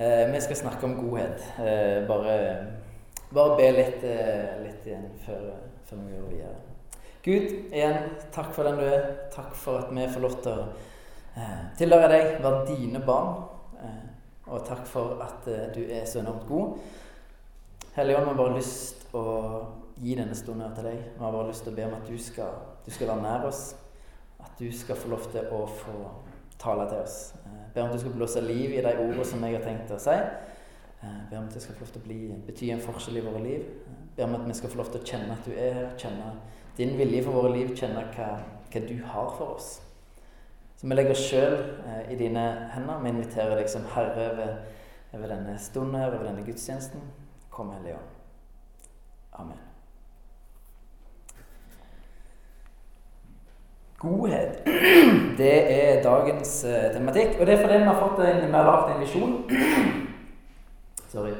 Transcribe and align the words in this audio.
Eh, 0.00 0.32
vi 0.32 0.40
skal 0.40 0.56
snakke 0.56 0.86
om 0.86 0.94
godhet. 0.94 1.42
Eh, 1.58 2.06
bare, 2.08 2.66
bare 3.30 3.56
be 3.56 3.66
litt, 3.72 4.04
eh, 4.04 4.62
litt 4.62 4.86
igjen 4.86 5.10
før, 5.26 5.42
før 5.84 5.98
vi 6.06 6.14
går 6.16 6.30
videre. 6.30 6.54
Gud, 7.22 7.50
igjen, 7.68 8.14
takk 8.32 8.48
for 8.56 8.64
den 8.64 8.78
du 8.80 8.86
er. 8.86 9.04
Takk 9.34 9.52
for 9.52 9.82
at 9.82 9.90
vi 9.92 10.06
får 10.08 10.24
lov 10.24 10.38
til 10.40 10.54
å 10.54 10.64
eh, 11.36 11.66
tilhøre 11.76 12.08
deg, 12.14 12.40
være 12.40 12.62
dine 12.70 13.04
barn. 13.04 13.44
Eh, 13.76 14.08
og 14.48 14.64
takk 14.64 14.86
for 14.88 15.20
at 15.20 15.44
eh, 15.52 15.68
du 15.74 15.82
er 15.84 16.08
så 16.08 16.22
enormt 16.22 16.48
god. 16.48 16.80
Hellige 17.98 18.22
Ånd, 18.22 18.30
vi 18.30 18.32
har 18.32 18.40
bare 18.40 18.56
lyst 18.56 19.04
å 19.12 19.26
gi 20.00 20.16
denne 20.16 20.34
stunden 20.34 20.72
til 20.78 20.88
deg. 20.88 21.04
Vi 21.12 21.26
har 21.26 21.36
bare 21.36 21.52
lyst 21.52 21.68
til 21.68 21.74
å 21.74 21.76
be 21.76 21.90
om 21.90 21.98
at 22.00 22.08
du 22.08 22.16
skal, 22.16 22.56
du 22.86 22.90
skal 22.96 23.12
være 23.12 23.26
nær 23.28 23.48
oss. 23.52 23.66
At 24.40 24.56
du 24.56 24.72
skal 24.72 24.96
få 24.96 25.12
lov 25.12 25.28
til 25.28 25.44
å 25.52 25.66
få 25.68 25.98
tale 26.60 26.86
til 26.88 26.98
oss. 26.98 27.34
Eh, 27.46 27.74
ber 27.74 27.82
om 27.82 27.88
at 27.88 27.94
du 27.94 28.00
skal 28.00 28.16
blåse 28.16 28.40
liv 28.44 28.70
i 28.76 28.84
de 28.84 28.94
ordene 28.98 29.24
som 29.24 29.44
jeg 29.44 29.56
har 29.56 29.64
tenkt 29.64 29.92
å 29.94 29.98
si. 30.00 30.16
Eh, 31.00 31.20
ber 31.30 31.38
om 31.38 31.48
at 31.48 31.54
det 31.54 31.62
skal 31.64 31.76
få 31.76 31.86
lov 31.86 31.92
til 31.94 32.02
å 32.02 32.06
bli, 32.06 32.18
bety 32.46 32.70
en 32.74 32.84
forskjell 32.84 33.20
i 33.20 33.26
våre 33.26 33.44
liv. 33.44 33.68
Eh, 33.86 34.00
ber 34.16 34.28
om 34.28 34.38
at 34.40 34.48
vi 34.48 34.58
skal 34.58 34.72
få 34.72 34.80
lov 34.82 34.90
til 34.92 35.00
å 35.00 35.10
kjenne 35.12 35.36
at 35.36 35.46
du 35.46 35.54
er 35.54 35.78
her, 35.78 35.94
kjenne 36.00 36.34
din 36.78 36.96
vilje 36.98 37.22
for 37.26 37.40
våre 37.40 37.54
liv, 37.54 37.72
kjenne 37.76 38.04
hva, 38.16 38.28
hva 38.72 38.84
du 38.88 38.98
har 39.12 39.32
for 39.38 39.56
oss. 39.56 39.72
Så 40.80 40.88
vi 40.88 40.96
legger 40.96 41.12
oss 41.12 41.26
sjøl 41.28 41.58
i 42.08 42.16
dine 42.16 42.44
hender. 42.72 43.02
Vi 43.04 43.12
inviterer 43.12 43.58
deg 43.58 43.68
som 43.68 43.84
Herre 43.92 44.30
over, 44.30 44.54
over 45.12 45.34
denne 45.34 45.58
stunden 45.60 46.00
over 46.00 46.24
denne 46.24 46.46
gudstjenesten. 46.46 47.04
Kom, 47.52 47.74
Hellige 47.76 48.00
Ånd. 48.00 48.16
Amen. 49.42 49.69
Godhet. 54.00 54.62
Det 55.38 55.56
er 55.72 56.02
dagens 56.02 56.64
uh, 56.64 56.92
tematikk. 56.94 57.36
Og 57.40 57.46
det 57.46 57.54
er 57.54 57.60
fordi 57.60 57.78
vi 57.78 57.88
har, 57.88 57.98
fått 58.00 58.22
en, 58.24 58.46
vi 58.46 58.54
har 58.54 58.64
lagt 58.64 58.94
en 58.94 59.02
visjon. 59.02 59.34
Sorry. 61.12 61.34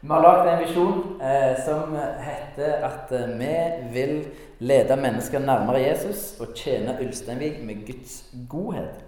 Vi 0.00 0.08
har 0.08 0.22
lagd 0.24 0.48
en 0.48 0.62
visjon 0.62 1.02
uh, 1.20 1.52
som 1.66 1.92
heter 2.24 2.86
at 2.88 3.12
uh, 3.12 3.26
vi 3.36 3.52
vil 3.92 4.14
lede 4.58 4.96
mennesker 4.96 5.44
nærmere 5.44 5.82
Jesus 5.82 6.38
og 6.40 6.56
tjene 6.56 6.96
Ulsteinvik 7.04 7.60
med 7.66 7.84
Guds 7.86 8.24
godhet. 8.48 9.04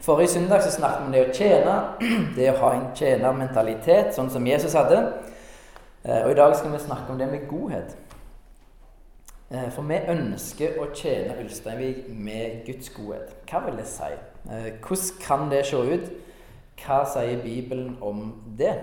Forrige 0.00 0.32
søndag 0.32 0.64
så 0.64 0.72
snakket 0.72 1.02
vi 1.02 1.06
om 1.06 1.12
det 1.12 1.26
å 1.26 1.36
tjene, 1.36 1.76
det 2.38 2.50
å 2.54 2.58
ha 2.62 2.72
en 2.72 2.88
tjenermentalitet, 2.96 4.14
sånn 4.16 4.32
som 4.32 4.48
Jesus 4.48 4.78
hadde. 4.78 5.02
Og 6.06 6.30
i 6.30 6.38
dag 6.38 6.56
skal 6.56 6.72
vi 6.72 6.80
snakke 6.80 7.12
om 7.12 7.18
det 7.20 7.26
med 7.28 7.48
godhet. 7.50 7.96
Eh, 9.50 9.70
for 9.70 9.86
vi 9.86 9.94
ønsker 10.10 10.74
å 10.82 10.88
tjene 10.90 11.36
Ulsteinvik 11.38 12.08
med 12.10 12.64
Guds 12.66 12.88
godhet. 12.90 13.30
Hva 13.46 13.60
vil 13.66 13.76
det 13.78 13.86
si? 13.86 14.08
Eh, 14.50 14.72
hvordan 14.82 15.20
kan 15.22 15.50
det 15.52 15.66
se 15.68 15.76
ut? 15.76 16.08
Hva 16.82 17.04
sier 17.06 17.42
Bibelen 17.42 17.96
om 18.00 18.32
det? 18.58 18.74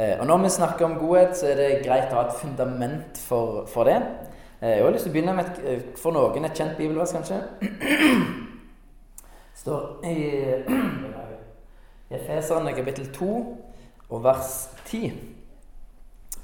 Og 0.00 0.26
Når 0.26 0.38
vi 0.38 0.48
snakker 0.48 0.84
om 0.84 0.94
godhet, 0.96 1.36
så 1.36 1.46
er 1.50 1.56
det 1.58 1.82
greit 1.84 2.12
å 2.12 2.16
ha 2.16 2.28
et 2.28 2.36
fundament 2.40 3.18
for, 3.20 3.66
for 3.68 3.84
det. 3.84 3.98
Jeg 4.62 4.80
har 4.80 4.94
lyst 4.94 5.04
til 5.04 5.10
å 5.10 5.12
begynne 5.12 5.34
med 5.36 5.58
et, 5.68 5.90
for 6.00 6.16
noen 6.16 6.44
et 6.46 6.56
kjent 6.56 6.78
bibelvers, 6.78 7.12
kanskje. 7.12 7.36
Det 7.60 9.60
står 9.60 10.06
i 10.08 10.16
Efeserne 12.16 12.72
kapittel 12.72 13.10
2 13.12 13.28
og 14.08 14.24
vers 14.24 14.70
10. 14.86 15.12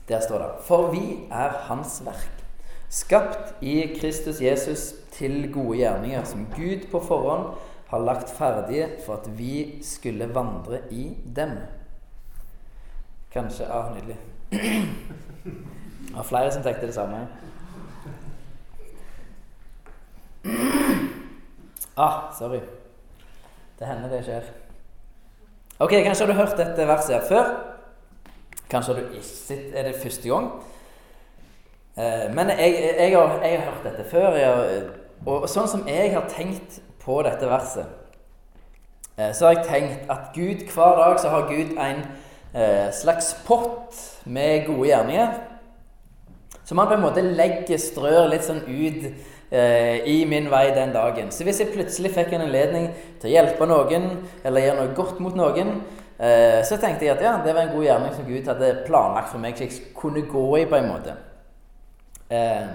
Der 0.08 0.20
står 0.20 0.38
det 0.38 0.50
For 0.66 0.90
vi 0.92 1.24
er 1.30 1.56
Hans 1.70 2.02
verk, 2.04 2.35
skapt 2.96 3.54
i 3.60 3.80
Kristus 4.00 4.40
Jesus 4.40 4.94
til 5.12 5.52
gode 5.52 5.78
gjerninger, 5.82 6.24
som 6.24 6.46
Gud 6.56 6.86
på 6.90 7.00
forhånd 7.04 7.56
har 7.90 8.02
lagt 8.02 8.30
ferdige 8.32 8.88
for 9.04 9.20
at 9.20 9.28
vi 9.38 9.82
skulle 9.84 10.28
vandre 10.34 10.80
i 10.90 11.10
dem. 11.36 11.58
Kanskje 13.32 13.66
Ah, 13.68 13.92
nydelig. 13.94 14.16
Det 14.50 16.14
var 16.14 16.22
flere 16.22 16.52
som 16.52 16.62
tenkte 16.62 16.86
det 16.86 16.94
samme. 16.94 17.26
Ah, 21.96 22.32
sorry. 22.38 22.60
Det 23.78 23.86
hender 23.86 24.08
det 24.08 24.22
skjer. 24.24 24.48
Ok, 25.78 25.90
Kanskje 25.90 26.26
har 26.26 26.32
du 26.32 26.38
hørt 26.38 26.56
dette 26.56 26.88
verset 26.88 27.14
her 27.14 27.28
før. 27.28 27.52
Kanskje 28.70 28.94
har 28.94 29.00
du 29.02 29.18
ikke 29.18 29.76
er 29.76 29.82
det 29.90 30.00
første 30.02 30.28
gang. 30.28 30.50
Eh, 31.96 32.34
men 32.34 32.48
jeg, 32.48 32.94
jeg, 32.98 33.18
har, 33.18 33.40
jeg, 33.42 33.58
har, 33.58 33.70
hørt 33.70 33.84
dette 33.84 34.04
før. 34.10 34.34
Jeg, 34.36 34.82
og 35.26 35.46
sånn 35.48 35.68
som 35.70 35.86
jeg 35.88 36.12
har 36.12 36.26
tenkt 36.28 36.80
på 37.00 37.22
dette 37.24 37.48
verset, 37.48 37.88
eh, 39.16 39.30
så 39.32 39.48
har 39.48 39.56
jeg 39.56 39.68
tenkt 39.70 40.10
at 40.12 40.26
Gud 40.34 40.66
hver 40.74 40.98
dag 41.00 41.16
så 41.22 41.32
har 41.32 41.46
Gud 41.48 41.72
en 41.80 42.02
eh, 42.52 42.90
slags 42.92 43.32
pott 43.46 43.96
med 44.28 44.66
gode 44.68 44.90
gjerninger. 44.90 45.38
Som 46.66 46.82
han 46.82 46.90
på 46.90 46.98
en 46.98 47.06
måte 47.06 47.24
legger, 47.24 47.80
strør 47.80 48.28
litt 48.28 48.44
sånn 48.44 48.64
ut 48.66 49.08
i 49.46 50.16
min 50.26 50.48
vei 50.50 50.64
den 50.74 50.90
dagen. 50.90 51.28
Så 51.30 51.44
hvis 51.46 51.60
jeg 51.62 51.70
plutselig 51.70 52.10
fikk 52.16 52.32
en 52.34 52.42
anledning 52.48 52.88
til 53.22 53.28
å 53.28 53.34
hjelpe 53.36 53.68
noen, 53.70 54.08
eller 54.42 54.64
gjøre 54.64 54.80
noe 54.80 54.96
godt 54.98 55.20
mot 55.22 55.36
noen, 55.38 55.70
så 56.66 56.80
tenkte 56.82 57.06
jeg 57.06 57.14
at 57.14 57.22
ja, 57.22 57.36
det 57.44 57.54
var 57.54 57.68
en 57.68 57.76
god 57.76 57.86
gjerning 57.86 58.16
som 58.16 58.26
Gud 58.26 58.50
hadde 58.50 58.72
planlagt 58.88 59.30
for 59.30 59.38
meg, 59.38 59.54
så 59.54 59.68
jeg 59.68 59.94
kunne 59.94 60.26
gå 60.26 60.44
i 60.58 60.66
på 60.66 60.80
en 60.80 60.90
måte. 60.90 61.14
Eh, 62.30 62.68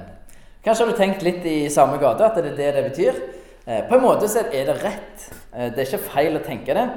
kanskje 0.64 0.86
har 0.86 0.92
du 0.92 0.98
tenkt 0.98 1.24
litt 1.26 1.46
i 1.46 1.70
samme 1.70 2.00
gate, 2.02 2.26
at 2.26 2.36
det 2.40 2.54
er 2.54 2.60
det 2.60 2.74
det 2.76 2.84
betyr. 2.90 3.22
Eh, 3.66 3.82
på 3.88 3.96
en 3.96 4.04
måte 4.04 4.30
så 4.32 4.46
er 4.48 4.66
det 4.70 4.78
rett. 4.84 5.26
Eh, 5.54 5.72
det 5.72 5.84
er 5.84 5.90
ikke 5.90 6.12
feil 6.12 6.38
å 6.40 6.46
tenke 6.46 6.76
det. 6.78 6.88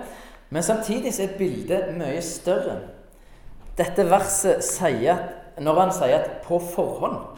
Men 0.50 0.62
samtidig 0.62 1.14
så 1.14 1.24
er 1.24 1.38
bildet 1.38 1.94
mye 1.98 2.20
større. 2.22 2.78
Dette 3.76 4.06
verset 4.06 4.62
sier 4.64 5.16
at 5.16 5.62
når 5.62 5.80
han 5.80 5.92
sier 5.92 6.18
at 6.18 6.42
'på 6.42 6.58
forhånd', 6.58 7.34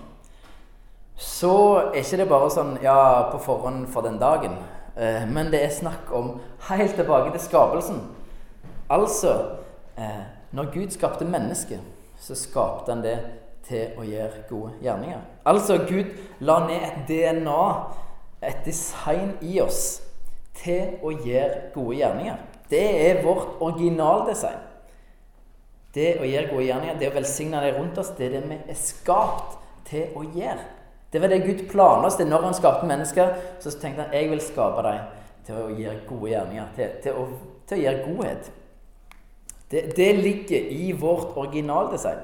så 1.17 1.79
er 1.95 2.03
ikke 2.03 2.17
det 2.17 2.29
bare 2.29 2.51
sånn 2.51 2.79
ja, 2.83 3.31
på 3.33 3.39
forhånd 3.39 3.89
for 3.89 4.03
den 4.03 4.19
dagen. 4.19 4.59
Eh, 4.97 5.27
men 5.29 5.51
det 5.51 5.65
er 5.65 5.71
snakk 5.71 6.13
om 6.13 6.41
helt 6.69 6.95
tilbake 6.95 7.31
til 7.33 7.41
skapelsen. 7.41 8.01
Altså 8.91 9.33
eh, 9.99 10.25
Når 10.53 10.73
Gud 10.73 10.91
skapte 10.91 11.25
mennesket, 11.25 11.81
så 12.21 12.35
skapte 12.35 12.93
han 12.93 13.03
det 13.03 13.19
til 13.69 13.99
å 13.99 14.05
gjøre 14.07 14.45
gode 14.49 14.73
gjerninger. 14.83 15.23
Altså 15.47 15.79
Gud 15.89 16.13
la 16.41 16.61
ned 16.67 16.85
et 16.87 17.01
DNA, 17.09 17.65
et 18.47 18.63
design 18.65 19.35
i 19.43 19.59
oss, 19.61 20.03
til 20.57 20.97
å 21.05 21.13
gjøre 21.13 21.73
gode 21.75 21.99
gjerninger. 21.99 22.39
Det 22.71 22.87
er 23.11 23.23
vårt 23.25 23.61
originaldesign. 23.61 24.63
Det 25.95 26.17
å 26.21 26.29
gjøre 26.29 26.51
gode 26.51 26.65
gjerninger, 26.67 26.99
det 27.01 27.11
å 27.11 27.15
velsigne 27.17 27.61
de 27.65 27.75
rundt 27.77 27.99
oss, 27.99 28.13
det 28.19 28.29
er 28.29 28.35
det 28.37 28.49
vi 28.51 28.59
er 28.69 28.81
skapt 28.81 29.57
til 29.89 30.17
å 30.17 30.25
gjøre. 30.37 30.65
Det 31.13 31.23
var 31.23 31.33
det 31.33 31.45
Gud 31.47 31.63
planla 31.71 32.11
oss 32.11 32.19
til 32.19 32.29
når 32.29 32.49
han 32.49 32.57
skapte 32.57 32.89
mennesker. 32.89 33.35
Så 33.63 33.73
tenkte 33.81 34.05
han 34.05 34.17
jeg 34.17 34.31
vil 34.31 34.43
skape 34.45 34.83
deg 34.85 35.05
til 35.47 35.59
å 35.61 35.69
gjøre 35.71 36.03
gode 36.09 36.31
gjerninger, 36.33 36.71
til, 36.77 36.97
til, 37.05 37.17
å, 37.17 37.53
til 37.69 37.79
å, 37.79 37.83
gjøre 37.85 38.03
godhet. 38.09 38.51
Det, 39.71 39.83
det, 39.97 40.09
ligger 40.19 40.73
i 40.75 40.91
vårt 40.93 41.39
originaldesign. 41.39 42.21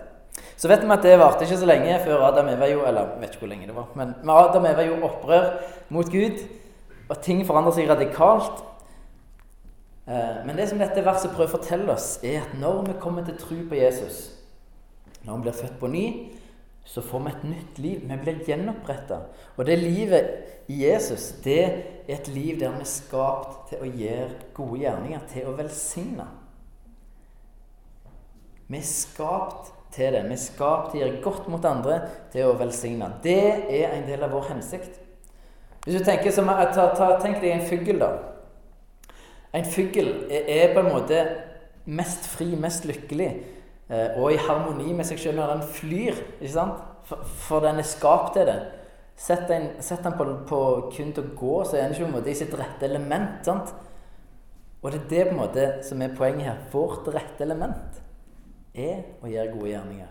Så 0.56 0.68
vet 0.70 0.84
vi 0.84 0.94
at 0.94 1.04
det 1.04 1.18
varte 1.20 1.44
ikke 1.44 1.60
så 1.60 1.68
lenge 1.68 2.00
før 2.04 2.24
Adam 2.28 2.48
Eva 2.52 2.68
jo, 2.70 2.84
eller 2.88 3.16
vet 3.20 3.34
ikke 3.34 3.44
hvor 3.44 3.52
lenge 3.52 3.68
det 3.68 3.76
var, 3.76 3.88
men 3.98 4.14
Adam 4.30 4.68
Eva 4.70 4.84
gjorde 4.86 5.08
opprør 5.08 5.48
mot 5.92 6.12
Gud, 6.12 6.44
og 7.10 7.18
ting 7.24 7.42
forandrer 7.46 7.74
seg 7.76 7.90
radikalt. 7.90 8.62
Eh, 10.06 10.38
men 10.46 10.56
det 10.56 10.68
som 10.70 10.80
dette 10.80 11.04
verset 11.04 11.34
prøver 11.34 11.50
å 11.50 11.56
fortelle 11.58 11.92
oss, 11.92 12.14
er 12.24 12.40
at 12.44 12.54
når 12.58 12.86
vi 12.88 13.00
kommer 13.02 13.26
til 13.26 13.36
tro 13.40 13.58
på 13.68 13.80
Jesus, 13.80 14.22
når 15.26 15.36
vi 15.36 15.46
blir 15.48 15.58
født 15.58 15.76
på 15.80 15.90
ny, 15.92 16.06
så 16.84 17.02
får 17.04 17.20
vi 17.22 17.30
et 17.30 17.44
nytt 17.46 17.78
liv. 17.78 18.00
Vi 18.08 18.16
blir 18.24 18.40
gjenoppretta. 18.46 19.20
Og 19.56 19.66
det 19.66 19.78
livet 19.78 20.30
i 20.70 20.80
Jesus, 20.82 21.28
det 21.44 21.60
er 21.62 21.76
et 22.16 22.28
liv 22.28 22.58
der 22.60 22.72
vi 22.74 22.82
er 22.82 22.90
skapt 22.90 23.68
til 23.70 23.84
å 23.84 23.90
gjøre 23.90 24.48
gode 24.56 24.80
gjerninger, 24.82 25.22
til 25.30 25.46
å 25.46 25.54
velsigne. 25.58 26.26
Vi 28.66 28.80
er 28.80 28.88
skapt 28.88 29.70
til 29.92 30.12
det. 30.14 30.24
Vi 30.26 30.36
er 30.36 30.40
skapt 30.40 30.92
til 30.94 31.04
å 31.06 31.14
godt 31.24 31.48
mot 31.52 31.64
andre, 31.68 32.00
til 32.32 32.48
å 32.48 32.58
velsigne. 32.58 33.10
Det 33.24 33.40
er 33.68 33.92
en 33.92 34.06
del 34.08 34.24
av 34.24 34.32
vår 34.34 34.52
hensikt. 34.54 34.98
Hvis 35.84 35.98
du 35.98 36.06
tenker 36.06 36.34
som, 36.34 36.46
ta, 36.46 36.88
ta, 36.96 37.08
Tenk 37.22 37.40
deg 37.42 37.56
en 37.56 37.66
fugl, 37.66 37.96
da. 38.00 38.12
En 39.52 39.66
fugl 39.68 40.12
er 40.30 40.72
på 40.72 40.80
en 40.80 40.92
måte 40.92 41.24
mest 41.84 42.28
fri, 42.30 42.52
mest 42.56 42.86
lykkelig 42.86 43.28
eh, 43.90 44.14
og 44.14 44.30
i 44.30 44.38
harmoni 44.40 44.94
med 44.94 45.08
seg 45.08 45.18
sjøl 45.20 45.36
når 45.40 45.56
den 45.56 45.64
flyr. 45.74 46.20
ikke 46.38 46.54
sant? 46.54 46.84
For, 47.08 47.26
for, 47.48 47.64
den 47.64 47.82
er 47.82 47.88
skapt 47.88 48.36
til 48.36 48.46
det. 48.48 48.60
Sett 49.18 49.44
den, 49.50 49.72
sett 49.84 50.06
den 50.06 50.14
på, 50.16 50.28
på, 50.48 50.60
kun 50.94 51.10
til 51.12 51.26
å 51.26 51.34
gå, 51.36 51.56
så 51.66 51.76
er 51.76 51.84
den 51.84 51.96
ikke 51.96 52.06
på 52.06 52.12
en 52.12 52.16
måte 52.20 52.32
i 52.32 52.38
sitt 52.38 52.54
rette 52.56 52.86
element. 52.88 53.42
sant? 53.44 53.74
Og 54.82 54.90
det 54.90 55.02
er 55.02 55.10
det 55.10 55.26
på 55.26 55.34
en 55.34 55.42
måte 55.42 55.66
som 55.86 56.00
er 56.02 56.14
poenget 56.16 56.48
her. 56.48 56.64
Vårt 56.72 57.10
rette 57.12 57.44
element 57.44 58.01
er 58.74 59.02
å 59.22 59.28
gjøre 59.28 59.52
gode 59.52 59.70
gjerninger. 59.72 60.10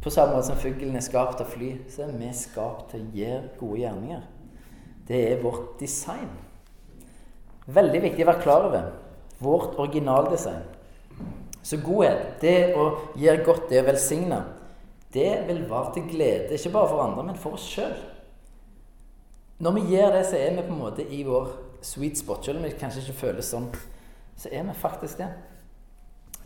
På 0.00 0.10
samme 0.10 0.36
måte 0.36 0.48
som 0.48 0.60
fuglen 0.60 0.96
er 0.96 1.04
skapt 1.04 1.42
av 1.42 1.50
fly, 1.52 1.74
så 1.92 2.06
er 2.06 2.14
vi 2.16 2.30
skapt 2.34 2.90
til 2.94 3.02
å 3.04 3.16
gjøre 3.18 3.50
gode 3.60 3.80
gjerninger. 3.82 4.22
Det 5.08 5.20
er 5.32 5.42
vårt 5.42 5.74
design. 5.80 6.30
Veldig 7.70 8.00
viktig 8.06 8.24
å 8.24 8.30
være 8.32 8.42
klar 8.42 8.68
over. 8.70 8.90
vårt 9.40 9.78
originaldesign. 9.78 10.66
Så 11.62 11.78
godhet, 11.80 12.40
det 12.42 12.74
å 12.76 12.90
gjøre 13.16 13.44
godt, 13.44 13.70
det 13.70 13.80
å 13.80 13.86
velsigne, 13.86 14.40
det 15.14 15.46
vil 15.48 15.62
være 15.70 15.94
til 15.94 16.10
glede 16.10 16.58
ikke 16.58 16.72
bare 16.74 16.90
for 16.90 17.02
andre, 17.04 17.24
men 17.24 17.38
for 17.40 17.56
oss 17.56 17.64
sjøl. 17.64 17.94
Når 19.64 19.72
vi 19.78 19.94
gjør 19.94 20.12
det, 20.12 20.26
så 20.28 20.36
er 20.36 20.54
vi 20.58 20.66
på 20.66 20.74
en 20.74 20.82
måte 20.82 21.04
i 21.08 21.22
vår 21.24 21.48
sweet 21.80 22.20
spot. 22.20 22.44
Selv 22.44 22.60
om 22.60 22.68
vi 22.68 22.74
kanskje 22.76 23.00
ikke 23.00 23.18
føles 23.22 23.48
sånn, 23.48 23.70
så 24.36 24.52
er 24.52 24.68
vi 24.68 24.76
faktisk 24.76 25.20
det. 25.20 25.30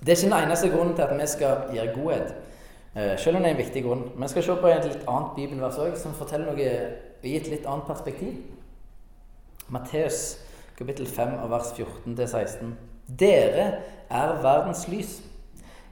Det 0.05 0.13
er 0.13 0.17
ikke 0.17 0.35
den 0.35 0.45
eneste 0.45 0.69
grunnen 0.69 0.97
til 0.97 1.03
at 1.03 1.15
vi 1.21 1.27
skal 1.27 1.63
gjøre 1.73 1.95
godhet. 1.95 2.35
Uh, 2.95 3.19
selv 3.19 3.37
om 3.37 3.43
det 3.43 3.51
er 3.51 3.55
en 3.55 3.63
viktig 3.63 3.83
grunn. 3.85 4.03
Vi 4.21 4.29
skal 4.29 4.43
se 4.43 4.57
på 4.61 4.71
et 4.71 4.85
litt 4.85 5.07
annet 5.09 5.31
bibelvers 5.37 5.79
òg, 5.81 5.97
som 5.97 6.15
forteller 6.15 6.53
noe 6.53 6.67
i 7.25 7.37
et 7.37 7.49
litt 7.49 7.65
annet 7.67 7.89
perspektiv. 7.89 8.35
Matteus 9.73 10.37
kapittel 10.77 11.07
5 11.07 11.39
og 11.43 11.51
vers 11.51 11.73
14-16. 11.79 12.75
Dere 13.21 13.67
er 14.11 14.37
verdens 14.43 14.85
lys. 14.89 15.23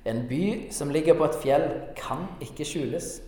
En 0.05 0.25
by 0.29 0.73
som 0.75 0.91
ligger 0.91 1.15
på 1.15 1.29
et 1.29 1.38
fjell, 1.43 1.69
kan 1.97 2.26
ikke 2.43 2.67
skjules. 2.67 3.20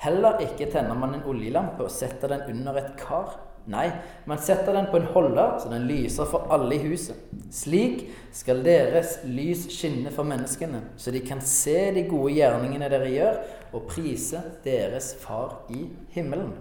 Heller 0.00 0.38
ikke 0.40 0.70
tenner 0.70 0.94
man 0.96 1.16
en 1.16 1.26
oljelampe 1.28 1.84
og 1.84 1.92
setter 1.92 2.30
den 2.32 2.46
under 2.54 2.78
et 2.80 2.92
kar. 2.98 3.34
Nei, 3.68 3.90
man 4.26 4.40
setter 4.40 4.72
den 4.72 4.86
på 4.90 4.96
en 4.96 5.08
holder, 5.12 5.58
så 5.60 5.68
den 5.68 5.84
lyser 5.88 6.28
for 6.28 6.48
alle 6.52 6.78
i 6.78 6.82
huset. 6.88 7.18
Slik 7.52 8.06
skal 8.34 8.64
deres 8.64 9.18
lys 9.28 9.66
skinne 9.74 10.10
for 10.14 10.26
menneskene, 10.26 10.80
så 10.96 11.12
de 11.12 11.20
kan 11.24 11.42
se 11.44 11.90
de 11.94 12.06
gode 12.08 12.32
gjerningene 12.38 12.88
dere 12.90 13.10
gjør, 13.12 13.40
og 13.76 13.86
prise 13.90 14.40
deres 14.64 15.12
Far 15.20 15.60
i 15.70 15.84
himmelen. 16.14 16.54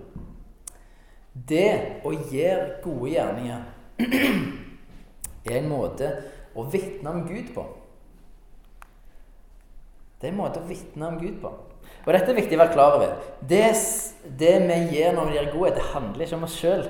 Det 1.33 2.03
å 2.05 2.11
gjøre 2.13 2.81
gode 2.83 3.13
gjerninger 3.13 3.61
er 5.49 5.55
en 5.55 5.69
måte 5.71 6.11
å 6.57 6.65
vitne 6.69 7.15
om 7.15 7.25
Gud 7.29 7.53
på. 7.55 7.65
Det 10.19 10.27
er 10.27 10.33
en 10.33 10.41
måte 10.41 10.59
å 10.59 10.67
vitne 10.67 11.07
om 11.07 11.19
Gud 11.21 11.39
på. 11.41 11.53
Og 12.05 12.13
dette 12.15 12.31
er 12.31 12.39
viktig 12.39 12.57
å 12.57 12.61
være 12.63 12.73
klar 12.73 12.97
over. 12.97 13.13
Det, 13.49 13.67
det 14.39 14.55
vi 14.65 14.79
gjør 14.97 15.15
når 15.17 15.29
vi 15.29 15.37
gjør 15.37 15.51
godhet, 15.53 15.77
det 15.77 15.91
handler 15.91 16.25
ikke 16.25 16.39
om 16.39 16.47
oss 16.47 16.57
sjøl. 16.59 16.83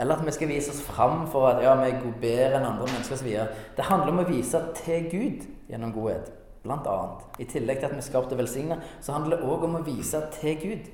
Eller 0.00 0.18
at 0.18 0.26
vi 0.26 0.34
skal 0.34 0.50
vise 0.50 0.72
oss 0.72 0.82
fram 0.82 1.26
for 1.30 1.48
at 1.50 1.60
ja, 1.62 1.74
vi 1.78 1.90
er 1.90 2.14
bedre 2.20 2.58
enn 2.58 2.68
andre 2.68 2.88
mennesker 2.90 3.18
osv. 3.18 3.32
Det 3.76 3.88
handler 3.88 4.14
om 4.14 4.22
å 4.24 4.28
vise 4.28 4.62
til 4.82 5.06
Gud 5.12 5.44
gjennom 5.70 5.92
godhet. 5.94 6.32
Blant 6.62 6.86
annet. 6.86 7.22
I 7.42 7.46
tillegg 7.50 7.80
til 7.80 7.88
at 7.88 7.94
vi 7.94 8.02
er 8.02 8.06
skapt 8.06 8.34
og 8.34 8.38
velsigna, 8.38 8.78
så 9.02 9.16
handler 9.16 9.40
det 9.40 9.48
òg 9.50 9.64
om 9.66 9.78
å 9.80 9.86
vise 9.86 10.20
til 10.38 10.58
Gud. 10.62 10.90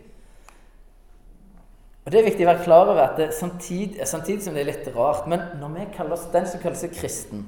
Og 2.09 2.13
Det 2.13 2.23
er 2.23 2.25
viktig 2.25 2.47
å 2.47 2.49
være 2.49 2.65
klar 2.65 2.89
over 2.89 3.03
at 3.05 3.19
det, 3.21 3.27
samtidig, 3.37 4.07
samtidig, 4.09 4.41
som 4.41 4.55
det 4.57 4.63
er 4.63 4.71
litt 4.71 4.87
rart 4.95 5.27
Men 5.29 5.43
når 5.61 5.75
vi 5.75 5.83
kaller 5.93 6.17
oss 6.17 6.23
den 6.33 6.47
som 6.49 6.63
kaller 6.63 6.79
seg 6.81 6.95
kristen 6.97 7.43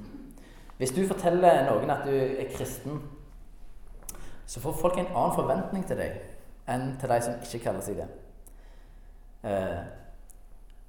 Hvis 0.76 0.92
du 0.92 1.00
forteller 1.08 1.62
noen 1.64 1.88
at 1.94 2.02
du 2.04 2.12
er 2.12 2.50
kristen, 2.52 2.98
så 4.50 4.62
får 4.62 4.79
folk 4.81 4.99
en 4.99 5.12
annen 5.12 5.37
forventning 5.37 5.87
til 5.87 6.00
deg 6.00 6.19
enn 6.70 6.93
til 6.99 7.12
de 7.12 7.19
som 7.23 7.38
ikke 7.44 7.62
kaller 7.64 7.85
seg 7.87 8.00
det. 8.00 8.08
Eh, 9.47 9.81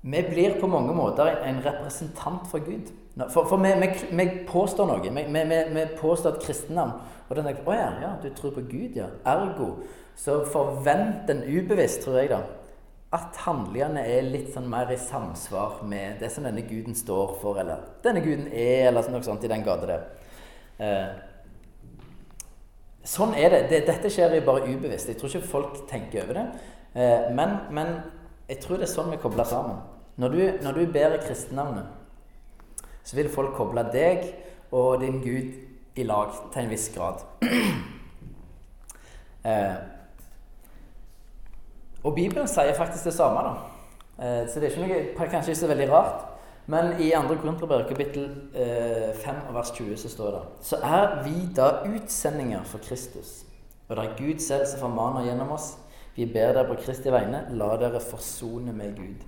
vi 0.02 0.24
blir 0.26 0.58
på 0.58 0.70
mange 0.70 0.94
måter 0.98 1.44
en 1.46 1.62
representant 1.62 2.48
for 2.50 2.66
Gud. 2.66 2.90
For, 3.30 3.46
for 3.46 3.62
vi, 3.62 3.74
vi, 3.84 3.90
vi, 4.18 4.26
påstår 4.50 4.90
noe. 4.90 5.14
Vi, 5.14 5.44
vi 5.76 5.86
påstår 6.00 6.36
et 6.36 6.46
kristennavn. 6.48 6.96
Og 7.28 7.38
den 7.38 7.48
tenker 7.48 7.70
Å 7.70 7.78
ja, 7.78 8.12
du 8.24 8.32
tror 8.36 8.56
på 8.56 8.66
Gud, 8.66 8.98
ja. 8.98 9.12
Ergo 9.30 9.76
så 10.18 10.42
forvent 10.52 11.30
en 11.32 11.46
ubevisst, 11.46 12.02
tror 12.04 12.18
jeg, 12.20 12.30
da, 12.34 12.42
at 13.16 13.38
handlingene 13.46 14.04
er 14.10 14.28
litt 14.28 14.52
sånn 14.54 14.68
mer 14.70 14.92
i 14.92 15.00
samsvar 15.00 15.82
med 15.88 16.20
det 16.22 16.30
som 16.34 16.46
denne 16.46 16.64
guden 16.68 16.98
står 16.98 17.38
for, 17.42 17.58
eller 17.62 17.86
denne 18.04 18.22
guden 18.26 18.50
er, 18.52 18.90
eller 18.90 19.08
noe 19.12 19.24
sånt 19.26 19.46
i 19.48 19.52
den 19.52 19.64
gata 19.66 19.90
der. 19.90 20.06
Eh, 20.82 21.08
Sånn 23.08 23.34
er 23.34 23.50
det. 23.50 23.62
det. 23.72 23.80
Dette 23.88 24.12
skjer 24.14 24.36
jo 24.38 24.44
bare 24.46 24.68
ubevisst. 24.70 25.10
Jeg 25.10 25.18
tror 25.18 25.32
ikke 25.32 25.54
folk 25.54 25.80
tenker 25.90 26.26
over 26.26 26.38
det. 26.38 26.46
Eh, 26.94 27.32
men, 27.34 27.56
men, 27.74 27.96
jeg 28.50 28.62
tror 28.62 28.78
det 28.78 28.90
er 28.90 28.94
sånn 28.94 29.12
vi 29.14 29.22
kobler 29.22 29.48
sammen. 29.48 29.82
Når 30.22 30.36
du, 30.36 30.42
når 30.62 30.78
du 30.78 30.94
bærer 30.94 31.24
kristenavnet, 31.24 31.88
så 33.04 33.18
vil 33.18 33.32
folk 33.32 33.56
koble 33.58 33.84
deg 33.94 34.28
og 34.76 35.02
din 35.02 35.22
Gud 35.24 35.98
i 35.98 36.06
lag 36.06 36.36
til 36.54 36.62
en 36.62 36.72
viss 36.72 36.90
grad. 36.94 37.24
eh, 39.50 39.76
og 42.04 42.16
Bibelen 42.16 42.50
sier 42.50 42.76
faktisk 42.78 43.10
det 43.10 43.16
samme, 43.18 43.48
da. 43.48 43.54
Eh, 44.22 44.44
så 44.50 44.60
det 44.60 44.70
er 44.70 44.76
ikke 44.76 44.88
noe, 44.88 45.30
kanskje 45.32 45.56
ikke 45.56 45.64
så 45.64 45.72
veldig 45.72 45.90
rart. 45.92 46.28
Men 46.72 46.94
i 47.02 47.10
2. 47.12 47.36
Korinterbrev 47.42 47.88
kapittel 47.90 48.30
eh, 48.56 49.12
5 49.18 49.40
vers 49.52 49.72
20 49.76 49.98
så 49.98 50.10
står 50.10 50.36
det 50.36 50.42
Så 50.64 50.78
er 50.80 51.18
vi 51.26 51.34
da 51.56 51.82
utsendinger 51.90 52.64
for 52.64 52.80
Kristus. 52.86 53.42
Og 53.90 53.98
det 53.98 54.06
er 54.06 54.14
Gud 54.20 54.40
selv 54.40 54.64
som 54.70 54.86
formaner 54.86 55.26
gjennom 55.28 55.52
oss. 55.52 55.74
Vi 56.16 56.26
ber 56.32 56.54
dere 56.56 56.70
på 56.70 56.78
Kristi 56.80 57.12
vegne, 57.12 57.44
la 57.60 57.74
dere 57.82 58.00
forsone 58.00 58.72
med 58.76 58.96
Gud. 58.96 59.26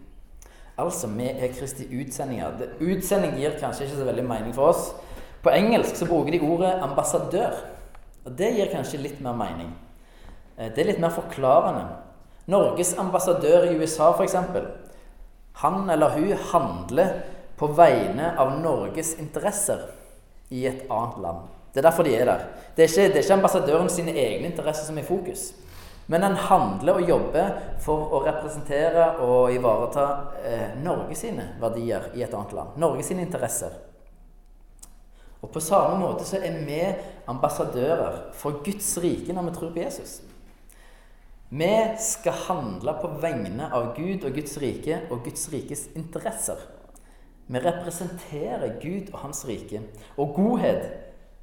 Altså, 0.79 1.07
vi 1.07 1.27
er 1.31 1.51
Kristi 1.57 1.89
utsendinger. 1.91 2.55
Det, 2.59 2.69
utsending 2.79 3.35
gir 3.39 3.59
kanskje 3.59 3.89
ikke 3.89 3.99
så 3.99 4.07
veldig 4.07 4.25
mening 4.29 4.55
for 4.55 4.71
oss. 4.71 4.93
På 5.43 5.51
engelsk 5.51 5.99
så 5.99 6.07
bruker 6.07 6.31
de 6.31 6.41
ordet 6.47 6.71
ambassadør. 6.85 7.59
Og 8.23 8.37
det 8.39 8.53
gir 8.55 8.71
kanskje 8.71 9.01
litt 9.03 9.19
mer 9.21 9.35
mening. 9.35 9.75
Eh, 10.55 10.71
det 10.71 10.85
er 10.85 10.91
litt 10.93 11.03
mer 11.03 11.11
forklarende. 11.11 11.83
Norges 12.47 12.95
ambassadør 12.99 13.67
i 13.67 13.75
USA, 13.75 14.13
f.eks. 14.15 14.39
Han 15.63 15.89
eller 15.89 16.15
hun 16.15 16.33
handler 16.51 17.13
på 17.63 17.67
vegne 17.71 18.33
av 18.37 18.57
Norges 18.59 19.13
interesser 19.23 19.85
i 20.51 20.65
et 20.67 20.81
annet 20.91 21.19
land. 21.23 21.45
Det 21.71 21.79
er 21.79 21.85
derfor 21.85 22.03
de 22.03 22.15
er 22.17 22.27
der. 22.27 22.41
Det 22.75 22.83
er 22.83 22.89
ikke, 22.89 23.05
det 23.13 23.21
er 23.21 23.23
ikke 23.23 23.37
ambassadøren 23.37 23.87
sine 23.89 24.11
egne 24.19 24.49
interesser 24.49 24.83
som 24.89 24.99
er 24.99 25.05
i 25.05 25.07
fokus. 25.07 25.45
Men 26.11 26.25
han 26.27 26.35
handler 26.35 26.99
og 26.99 27.07
jobber 27.07 27.53
for 27.85 28.11
å 28.17 28.19
representere 28.25 29.05
og 29.23 29.55
ivareta 29.55 30.09
eh, 30.43 30.75
Norge 30.83 31.15
sine 31.15 31.53
verdier 31.63 32.11
i 32.19 32.25
et 32.27 32.35
annet 32.35 32.51
land. 32.59 32.75
Norge 32.83 33.07
sine 33.07 33.23
interesser. 33.23 33.79
Og 35.39 35.47
på 35.55 35.63
samme 35.63 35.95
måte 36.03 36.27
så 36.27 36.43
er 36.43 36.59
vi 36.67 36.83
ambassadører 37.31 38.25
for 38.43 38.59
Guds 38.67 38.91
rike 38.99 39.31
når 39.31 39.47
vi 39.47 39.57
tror 39.61 39.71
på 39.71 39.85
Jesus. 39.85 40.19
Vi 41.55 41.73
skal 42.11 42.43
handle 42.49 42.99
på 42.99 43.15
vegne 43.23 43.71
av 43.71 43.93
Gud 43.95 44.27
og 44.27 44.35
Guds 44.35 44.59
rike 44.59 45.05
og 45.07 45.23
Guds 45.23 45.47
rikes 45.55 45.87
interesser. 45.95 46.72
Vi 47.47 47.59
representerer 47.59 48.77
Gud 48.81 49.11
og 49.13 49.19
Hans 49.25 49.43
rike. 49.47 49.81
Og 50.17 50.35
godhet, 50.37 50.87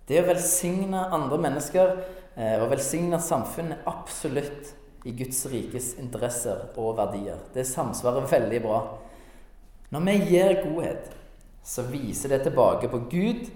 det 0.09 0.23
å 0.23 0.29
velsigne 0.29 1.05
andre 1.13 1.39
mennesker 1.41 1.93
eh, 2.37 2.57
og 2.59 2.71
velsigne 2.73 3.21
samfunnet, 3.23 3.83
er 3.83 3.91
absolutt 3.93 4.75
i 5.09 5.15
Guds 5.17 5.45
rikes 5.53 5.95
interesser 6.01 6.69
og 6.81 6.97
verdier. 6.99 7.41
Det 7.55 7.67
samsvarer 7.69 8.29
veldig 8.31 8.61
bra. 8.65 8.81
Når 9.91 10.07
vi 10.07 10.17
gir 10.33 10.61
godhet, 10.65 11.11
så 11.65 11.85
viser 11.89 12.35
det 12.35 12.45
tilbake 12.47 12.89
på 12.91 13.05
Gud, 13.11 13.51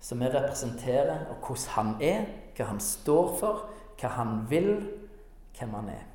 som 0.00 0.20
vi 0.22 0.30
representerer, 0.30 1.26
og 1.32 1.42
hvordan 1.42 1.74
han 1.74 1.94
er, 2.02 2.28
hva 2.56 2.70
han 2.70 2.80
står 2.82 3.34
for, 3.40 3.66
hva 3.98 4.14
han 4.14 4.38
vil, 4.50 4.72
hvem 5.58 5.74
han 5.80 5.90
er. 5.94 6.06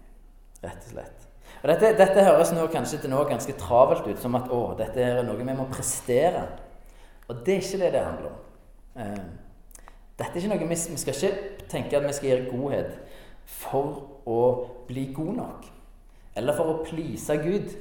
Rett 0.64 0.88
og 0.88 0.96
slett. 0.96 1.23
Og 1.64 1.70
dette, 1.72 1.94
dette, 1.96 2.24
høres 2.28 2.52
nå 2.52 2.66
kanskje 2.68 2.98
til 3.00 3.14
noe 3.14 3.24
ganske 3.30 3.54
travelt 3.56 4.04
ut, 4.04 4.20
som 4.20 4.36
at 4.36 4.50
å, 4.52 4.74
dette 4.76 5.00
er 5.00 5.22
noe 5.24 5.40
vi 5.40 5.56
må 5.56 5.64
prestere. 5.72 6.42
Og 7.30 7.40
det 7.46 7.54
er 7.54 7.62
ikke 7.64 7.80
det 7.80 7.92
det 7.94 8.02
handler 8.04 8.34
om. 8.34 8.42
Eh, 9.00 9.22
dette 10.20 10.34
er 10.36 10.42
ikke 10.42 10.50
noe, 10.52 10.68
Vi 10.68 11.00
skal 11.00 11.16
ikke 11.16 11.68
tenke 11.72 11.98
at 11.98 12.04
vi 12.04 12.18
skal 12.18 12.30
gjøre 12.30 12.50
godhet 12.52 12.98
for 13.48 14.04
å 14.28 14.42
bli 14.90 15.06
god 15.16 15.34
nok. 15.40 15.70
Eller 16.36 16.58
for 16.58 16.68
å 16.68 16.82
please 16.84 17.38
Gud. 17.40 17.72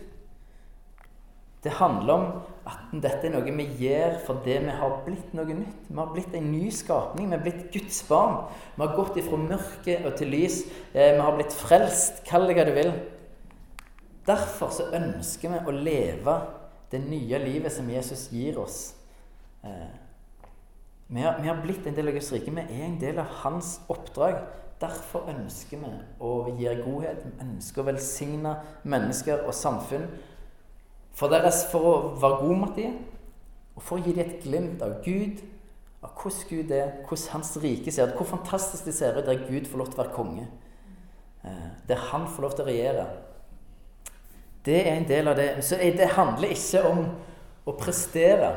Det 1.62 1.72
handler 1.78 2.12
om 2.14 2.24
at 2.66 2.94
dette 3.02 3.26
er 3.26 3.34
noe 3.34 3.54
vi 3.54 3.66
gjør 3.82 4.16
fordi 4.26 4.58
vi 4.64 4.76
har 4.78 4.94
blitt 5.06 5.34
noe 5.34 5.46
nytt. 5.58 5.88
Vi 5.88 5.98
har 5.98 6.12
blitt 6.14 6.34
en 6.38 6.52
ny 6.52 6.70
skapning. 6.74 7.30
Vi 7.30 7.36
har 7.36 7.42
blitt 7.42 7.66
Guds 7.74 7.98
barn. 8.06 8.44
Vi 8.76 8.82
har 8.82 8.94
gått 8.94 9.18
ifra 9.18 9.38
mørke 9.42 9.98
og 10.06 10.14
til 10.18 10.30
lys. 10.34 10.62
Eh, 10.94 11.16
vi 11.16 11.22
har 11.22 11.34
blitt 11.34 11.54
frelst. 11.54 12.22
Kall 12.30 12.46
det 12.46 12.56
hva 12.58 12.66
du 12.66 12.72
vil. 12.78 12.94
Derfor 14.26 14.70
så 14.70 14.90
ønsker 14.94 15.50
vi 15.50 15.60
å 15.66 15.74
leve 15.74 16.36
det 16.92 17.00
nye 17.02 17.40
livet 17.42 17.72
som 17.74 17.88
Jesus 17.90 18.28
gir 18.30 18.58
oss. 18.62 18.94
Eh, 19.64 19.92
vi 21.12 21.20
har, 21.20 21.40
vi 21.42 21.48
har 21.48 21.62
blitt 21.62 21.86
en 21.86 21.96
del 21.96 22.08
av 22.08 22.16
Guds 22.16 22.32
rike. 22.32 22.52
Vi 22.54 22.62
er 22.62 22.84
en 22.86 23.00
del 23.00 23.18
av 23.20 23.32
hans 23.42 23.80
oppdrag. 23.92 24.38
Derfor 24.80 25.28
ønsker 25.30 25.80
vi 25.82 25.90
å 26.22 26.32
gi 26.58 26.70
godhet. 26.84 27.24
Vi 27.24 27.46
ønsker 27.46 27.82
å 27.82 27.88
velsigne 27.90 28.54
mennesker 28.88 29.44
og 29.46 29.54
samfunn 29.56 30.06
for, 31.12 31.28
deres, 31.32 31.66
for 31.70 31.88
å 31.88 31.96
være 32.20 32.38
god 32.40 32.60
mot 32.62 32.78
dem, 32.78 32.94
og 33.76 33.84
for 33.84 33.98
å 33.98 34.04
gi 34.04 34.14
dem 34.16 34.24
et 34.24 34.44
glimt 34.44 34.84
av 34.84 34.98
Gud, 35.04 35.42
av 36.02 36.14
hvordan 36.16 36.48
Gud 36.48 36.72
er, 36.74 36.94
hvordan 37.06 37.34
Hans 37.34 37.52
rike 37.62 37.92
ser 37.92 38.08
ut, 38.08 38.16
hvor 38.16 38.30
fantastisk 38.32 38.88
det 38.88 38.94
ser 38.96 39.18
ut 39.18 39.28
der 39.28 39.44
Gud 39.44 39.68
får 39.68 39.82
lov 39.82 39.92
til 39.92 40.00
å 40.00 40.02
være 40.02 40.16
konge. 40.16 40.46
Eh, 41.44 41.68
der 41.88 42.08
Han 42.10 42.26
får 42.28 42.46
lov 42.46 42.56
til 42.56 42.64
å 42.64 42.70
regjere. 42.70 43.06
Det 44.64 44.78
er 44.88 44.94
en 44.94 45.08
del 45.08 45.28
av 45.28 45.36
det. 45.36 45.48
Så 45.64 45.76
det 45.76 46.08
handler 46.14 46.54
ikke 46.54 46.82
om 46.86 47.04
å 47.66 47.74
prestere. 47.78 48.52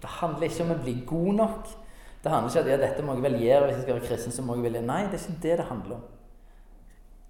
Det 0.00 0.10
handler 0.20 0.48
ikke 0.48 0.66
om 0.66 0.74
å 0.74 0.80
bli 0.82 0.96
god 1.08 1.34
nok. 1.40 1.74
Det 2.20 2.32
handler 2.32 2.50
ikke 2.50 2.60
om 2.60 2.66
at 2.66 2.72
ja, 2.72 2.80
dette 2.84 3.04
må 3.04 3.16
jeg 3.16 3.24
vel 3.24 3.36
gjøre 3.40 3.66
hvis 3.66 3.76
jeg 3.78 3.84
skal 3.84 3.96
være 3.96 4.08
kristen. 4.08 4.32
så 4.36 4.44
må 4.44 4.56
jeg 4.56 4.66
vel. 4.68 4.80
Nei, 4.84 5.02
det 5.08 5.16
er 5.16 5.26
ikke 5.26 5.42
det 5.42 5.58
det 5.60 5.68
handler 5.70 5.96
om. 5.96 6.08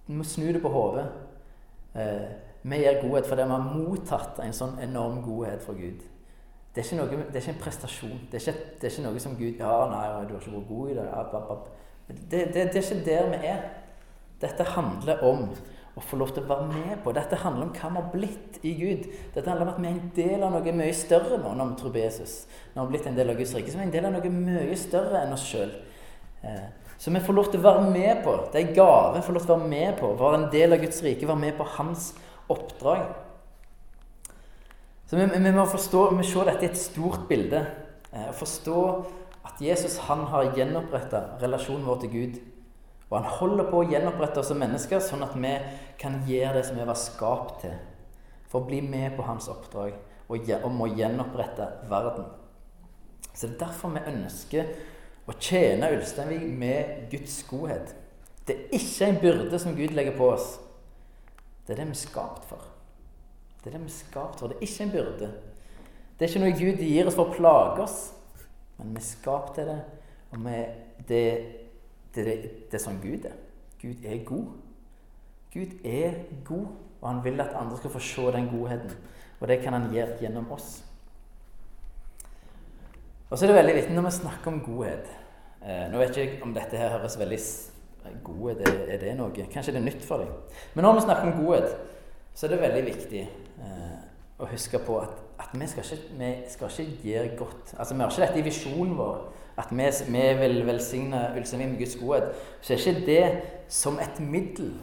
Vi 0.07 0.17
må 0.19 0.23
snu 0.27 0.47
det 0.51 0.61
på 0.63 0.71
hodet. 0.71 1.05
Eh, 1.95 2.31
vi 2.63 2.77
gir 2.77 2.99
godhet 3.01 3.27
fordi 3.27 3.45
vi 3.47 3.55
har 3.55 3.69
mottatt 3.75 4.39
en 4.43 4.55
sånn 4.55 4.75
enorm 4.83 5.21
godhet 5.23 5.63
fra 5.63 5.75
Gud. 5.77 6.03
Det 6.75 6.83
er 6.85 6.99
noe, 6.99 7.23
det 7.27 7.35
er 7.35 7.43
ikke 7.43 7.55
en 7.55 7.63
prestasjon. 7.63 8.19
Det 8.31 8.39
er 8.39 8.43
ikke, 8.45 8.65
det 8.79 8.87
er 8.87 8.93
ikke, 8.93 9.05
noe 9.07 9.19
som 9.23 9.33
Gud 9.35 9.59
Ja, 9.59 9.77
nei, 9.91 10.03
du 10.27 10.35
har 10.35 10.43
ikke 10.43 10.53
vært 10.55 10.69
god 10.69 10.91
i. 10.91 10.97
Det, 12.11 12.19
det, 12.31 12.67
det 12.73 12.79
er 12.79 12.83
ikke 12.83 13.05
der 13.07 13.31
vi 13.31 13.39
er. 13.49 13.63
Dette 14.41 14.67
handler 14.75 15.23
om 15.27 15.49
å 15.97 16.01
få 16.03 16.17
lov 16.19 16.31
til 16.31 16.45
å 16.45 16.49
være 16.49 16.67
med 16.71 16.99
på. 17.03 17.11
Dette 17.15 17.39
handler 17.41 17.67
om 17.67 17.71
hva 17.75 17.89
vi 17.89 17.99
har 17.99 18.11
blitt 18.13 18.59
i 18.63 18.73
Gud. 18.79 19.07
Dette 19.33 19.49
handler 19.49 19.67
om 19.67 19.71
at 19.73 19.79
vi 19.81 19.89
er 19.89 19.97
en 19.97 20.11
del 20.15 20.45
av 20.47 20.53
noe 20.55 20.75
mye 20.77 20.93
større 20.95 21.39
nå 21.41 21.55
når 21.57 21.71
vi 21.71 21.79
tror 21.81 21.95
på 21.95 22.03
Jesus. 22.03 22.35
Når 22.73 22.77
vi 22.77 22.81
har 22.81 22.91
blitt 22.93 23.09
en 23.11 23.17
del 23.17 23.33
av 23.33 23.41
Guds 23.41 23.55
rike, 23.57 23.73
så 23.73 23.79
vi 23.79 23.83
er 23.83 23.89
en 23.89 23.95
del 23.97 24.07
av 24.07 24.15
noe 24.15 24.31
mye 24.35 24.77
større 24.79 25.23
enn 25.25 25.35
oss 25.35 25.47
sjøl. 25.49 25.73
Eh, 26.47 26.69
så 27.01 27.11
vi 27.11 27.23
får 27.25 27.35
lov 27.35 27.49
til 27.51 27.59
å 27.59 27.65
være 27.65 27.89
med 27.89 28.21
på. 28.23 28.37
Det 28.53 28.61
er 28.61 28.67
en 28.69 28.77
gave. 28.77 29.23
Få 29.25 29.35
lov 29.35 29.43
til 29.43 29.55
å 29.55 29.57
være 29.57 29.71
med 29.73 29.97
på. 29.99 30.13
Være 30.21 30.39
en 30.39 30.49
del 30.53 30.77
av 30.77 30.83
Guds 30.83 31.01
rike. 31.03 31.27
Være 31.27 31.43
med 31.43 31.57
på 31.57 31.67
hans 31.75 32.11
oppdrag. 32.53 33.03
Så 35.09 35.17
vi, 35.17 35.25
vi 35.27 35.51
må 35.55 35.65
forstå, 35.67 36.05
vi 36.11 36.21
må 36.21 36.27
se 36.27 36.45
dette 36.47 36.67
i 36.67 36.69
et 36.69 36.79
stort 36.79 37.25
bilde. 37.27 37.65
Å 38.11 38.31
forstå 38.37 38.85
at 39.49 39.59
Jesus 39.63 39.97
han 40.05 40.23
har 40.29 40.53
gjenoppretta 40.55 41.23
relasjonen 41.41 41.83
vår 41.89 42.03
til 42.03 42.13
Gud 42.13 42.39
og 43.11 43.17
han 43.17 43.33
holder 43.41 43.67
på 43.67 43.81
å 43.81 43.87
gjenopprette 43.91 44.39
oss 44.39 44.47
som 44.53 44.59
mennesker, 44.61 45.01
sånn 45.03 45.25
at 45.25 45.33
vi 45.35 45.51
kan 45.99 46.21
gjøre 46.27 46.61
det 46.61 46.67
som 46.69 46.77
vi 46.79 46.87
var 46.87 46.99
skapt 46.99 47.57
til. 47.65 47.73
For 48.47 48.63
å 48.63 48.69
bli 48.69 48.79
med 48.83 49.17
på 49.17 49.25
hans 49.27 49.49
oppdrag 49.51 49.97
om 50.63 50.79
å 50.79 50.87
gjenopprette 50.87 51.67
verden. 51.91 52.29
Så 53.33 53.47
det 53.49 53.57
er 53.57 53.59
derfor 53.65 53.91
vi 53.91 54.05
ønsker 54.13 54.71
å 55.27 55.35
tjene 55.35 55.91
Ulsteinvik 55.91 56.45
med 56.59 57.11
Guds 57.11 57.35
godhet. 57.49 57.91
Det 58.47 58.55
er 58.55 58.75
ikke 58.79 59.09
en 59.09 59.19
byrde 59.21 59.59
som 59.59 59.75
Gud 59.75 59.91
legger 59.95 60.15
på 60.15 60.31
oss. 60.31 60.53
Det 61.67 61.75
er 61.75 61.81
det 61.81 61.89
vi 61.91 61.97
er 61.97 62.01
skapt 62.01 62.47
for. 62.47 62.63
Det 63.59 63.69
er 63.69 63.75
det 63.75 63.83
vi 63.83 63.91
er 63.91 63.97
skapt 63.97 64.39
for. 64.39 64.51
Det 64.51 64.57
er 64.57 64.69
ikke 64.69 64.87
en 64.87 64.93
byrde. 64.95 65.31
Det 66.15 66.25
er 66.25 66.31
ikke 66.31 66.43
noe 66.45 66.59
Gud 66.59 66.85
gir 66.85 67.11
oss 67.11 67.19
for 67.19 67.27
å 67.27 67.35
plage 67.35 67.83
oss, 67.83 67.99
men 68.79 68.95
vi 68.95 69.03
er 69.03 69.07
skapt 69.07 69.55
til 69.59 69.67
det. 69.67 69.77
Og 70.31 70.43
vi, 70.47 70.57
det 71.11 71.25
det, 72.15 72.25
det, 72.25 72.75
er 72.75 72.83
sånn 72.83 72.99
Gud 73.03 73.25
er. 73.29 73.37
Gud 73.81 74.05
er 74.05 74.23
god. 74.27 74.51
Gud 75.53 75.73
er 75.87 76.21
god, 76.47 76.67
og 77.01 77.07
han 77.09 77.23
vil 77.25 77.41
at 77.43 77.55
andre 77.57 77.77
skal 77.79 77.93
få 77.93 78.01
se 78.03 78.27
den 78.35 78.49
godheten. 78.51 78.93
Og 79.41 79.47
det 79.49 79.61
kan 79.63 79.73
han 79.73 79.89
gjøre 79.93 80.19
gjennom 80.21 80.51
oss. 80.53 80.83
Og 83.29 83.37
så 83.37 83.45
er 83.45 83.51
det 83.51 83.57
veldig 83.61 83.75
viktig 83.75 83.95
når 83.95 84.05
vi 84.09 84.11
snakker 84.11 84.51
om 84.51 84.57
godhet 84.65 85.05
eh, 85.63 85.85
Nå 85.87 86.01
vet 86.01 86.17
jeg 86.17 86.27
ikke 86.27 86.43
om 86.43 86.55
dette 86.55 86.75
her 86.75 86.91
høres 86.91 87.15
veldig 87.19 87.37
Godhet, 88.25 88.63
er, 88.65 88.97
det 88.97 89.13
noe? 89.15 89.45
Kanskje 89.53 89.75
det 89.75 89.79
er 89.79 89.85
nytt 89.85 90.03
for 90.03 90.23
deg. 90.23 90.31
Men 90.73 90.87
når 90.87 90.95
vi 90.97 91.03
snakker 91.05 91.27
om 91.29 91.43
godhet, 91.45 91.75
så 92.33 92.47
er 92.47 92.53
det 92.53 92.61
veldig 92.63 92.81
viktig 92.87 93.21
eh, 93.21 93.99
å 94.41 94.47
huske 94.49 94.81
på 94.81 94.95
at, 95.03 95.19
at 95.43 95.53
vi, 95.53 95.67
skal 95.69 95.85
ikke, 95.85 96.71
ikke 96.81 97.11
gjøre 97.11 97.35
godt 97.37 97.75
Altså, 97.77 97.93
Vi 97.93 98.01
har 98.01 98.09
ikke 98.09 98.25
dette 98.25 98.41
i 98.41 98.47
visjonen 98.47 98.95
vår 98.97 99.19
at 99.61 99.71
vi, 99.71 99.89
vi 100.11 100.27
vil 100.41 100.61
velsigne 100.67 101.25
Ulsteinvik 101.37 101.73
med 101.73 101.81
Guds 101.83 101.97
godhet, 101.99 102.47
så 102.61 102.73
er 102.73 102.81
ikke 102.81 103.05
det 103.05 103.25
som 103.71 103.99
et 104.01 104.19
middel 104.19 104.73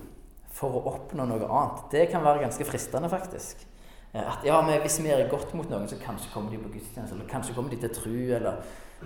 for 0.58 0.78
å 0.78 0.84
oppnå 0.92 1.26
noe 1.28 1.46
annet. 1.46 1.84
Det 1.92 2.06
kan 2.12 2.24
være 2.24 2.46
ganske 2.46 2.66
fristende, 2.66 3.10
faktisk. 3.12 3.66
Eh, 4.14 4.22
at 4.22 4.44
ja, 4.46 4.60
men 4.64 4.80
Hvis 4.80 4.98
vi 5.04 5.12
er 5.12 5.28
godt 5.30 5.54
mot 5.54 5.70
noen, 5.70 5.88
så 5.88 5.98
kanskje 6.02 6.32
kommer 6.32 6.50
de 6.50 6.58
på 6.62 6.72
gudstjeneste, 6.72 7.14
eller 7.16 7.30
kanskje 7.30 7.54
kommer 7.54 7.70
de 7.70 7.80
til 7.82 7.94
tru, 7.94 8.16
eller 8.38 8.62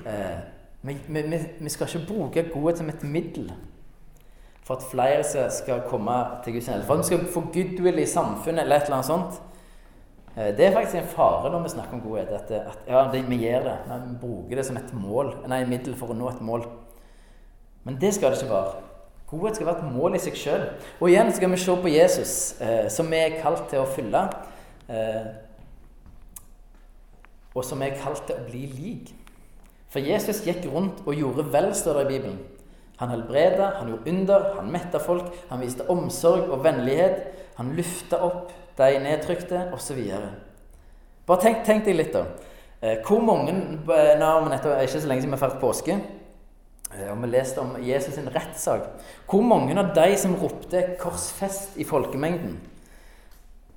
eh, 0.06 0.40
vi, 0.82 0.96
vi, 1.08 1.22
vi, 1.60 1.68
skal 1.70 1.86
ikke 1.86 2.06
bruke 2.08 2.48
godhet 2.54 2.78
som 2.78 2.88
et 2.88 3.02
middel 3.02 3.52
for 4.62 4.78
at 4.78 4.84
flere 4.90 5.50
skal 5.50 5.82
komme 5.90 6.14
til 6.44 6.56
gudstjeneste. 6.56 6.86
For 6.86 6.94
at 6.94 7.02
vi 7.02 7.10
skal 7.10 7.26
få 7.34 7.40
goodwill 7.54 7.98
i 7.98 8.06
samfunnet, 8.06 8.62
eller 8.62 8.76
et 8.76 8.88
eller 8.88 9.00
annet 9.00 9.10
sånt. 9.10 9.42
Eh, 10.36 10.52
det 10.56 10.66
er 10.66 10.72
faktisk 10.72 10.96
en 11.00 11.10
fare 11.12 11.50
når 11.52 11.66
vi 11.66 11.74
snakker 11.74 11.98
om 11.98 12.04
godhet. 12.04 12.32
At, 12.36 12.50
at 12.50 12.88
ja, 12.88 13.04
det, 13.12 13.24
vi 13.28 13.42
gjør 13.44 13.68
det. 13.68 13.76
Vi 13.90 14.16
bruker 14.20 14.56
det 14.56 14.66
som 14.66 14.78
et 14.80 14.94
mål, 14.96 15.34
nei, 15.50 15.64
middel 15.68 15.96
for 15.98 16.12
å 16.12 16.16
nå 16.16 16.30
et 16.30 16.40
mål. 16.44 16.66
Men 17.84 17.98
det 18.00 18.14
skal 18.16 18.32
det 18.32 18.42
ikke 18.42 18.54
være. 18.54 18.88
Godhet 19.32 19.56
skal 19.56 19.66
være 19.70 19.86
et 19.86 19.94
mål 19.94 20.16
i 20.16 20.20
seg 20.20 20.36
sjøl. 20.36 20.66
Og 21.00 21.08
igjen 21.08 21.32
skal 21.32 21.50
vi 21.52 21.60
se 21.60 21.76
på 21.84 21.92
Jesus, 21.92 22.34
eh, 22.60 22.86
som 22.92 23.08
vi 23.08 23.20
er 23.20 23.38
kalt 23.40 23.64
til 23.70 23.80
å 23.80 23.88
fylle. 23.88 24.26
Eh, 24.92 25.30
og 27.52 27.64
som 27.64 27.80
vi 27.80 27.88
er 27.88 28.00
kalt 28.00 28.24
til 28.28 28.36
å 28.36 28.46
bli 28.48 28.66
lik. 28.72 29.12
For 29.92 30.04
Jesus 30.04 30.40
gikk 30.46 30.64
rundt 30.72 31.02
og 31.04 31.16
gjorde 31.16 31.44
vel, 31.52 31.70
står 31.76 32.00
det 32.00 32.04
i 32.06 32.12
Bibelen. 32.14 32.38
Han 33.00 33.10
helbreda, 33.12 33.72
han 33.80 33.90
gjorde 33.90 34.12
under, 34.12 34.44
han 34.56 34.70
metta 34.72 35.00
folk, 35.02 35.32
han 35.50 35.60
viste 35.60 35.88
omsorg 35.90 36.52
og 36.52 36.62
vennlighet. 36.64 37.24
Han 37.58 37.74
lufta 37.76 38.20
opp 38.24 38.52
de 38.78 38.98
nedtrykte, 39.02 39.66
osv. 39.74 40.00
Bare 41.26 41.40
tenk, 41.40 41.62
tenk 41.66 41.84
deg 41.86 41.98
litt, 41.98 42.14
da. 42.14 42.26
Eh, 42.82 42.98
hvor 43.06 43.22
mange 43.22 43.52
eh, 43.54 43.84
vi 43.86 44.50
nettopp, 44.50 44.80
Ikke 44.82 45.00
så 45.00 45.06
lenge 45.06 45.22
siden 45.22 45.36
vi 45.36 45.38
feirte 45.38 45.60
påske. 45.62 45.98
Eh, 46.92 47.10
og 47.12 47.20
vi 47.22 47.30
leste 47.30 47.62
om 47.62 47.76
Jesus' 47.78 48.16
sin 48.16 48.30
rettssak. 48.34 48.88
Hvor 49.30 49.44
mange 49.46 49.76
av 49.78 49.94
de 49.94 50.16
som 50.18 50.34
ropte 50.34 50.96
'korsfest' 50.98 51.78
i 51.78 51.84
folkemengden, 51.84 52.60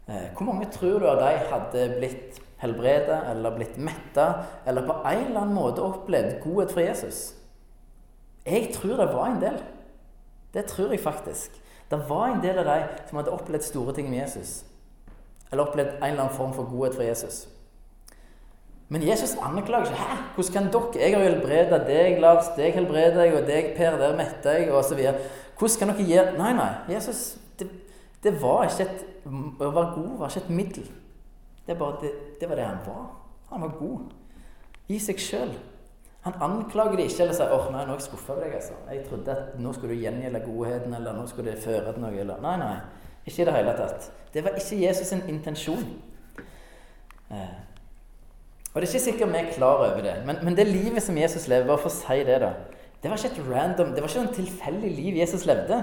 hvor 0.05 0.45
mange 0.45 0.67
tror 0.69 0.99
du 0.99 1.07
av 1.09 1.17
de 1.17 1.37
hadde 1.49 1.85
blitt 1.97 2.41
helbreda 2.61 3.23
eller 3.31 3.55
blitt 3.55 3.77
metta 3.77 4.45
eller 4.65 4.85
på 4.85 4.93
en 4.93 5.23
eller 5.25 5.39
annen 5.39 5.55
måte 5.55 5.81
opplevd 5.81 6.43
godhet 6.43 6.73
fra 6.73 6.81
Jesus? 6.81 7.33
Jeg 8.45 8.69
tror 8.73 8.97
det 8.97 9.13
var 9.13 9.25
en 9.27 9.41
del. 9.41 9.57
Det 10.53 10.65
tror 10.65 10.91
jeg 10.91 10.99
faktisk. 10.99 11.57
Det 11.89 12.09
var 12.09 12.27
en 12.27 12.41
del 12.41 12.59
av 12.59 12.65
de 12.65 13.07
som 13.09 13.17
hadde 13.17 13.33
opplevd 13.33 13.63
store 13.63 13.93
ting 13.93 14.09
med 14.09 14.19
Jesus 14.19 14.63
eller 15.51 15.65
opplevd 15.65 15.97
en 15.97 16.03
eller 16.03 16.23
annen 16.23 16.37
form 16.37 16.53
for 16.53 16.69
godhet 16.69 16.95
fra 16.95 17.03
Jesus. 17.07 17.45
Men 18.89 19.07
Jesus 19.07 19.35
anklager 19.41 19.85
ikke. 19.85 19.95
'Hæ, 19.95 20.15
hvordan 20.35 20.53
kan 20.53 20.73
dere 20.73 21.01
Jeg 21.01 21.17
har 21.17 21.23
helbredet 21.23 21.87
deg, 21.87 22.21
Lars. 22.21 22.47
Deg 22.57 22.73
helbreder 22.73 23.23
jeg, 23.23 23.33
og 23.41 23.47
deg, 23.47 23.73
Per, 23.77 23.97
der 23.97 24.17
metta 24.17 24.49
jeg, 24.49 24.71
osv. 24.71 24.99
Hvordan 25.57 25.79
kan 25.79 25.87
dere 25.87 26.07
gjøre 26.07 26.37
Nei, 26.37 26.53
nei. 26.53 26.93
Jesus, 26.93 27.37
det, 27.59 27.69
det 28.23 28.41
var 28.41 28.63
ikke 28.63 28.83
et 28.83 29.05
Å 29.25 29.71
være 29.71 29.93
god 29.95 30.17
var 30.19 30.29
ikke 30.29 30.45
et 30.45 30.49
middel. 30.49 30.91
Det, 31.67 31.77
det, 32.01 32.11
det 32.39 32.49
var 32.49 32.55
det 32.55 32.65
han 32.65 32.83
var. 32.85 33.07
Han 33.49 33.61
var 33.61 33.71
god. 33.79 34.11
I 34.87 34.99
seg 34.99 35.17
sjøl. 35.19 35.55
Han 36.21 36.33
anklager 36.41 36.95
det 36.97 37.07
ikke 37.09 37.23
eller 37.23 37.37
sier 37.37 37.53
åh, 37.53 37.71
nei, 37.73 37.81
nå 37.85 37.95
er 37.95 37.97
jeg 37.99 38.05
skuffa 38.05 38.33
over 38.33 38.45
deg. 38.45 38.53
altså. 38.59 38.77
Jeg 38.91 39.05
trodde 39.09 39.33
at 39.33 39.57
nå 39.61 39.73
skulle 39.73 39.95
du 39.95 40.01
gjengjelde 40.01 40.43
godheten, 40.45 40.93
eller 40.93 41.17
nå 41.17 41.25
skulle 41.29 41.51
det 41.51 41.63
føre 41.63 41.93
til 41.93 42.01
noe. 42.01 42.13
eller 42.21 42.41
Nei, 42.41 42.55
nei. 42.61 42.75
Ikke 43.25 43.41
i 43.41 43.45
det 43.45 43.53
hele 43.55 43.73
tatt. 43.77 44.11
Det 44.33 44.43
var 44.43 44.57
ikke 44.59 44.81
Jesus' 44.81 45.09
sin 45.09 45.23
intensjon. 45.29 45.85
Eh. 47.31 47.55
Og 48.73 48.81
det 48.81 48.89
er 48.89 48.93
ikke 48.93 49.05
sikkert 49.05 49.31
vi 49.31 49.39
er 49.39 49.53
klar 49.55 49.83
over 49.85 50.01
det, 50.03 50.15
men, 50.25 50.35
men 50.43 50.57
det 50.57 50.67
livet 50.67 51.03
som 51.03 51.17
Jesus 51.17 51.47
lever, 51.47 51.67
bare 51.67 51.79
for 51.79 51.89
å 51.89 51.95
si 51.95 52.23
det, 52.27 52.41
da 52.43 52.51
Det 53.01 53.11
var 53.11 53.17
ikke 53.17 53.37
et 53.37 53.47
random, 53.51 53.93
det 53.93 54.01
var 54.03 54.09
ikke 54.09 54.25
noe 54.25 54.35
tilfeldig 54.35 54.91
liv 54.91 55.17
Jesus 55.19 55.45
levde. 55.45 55.77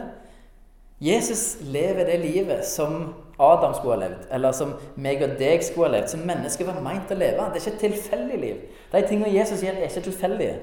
Jesus 1.02 1.56
lever 1.62 2.04
det 2.04 2.20
livet 2.20 2.66
som 2.66 3.14
Adam 3.38 3.74
skulle 3.74 3.94
ha 3.94 4.00
levd, 4.04 4.26
eller 4.30 4.52
som 4.52 4.74
meg 4.96 5.22
og 5.24 5.36
deg 5.38 5.64
skulle 5.64 5.88
ha 5.88 5.96
levd, 5.96 6.10
som 6.12 6.24
mennesker 6.26 6.68
var 6.68 6.82
meint 6.84 7.10
å 7.10 7.18
leve. 7.18 7.46
Det 7.50 7.62
er 7.62 7.64
ikke 7.64 7.72
et 7.72 7.84
tilfeldig 7.86 8.40
liv. 8.42 8.60
De 8.92 9.02
tingene 9.08 9.32
Jesus 9.34 9.64
gjør, 9.64 9.78
er 9.78 9.88
ikke 9.88 10.04
tilfeldige. 10.10 10.58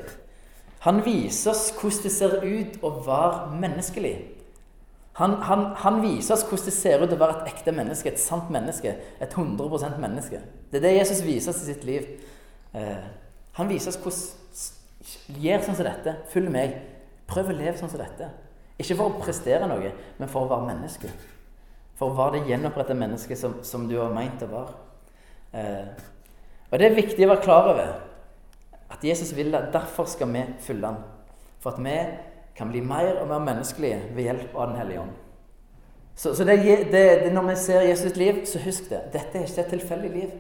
Han 0.86 1.02
viser 1.06 1.52
oss 1.52 1.66
hvordan 1.76 2.06
det 2.06 2.12
ser 2.16 2.38
ut 2.44 2.78
å 2.86 2.94
være 3.08 3.58
menneskelig. 3.60 4.14
Han, 5.20 5.36
han, 5.44 5.66
han, 5.76 6.02
viser 6.04 6.38
oss 6.38 6.46
hvordan 6.48 6.70
det 6.70 6.74
ser 6.76 7.02
ut 7.04 7.14
å 7.14 7.20
være 7.20 7.42
et 7.42 7.50
ekte 7.52 7.74
menneske, 7.76 8.12
et 8.12 8.22
sant 8.22 8.52
menneske. 8.54 8.94
Et 9.20 9.34
100% 9.36 9.98
menneske. 10.00 10.40
Det 10.72 10.80
er 10.80 10.86
det 10.86 10.94
Jesus 10.96 11.24
viser 11.28 11.52
oss 11.52 11.64
i 11.66 11.74
sitt 11.74 11.84
liv. 11.88 12.06
Eh, 12.72 13.10
han 13.60 13.72
viser 13.72 13.92
oss 13.92 14.00
hvordan 14.00 14.38
Gjør 15.40 15.64
sånn 15.64 15.78
som 15.80 15.88
dette. 15.88 16.14
Følg 16.34 16.52
meg. 16.54 16.76
Prøv 17.30 17.52
å 17.52 17.56
leve 17.56 17.78
sånn 17.80 17.92
som 17.92 18.02
dette. 18.02 18.28
Ikke 18.80 18.98
for 19.00 19.12
å 19.12 19.20
prestere 19.22 19.68
noe, 19.70 19.92
men 20.20 20.32
for 20.32 20.46
å 20.46 20.50
være 20.52 20.68
menneske. 20.70 21.12
For 22.00 22.12
å 22.12 22.18
være 22.18 22.40
det 22.40 22.54
gjenopprette 22.54 22.96
mennesket 22.98 23.40
som, 23.40 23.58
som, 23.68 23.88
du 23.90 23.98
har 24.00 24.14
meint 24.16 24.44
å 24.44 24.50
være. 24.52 24.76
Eh, 25.60 26.06
og 26.70 26.80
det 26.80 26.88
er 26.88 26.98
viktig 26.98 27.26
å 27.26 27.32
være 27.32 27.44
klar 27.44 27.72
over 27.72 27.94
at 28.90 29.06
Jesus 29.06 29.34
vil 29.36 29.52
det. 29.54 29.66
Derfor 29.74 30.08
skal 30.10 30.32
vi 30.34 30.46
følge 30.64 30.92
ham. 30.92 31.02
For 31.64 31.76
at 31.76 31.82
vi 31.84 31.96
kan 32.60 32.70
bli 32.72 32.84
mer 32.84 33.22
og 33.22 33.30
mer 33.32 33.42
menneskelige 33.48 34.02
ved 34.16 34.28
hjelp 34.28 34.56
av 34.56 34.70
Den 34.70 34.80
hellige 34.82 35.02
ånd. 35.02 35.18
Så, 36.20 36.34
så 36.36 36.44
det, 36.44 36.58
det, 36.92 37.04
det, 37.24 37.34
når 37.34 37.46
vi 37.48 37.56
ser 37.56 37.86
Jesus' 37.88 38.18
liv, 38.20 38.46
så 38.46 38.60
husk 38.60 38.90
det. 38.92 39.00
Dette 39.14 39.40
er 39.40 39.46
ikke 39.48 39.64
et 39.64 39.72
tilfeldig 39.72 40.10
liv. 40.12 40.34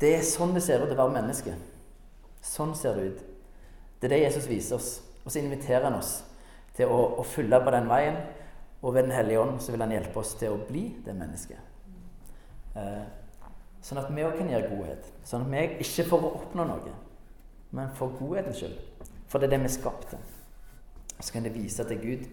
Det 0.00 0.12
er 0.14 0.22
sånn 0.22 0.54
det 0.54 0.62
ser 0.62 0.84
ut 0.84 0.92
å 0.94 0.98
være 0.98 1.16
menneske. 1.16 1.56
Sånn 2.46 2.74
ser 2.78 2.94
det 2.94 3.08
ut. 3.10 3.24
Det 3.98 4.06
er 4.06 4.14
det 4.14 4.20
Jesus 4.22 4.46
viser 4.46 4.78
oss. 4.78 4.90
Og 5.24 5.32
så 5.32 5.40
inviterer 5.40 5.88
han 5.88 5.98
oss 5.98 6.20
til 6.76 6.92
å, 6.92 7.00
å 7.18 7.26
følge 7.26 7.58
på 7.64 7.74
den 7.74 7.90
veien. 7.90 8.20
Og 8.84 8.94
ved 8.94 9.08
Den 9.08 9.16
hellige 9.16 9.42
ånd 9.42 9.58
så 9.64 9.74
vil 9.74 9.82
han 9.82 9.96
hjelpe 9.96 10.22
oss 10.22 10.36
til 10.38 10.54
å 10.54 10.62
bli 10.68 10.84
det 11.02 11.16
mennesket. 11.18 11.58
Eh, 12.78 13.02
sånn 13.82 14.04
at 14.04 14.14
vi 14.14 14.22
òg 14.22 14.38
kan 14.38 14.54
gjøre 14.54 14.70
godhet. 14.70 15.10
Sånn 15.26 15.48
at 15.48 15.50
vi 15.50 15.66
ikke 15.82 16.06
for 16.12 16.28
å 16.28 16.34
oppnå 16.38 16.68
noe, 16.68 16.94
men 17.74 17.90
for 17.98 18.14
godhetens 18.20 18.60
skyld 18.62 19.10
For 19.26 19.42
det 19.42 19.48
er 19.48 19.56
det 19.56 19.64
vi 19.64 19.74
skapte. 19.74 20.20
Så 21.20 21.32
kan 21.32 21.44
det 21.44 21.54
vise 21.54 21.84
til 21.84 21.98
Gud. 21.98 22.26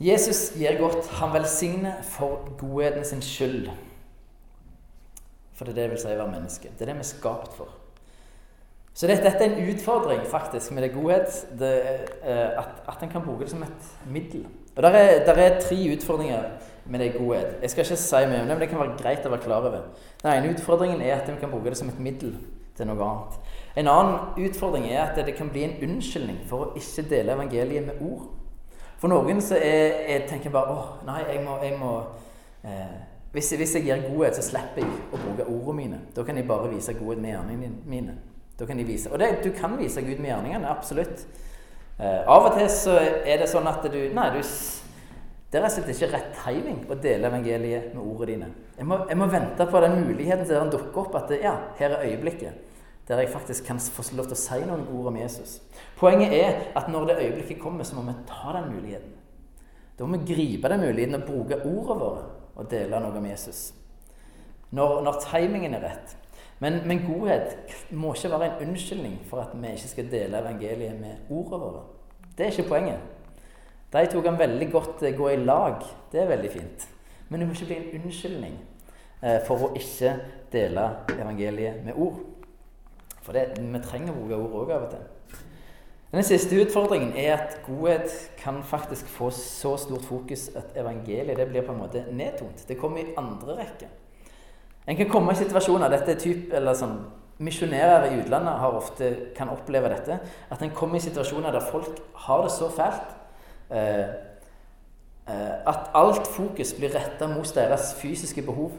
Jesus 0.00 0.52
gir 0.58 0.78
godt. 0.80 1.08
Han 1.20 1.32
velsigner 1.32 2.02
for 2.02 2.56
godheten 2.58 3.04
sin 3.04 3.22
skyld. 3.22 3.68
For 5.54 5.64
det 5.64 5.72
er 5.72 5.74
det 5.74 5.84
det 5.84 5.90
vil 5.90 6.02
si 6.02 6.10
å 6.10 6.18
være 6.18 6.32
menneske. 6.32 6.70
Det 6.74 6.82
er 6.82 6.92
det 6.92 6.98
vi 6.98 7.04
er 7.06 7.10
skapt 7.12 7.54
for. 7.54 7.70
Så 8.94 9.08
dette, 9.10 9.26
dette 9.26 9.42
er 9.42 9.54
en 9.54 9.70
utfordring 9.70 10.20
faktisk 10.30 10.72
med 10.74 10.86
det 10.86 10.92
godhet. 10.94 11.46
Det, 11.58 11.72
eh, 12.22 12.58
at, 12.58 12.82
at 12.88 13.02
en 13.02 13.10
kan 13.10 13.22
bruke 13.22 13.42
det 13.42 13.50
som 13.50 13.62
et 13.62 13.88
middel. 14.06 14.46
Og 14.76 14.82
der 14.82 14.98
er, 14.98 15.24
der 15.26 15.32
er 15.32 15.60
tre 15.60 15.78
utfordringer 15.94 16.42
med 16.86 17.00
det 17.00 17.14
godhet. 17.18 17.56
Jeg 17.62 17.70
skal 17.70 17.84
ikke 17.84 17.96
si 17.96 18.26
mye 18.26 18.42
om 18.42 18.48
det, 18.48 18.56
men 18.56 18.60
det 18.60 18.68
kan 18.70 18.82
være 18.82 18.98
greit 18.98 19.26
å 19.26 19.32
være 19.32 19.46
klar 19.46 19.66
over. 19.66 19.88
Den 20.22 20.32
ene 20.34 20.54
utfordringen 20.54 21.02
er 21.02 21.16
at 21.16 21.30
en 21.30 21.38
kan 21.40 21.50
bruke 21.50 21.70
det 21.70 21.78
som 21.78 21.90
et 21.90 22.00
middel 22.02 22.36
til 22.76 22.90
noe 22.90 23.08
annet. 23.08 23.38
En 23.76 23.88
annen 23.90 24.44
utfordring 24.46 24.86
er 24.86 25.00
at 25.02 25.16
det 25.26 25.34
kan 25.34 25.50
bli 25.50 25.64
en 25.66 25.78
unnskyldning 25.82 26.44
for 26.46 26.62
å 26.62 26.74
ikke 26.78 27.08
dele 27.10 27.34
evangeliet 27.34 27.88
med 27.88 28.02
ord. 28.06 28.28
For 29.00 29.10
noen 29.10 29.40
så 29.42 29.58
er, 29.58 30.04
jeg 30.08 30.28
tenker 30.30 30.52
bare 30.54 30.74
åh, 30.74 30.92
nei, 31.08 31.24
jeg 31.32 31.40
må, 31.42 31.56
jeg 31.64 31.78
må 31.80 31.94
eh, 32.62 32.92
hvis, 33.34 33.50
hvis, 33.58 33.74
jeg 33.74 33.88
gir 33.88 34.04
godhet, 34.06 34.38
så 34.38 34.44
slipper 34.46 34.84
jeg 34.84 35.00
å 35.10 35.18
bruke 35.18 35.48
ordene 35.48 35.80
mine. 35.80 35.98
Da 36.14 36.22
kan 36.26 36.38
jeg 36.38 36.46
bare 36.46 36.70
vise 36.70 36.94
godhet 36.94 37.22
med 37.22 37.34
gjerningene 37.34 37.90
mine. 37.90 38.14
Da 38.54 38.68
kan 38.68 38.78
de 38.78 38.86
vise, 38.86 39.10
Og 39.10 39.18
det, 39.18 39.32
du 39.42 39.50
kan 39.50 39.74
vise 39.78 40.02
Gud 40.06 40.22
med 40.22 40.30
gjerningene, 40.30 40.70
absolutt. 40.70 41.26
Eh, 41.98 42.20
av 42.30 42.46
og 42.46 42.54
til 42.54 42.70
så 42.70 42.94
er 43.02 43.42
det 43.42 43.50
sånn 43.50 43.66
at 43.70 43.82
du 43.90 43.98
Nei, 44.14 44.30
du 44.36 44.42
det 45.54 45.60
er 45.62 45.70
slett 45.70 45.90
ikke 45.92 46.08
rett 46.10 46.32
timing 46.34 46.80
å 46.90 46.96
dele 46.98 47.28
evangeliet 47.28 47.92
med 47.94 48.00
ordene 48.02 48.30
dine. 48.32 48.46
Jeg 48.74 48.86
må, 48.90 48.96
jeg 49.06 49.18
må 49.20 49.28
vente 49.30 49.66
på 49.70 49.82
den 49.84 50.00
muligheten 50.00 50.48
til 50.48 50.56
den 50.56 50.72
dukker 50.72 51.04
opp, 51.04 51.14
at 51.20 51.28
det, 51.30 51.44
ja, 51.44 51.52
her 51.78 51.94
er 51.94 52.08
øyeblikket 52.08 52.63
der 53.08 53.20
jeg 53.20 53.28
faktisk 53.28 53.66
kan 53.66 53.78
få 53.78 54.04
lov 54.16 54.30
til 54.30 54.36
å 54.36 54.40
si 54.40 54.60
noen 54.64 54.86
ord 54.88 55.10
om 55.12 55.18
Jesus. 55.20 55.58
Poenget 55.98 56.32
er 56.32 56.62
at 56.76 56.88
når 56.88 57.10
det 57.10 57.18
øyeblikket 57.20 57.60
kommer, 57.60 57.84
så 57.84 57.96
må 57.98 58.06
vi 58.06 58.16
ta 58.28 58.54
den 58.56 58.72
muligheten. 58.72 59.12
Da 59.98 60.06
må 60.06 60.18
vi 60.18 60.34
gripe 60.34 60.68
den 60.68 60.80
muligheten 60.80 61.20
og 61.20 61.26
bruke 61.28 61.60
ordene 61.60 62.00
våre 62.00 62.24
og 62.54 62.70
dele 62.70 63.00
noe 63.02 63.18
om 63.18 63.26
Jesus. 63.26 63.72
Når, 64.74 65.02
når 65.06 65.20
timingen 65.30 65.74
er 65.76 65.84
rett. 65.84 66.16
Men, 66.62 66.80
men, 66.86 67.02
godhet 67.06 67.74
må 67.90 68.14
ikke 68.14 68.30
være 68.30 68.46
en 68.46 68.68
unnskyldning 68.68 69.18
for 69.28 69.42
at 69.42 69.52
vi 69.54 69.74
ikke 69.74 69.90
skal 69.90 70.10
dele 70.10 70.40
evangeliet 70.40 71.00
med 71.00 71.30
ordene 71.30 71.60
våre. 71.60 71.82
Det 72.38 72.46
er 72.46 72.54
ikke 72.54 72.68
poenget. 72.68 73.10
De 73.92 74.06
to 74.10 74.20
kan 74.22 74.38
veldig 74.38 74.70
godt 74.72 75.02
eh, 75.02 75.16
gå 75.16 75.28
i 75.28 75.36
lag. 75.36 75.82
Det 76.12 76.22
er 76.22 76.30
veldig 76.30 76.50
fint. 76.50 76.88
Men 77.28 77.40
det 77.40 77.48
må 77.48 77.54
ikke 77.54 77.66
bli 77.66 77.76
en 77.76 78.06
unnskyldning 78.06 78.56
eh, 79.22 79.38
for 79.46 79.66
å 79.66 79.72
ikke 79.78 80.16
dele 80.52 80.88
evangeliet 81.14 81.84
med 81.84 81.94
ord. 81.94 82.18
For 83.24 83.36
det, 83.36 83.56
vi 83.58 83.80
trenger 83.82 84.12
å 84.12 84.20
bruke 84.20 84.38
ord 84.38 84.56
òg 84.60 84.72
av 84.76 84.86
og 84.86 84.92
til. 84.92 85.40
Den 86.14 86.26
siste 86.26 86.60
utfordringen 86.62 87.16
er 87.18 87.32
at 87.34 87.56
godhet 87.66 88.12
kan 88.38 88.60
faktisk 88.62 89.08
få 89.10 89.32
så 89.34 89.74
stort 89.80 90.04
fokus 90.06 90.46
at 90.54 90.76
evangeliet 90.78 91.40
det 91.40 91.48
blir 91.50 91.66
på 91.66 91.74
en 91.74 91.80
måte 91.80 92.04
nedtont. 92.14 92.62
Det 92.68 92.78
kommer 92.78 93.02
i 93.02 93.16
andre 93.18 93.58
rekke. 93.58 93.90
En 94.86 95.00
kan 95.00 95.10
komme 95.10 95.32
i 95.32 95.40
situasjoner 95.40 95.90
dette 95.90 96.14
er 96.14 96.22
typ, 96.22 96.52
eller 96.54 96.78
sånn, 96.78 96.98
Misjonærer 97.42 98.04
i 98.12 98.18
utlandet 98.20 98.60
har 98.62 98.76
ofte, 98.78 99.08
kan 99.34 99.48
oppleve 99.50 99.88
dette. 99.90 100.20
At 100.54 100.60
en 100.62 100.70
kommer 100.70 101.00
i 101.00 101.02
situasjoner 101.02 101.50
der 101.50 101.64
folk 101.66 101.96
har 102.28 102.44
det 102.44 102.52
så 102.54 102.68
fælt 102.70 103.16
Eh, 103.70 104.08
eh, 105.28 105.54
at 105.66 105.90
alt 105.94 106.26
fokus 106.26 106.74
blir 106.74 106.92
retta 106.94 107.26
mot 107.26 107.54
deres 107.54 107.94
fysiske 107.98 108.42
behov. 108.42 108.72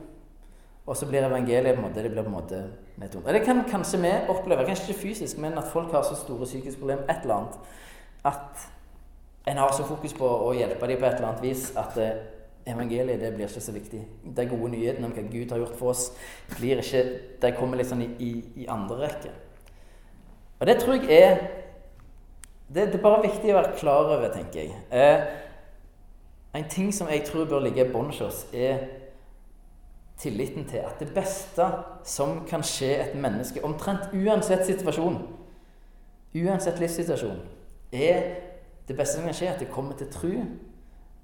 Og 0.86 0.98
så 0.98 1.08
blir 1.10 1.26
evangeliet 1.26 1.76
på 1.76 1.82
en 1.82 1.88
måte, 1.88 2.04
det 2.04 2.12
blir 2.12 2.22
på 2.24 2.30
en 2.30 2.38
måte 2.38 2.62
nedtonet. 3.02 3.34
Det 3.34 3.42
kan 3.46 3.64
kanskje 3.70 4.02
vi 4.04 4.12
oppleve, 4.30 4.68
kanskje 4.68 4.92
ikke 4.92 5.02
fysisk, 5.02 5.38
men 5.42 5.58
at 5.58 5.72
folk 5.72 5.92
har 5.92 6.06
så 6.06 6.16
store 6.16 6.46
psykiske 6.46 6.80
problemer, 6.80 7.04
et 7.10 7.24
eller 7.24 7.36
annet, 7.36 7.58
at 8.26 8.68
en 9.48 9.58
har 9.58 9.74
så 9.74 9.86
fokus 9.86 10.14
på 10.14 10.26
å 10.28 10.54
hjelpe 10.54 10.88
dem 10.88 11.02
på 11.02 11.06
et 11.06 11.18
eller 11.18 11.30
annet 11.32 11.44
vis 11.46 11.72
at 11.78 11.98
eh, 12.02 12.22
evangeliet 12.70 13.22
det 13.22 13.34
blir 13.34 13.50
ikke 13.50 13.62
så 13.62 13.74
viktig. 13.74 14.02
De 14.38 14.46
gode 14.50 14.72
nyhetene 14.74 15.10
om 15.10 15.14
hva 15.14 15.26
Gud 15.30 15.54
har 15.54 15.62
gjort 15.62 15.78
for 15.80 15.94
oss, 15.94 16.08
blir 16.58 16.82
ikke, 16.82 17.04
de 17.42 17.52
kommer 17.58 17.82
litt 17.82 17.90
sånn 17.90 18.06
i, 18.06 18.10
i, 18.26 18.32
i 18.64 18.68
andre 18.70 19.02
rekke. 19.06 19.34
Og 20.60 20.70
det 20.70 20.78
tror 20.82 20.98
jeg 20.98 21.22
er 21.22 21.36
det, 22.68 22.88
det, 22.92 22.98
er 22.98 23.04
bare 23.04 23.26
viktig 23.26 23.52
å 23.54 23.58
være 23.60 23.76
klar 23.78 24.08
over, 24.10 24.30
tenker 24.34 24.64
jeg. 24.64 24.78
Eh, 24.90 25.26
en 26.58 26.70
ting 26.72 26.90
som 26.94 27.10
jeg 27.12 27.26
tror 27.28 27.46
bør 27.50 27.62
ligge 27.68 27.86
i 27.86 27.92
bånn 27.92 28.10
hos 28.10 28.22
oss, 28.26 28.40
er 28.54 28.88
tilliten 30.18 30.66
til 30.70 30.78
at 30.78 31.00
det 31.00 31.14
beste 31.14 31.66
som 32.04 32.42
kan 32.50 32.64
skje 32.64 32.92
et 33.04 33.16
menneske, 33.20 33.64
omtrent 33.64 34.14
uansett 34.14 34.66
situasjon, 34.66 35.18
uansett 36.36 36.80
livssituasjon, 36.80 37.40
er 37.92 38.22
det 38.88 38.98
beste 38.98 39.18
som 39.18 39.26
kan 39.28 39.36
skje, 39.36 39.50
at 39.54 39.60
det 39.60 39.72
kommer 39.72 39.98
til 39.98 40.12
tro, 40.12 40.34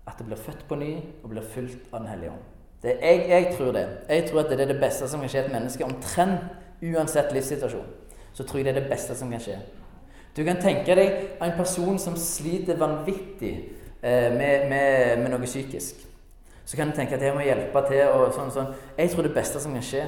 at 0.08 0.18
det 0.18 0.26
blir 0.26 0.40
født 0.40 0.66
på 0.68 0.76
ny 0.76 0.96
og 1.24 1.30
blir 1.30 1.46
fulgt 1.46 1.92
av 1.94 2.00
Den 2.00 2.08
hellige 2.08 2.32
ånd. 2.32 2.48
Det, 2.84 2.96
jeg, 3.02 3.26
jeg, 3.30 3.56
tror 3.58 3.72
det. 3.72 3.88
Jeg 4.10 4.30
tror 4.30 4.40
at 4.40 4.50
det 4.50 4.62
er 4.62 4.72
det 4.74 4.80
beste 4.82 5.08
som 5.08 5.22
kan 5.22 5.30
skje 5.30 5.44
et 5.46 5.52
menneske, 5.54 5.86
omtrent 5.86 6.40
uansett 6.82 7.34
livssituasjon. 7.34 7.86
Så 8.34 8.44
tror 8.44 8.58
jeg 8.60 8.66
det 8.66 8.76
er 8.76 8.82
det 8.82 8.90
beste 8.90 9.16
som 9.16 9.30
kan 9.30 9.44
skje. 9.44 9.60
Du 10.38 10.44
kan 10.48 10.62
tenke 10.64 10.96
deg 10.96 11.38
en 11.44 11.54
person 11.58 12.00
som 12.00 12.16
sliter 12.18 12.80
vanvittig 12.80 13.52
eh, 14.02 14.32
med, 14.34 14.70
med, 14.72 15.20
med, 15.22 15.28
noe 15.34 15.46
psykisk. 15.46 16.00
Så 16.72 16.78
kan 16.78 16.88
du 16.88 16.96
tenke 16.96 17.18
at 17.18 17.24
jeg 17.26 17.36
må 17.36 17.44
hjelpe 17.44 17.82
til. 17.90 18.00
og 18.16 18.30
sånn, 18.32 18.52
sånn. 18.56 18.70
Jeg 18.96 19.12
tror 19.12 19.26
det 19.28 19.34
beste 19.36 19.60
som 19.60 19.74
kan 19.76 19.84
skje, 19.84 20.06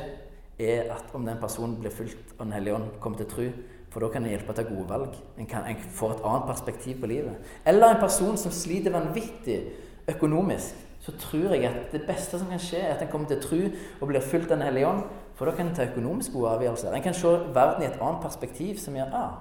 er 0.64 0.94
at 0.94 1.10
om 1.18 1.26
den 1.28 1.42
personen 1.42 1.74
blir 1.76 1.92
fulgt 1.92 2.38
av 2.38 2.46
Den 2.46 2.54
hellige 2.56 2.78
ånd, 2.78 2.86
kommer 3.04 3.20
til 3.20 3.28
tro. 3.28 3.48
For 3.92 4.00
da 4.00 4.08
kan 4.14 4.24
en 4.24 4.32
hjelpe 4.32 4.56
til 4.56 4.70
gode 4.70 4.88
valg. 4.88 5.18
En, 5.38 5.50
kan, 5.50 5.68
en 5.68 5.82
får 5.98 6.14
et 6.14 6.24
annet 6.24 6.48
perspektiv 6.48 7.02
på 7.02 7.10
livet. 7.12 7.52
Eller 7.68 7.92
en 7.92 8.00
person 8.00 8.40
som 8.40 8.56
sliter 8.56 8.96
vanvittig 8.96 9.58
økonomisk. 10.08 10.80
Så 11.04 11.12
tror 11.20 11.52
jeg 11.52 11.68
at 11.68 11.92
det 11.92 12.06
beste 12.08 12.40
som 12.40 12.48
kan 12.48 12.64
skje, 12.64 12.80
er 12.80 12.96
at 12.96 13.04
en 13.04 13.12
kommer 13.12 13.28
til 13.28 13.44
tro 13.44 13.60
og 14.00 14.08
blir 14.08 14.24
fulgt 14.24 14.54
av 14.54 14.56
Den 14.56 14.70
hellige 14.70 14.88
ånd. 14.88 15.04
For 15.36 15.52
da 15.52 15.58
kan 15.58 15.68
en 15.68 15.76
ta 15.76 15.84
økonomisk 15.84 16.32
gode 16.38 16.54
avgjørelser. 16.56 16.96
En 16.96 17.04
kan 17.04 17.18
se 17.18 17.34
verden 17.58 17.84
i 17.84 17.90
et 17.92 18.00
annet 18.00 18.24
perspektiv 18.24 18.80
som 18.80 18.96
gjør 18.96 19.12
ah, 19.20 19.34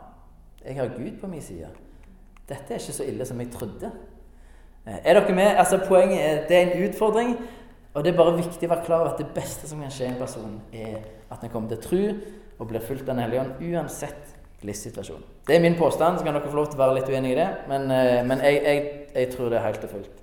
jeg 0.65 0.75
har 0.75 0.91
Gud 0.97 1.21
på 1.21 1.31
min 1.31 1.43
side. 1.43 1.71
Dette 2.49 2.75
er 2.75 2.83
ikke 2.83 2.99
så 2.99 3.07
ille 3.07 3.31
som 3.31 3.39
jeg 3.39 3.55
trodde. 3.55 3.93
Eh, 4.87 4.99
er 5.05 5.19
dere 5.21 5.35
med? 5.35 5.57
Altså 5.57 5.81
Poenget 5.89 6.21
er 6.21 6.47
det 6.49 6.57
er 6.57 6.71
en 6.71 6.89
utfordring. 6.89 7.37
Og 7.95 8.05
det 8.05 8.13
er 8.13 8.17
bare 8.17 8.37
viktig 8.39 8.69
å 8.69 8.73
være 8.73 8.85
klar 8.87 9.03
over 9.03 9.13
at 9.13 9.21
det 9.21 9.29
beste 9.37 9.69
som 9.69 9.83
kan 9.85 9.93
skje 9.93 10.09
en 10.09 10.21
person, 10.21 10.55
er 10.73 11.03
at 11.31 11.43
en 11.45 11.53
kommer 11.53 11.75
til 11.75 11.83
tro 11.85 12.01
og 12.59 12.71
blir 12.71 12.81
fulgt 12.81 13.05
av 13.05 13.17
Den 13.17 13.25
hellige 13.27 13.43
ånd, 13.43 13.61
uansett 13.61 14.33
livssituasjon. 14.65 15.23
Det 15.47 15.57
er 15.57 15.61
min 15.61 15.77
påstand, 15.77 16.19
så 16.19 16.25
kan 16.25 16.35
dere 16.35 16.49
få 16.49 16.57
lov 16.57 16.71
til 16.71 16.81
å 16.81 16.85
være 16.87 17.01
litt 17.01 17.11
uenig 17.11 17.35
i 17.35 17.39
det. 17.39 17.49
Men, 17.69 17.91
eh, 17.91 18.25
men 18.25 18.41
jeg, 18.41 18.61
jeg, 18.65 18.91
jeg, 19.15 19.31
tror 19.35 19.51
det 19.51 19.59
er 19.59 19.67
helt 19.67 19.85
og 19.85 19.91
fullt. 19.91 20.23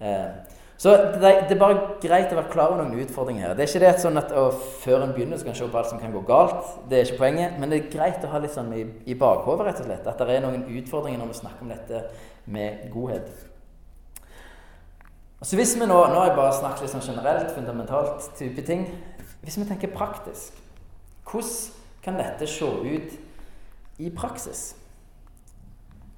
Eh, 0.00 0.56
så 0.80 0.94
det, 0.96 1.20
det, 1.48 1.54
er 1.54 1.60
bare 1.60 1.80
greit 2.02 2.32
å 2.32 2.38
være 2.38 2.52
klar 2.52 2.72
over 2.72 2.82
noen 2.82 3.02
utfordringer 3.04 3.46
her. 3.46 3.56
Det 3.56 3.64
er 3.64 3.72
ikke 3.72 3.84
det 3.84 4.04
sånn 4.04 4.20
at 4.20 4.32
å, 4.36 4.46
før 4.82 5.04
en 5.04 5.14
begynner, 5.16 5.40
så 5.40 5.48
kan 5.48 5.54
en 5.54 5.60
se 5.60 5.68
på 5.72 5.80
alt 5.80 5.92
som 5.92 6.00
kan 6.00 6.12
gå 6.12 6.22
galt. 6.28 6.72
Det 6.88 6.98
er 6.98 7.08
ikke 7.08 7.20
poenget. 7.20 7.56
Men 7.60 7.72
det 7.72 7.80
er 7.80 7.92
greit 7.92 8.24
å 8.24 8.32
ha 8.32 8.40
litt 8.42 8.56
sånn 8.56 8.72
i, 8.76 8.84
i 9.12 9.16
bakhodet, 9.20 9.68
rett 9.68 9.84
og 9.84 9.88
slett. 9.88 10.08
At 10.08 10.20
det 10.20 10.36
er 10.36 10.44
noen 10.44 10.64
utfordringer 10.80 11.20
når 11.20 11.32
vi 11.32 11.40
snakker 11.40 11.64
om 11.64 11.72
dette 11.72 12.04
med 12.50 12.88
godhet. 12.92 13.49
Så 15.42 15.56
hvis 15.56 15.72
vi 15.80 15.86
nå, 15.88 15.96
nå 15.96 16.18
har 16.18 16.26
jeg 16.28 16.36
bare 16.36 16.52
snakket 16.52 16.84
litt 16.84 16.92
sånn 16.92 17.06
generelt, 17.14 17.54
fundamentalt 17.56 18.26
type 18.36 18.64
ting. 18.66 18.84
Hvis 19.40 19.56
vi 19.56 19.64
tenker 19.64 19.92
praktisk, 19.94 20.58
hvordan 21.24 21.78
kan 22.04 22.18
dette 22.20 22.48
se 22.48 22.68
ut 22.68 23.16
i 24.00 24.10
praksis? 24.12 24.74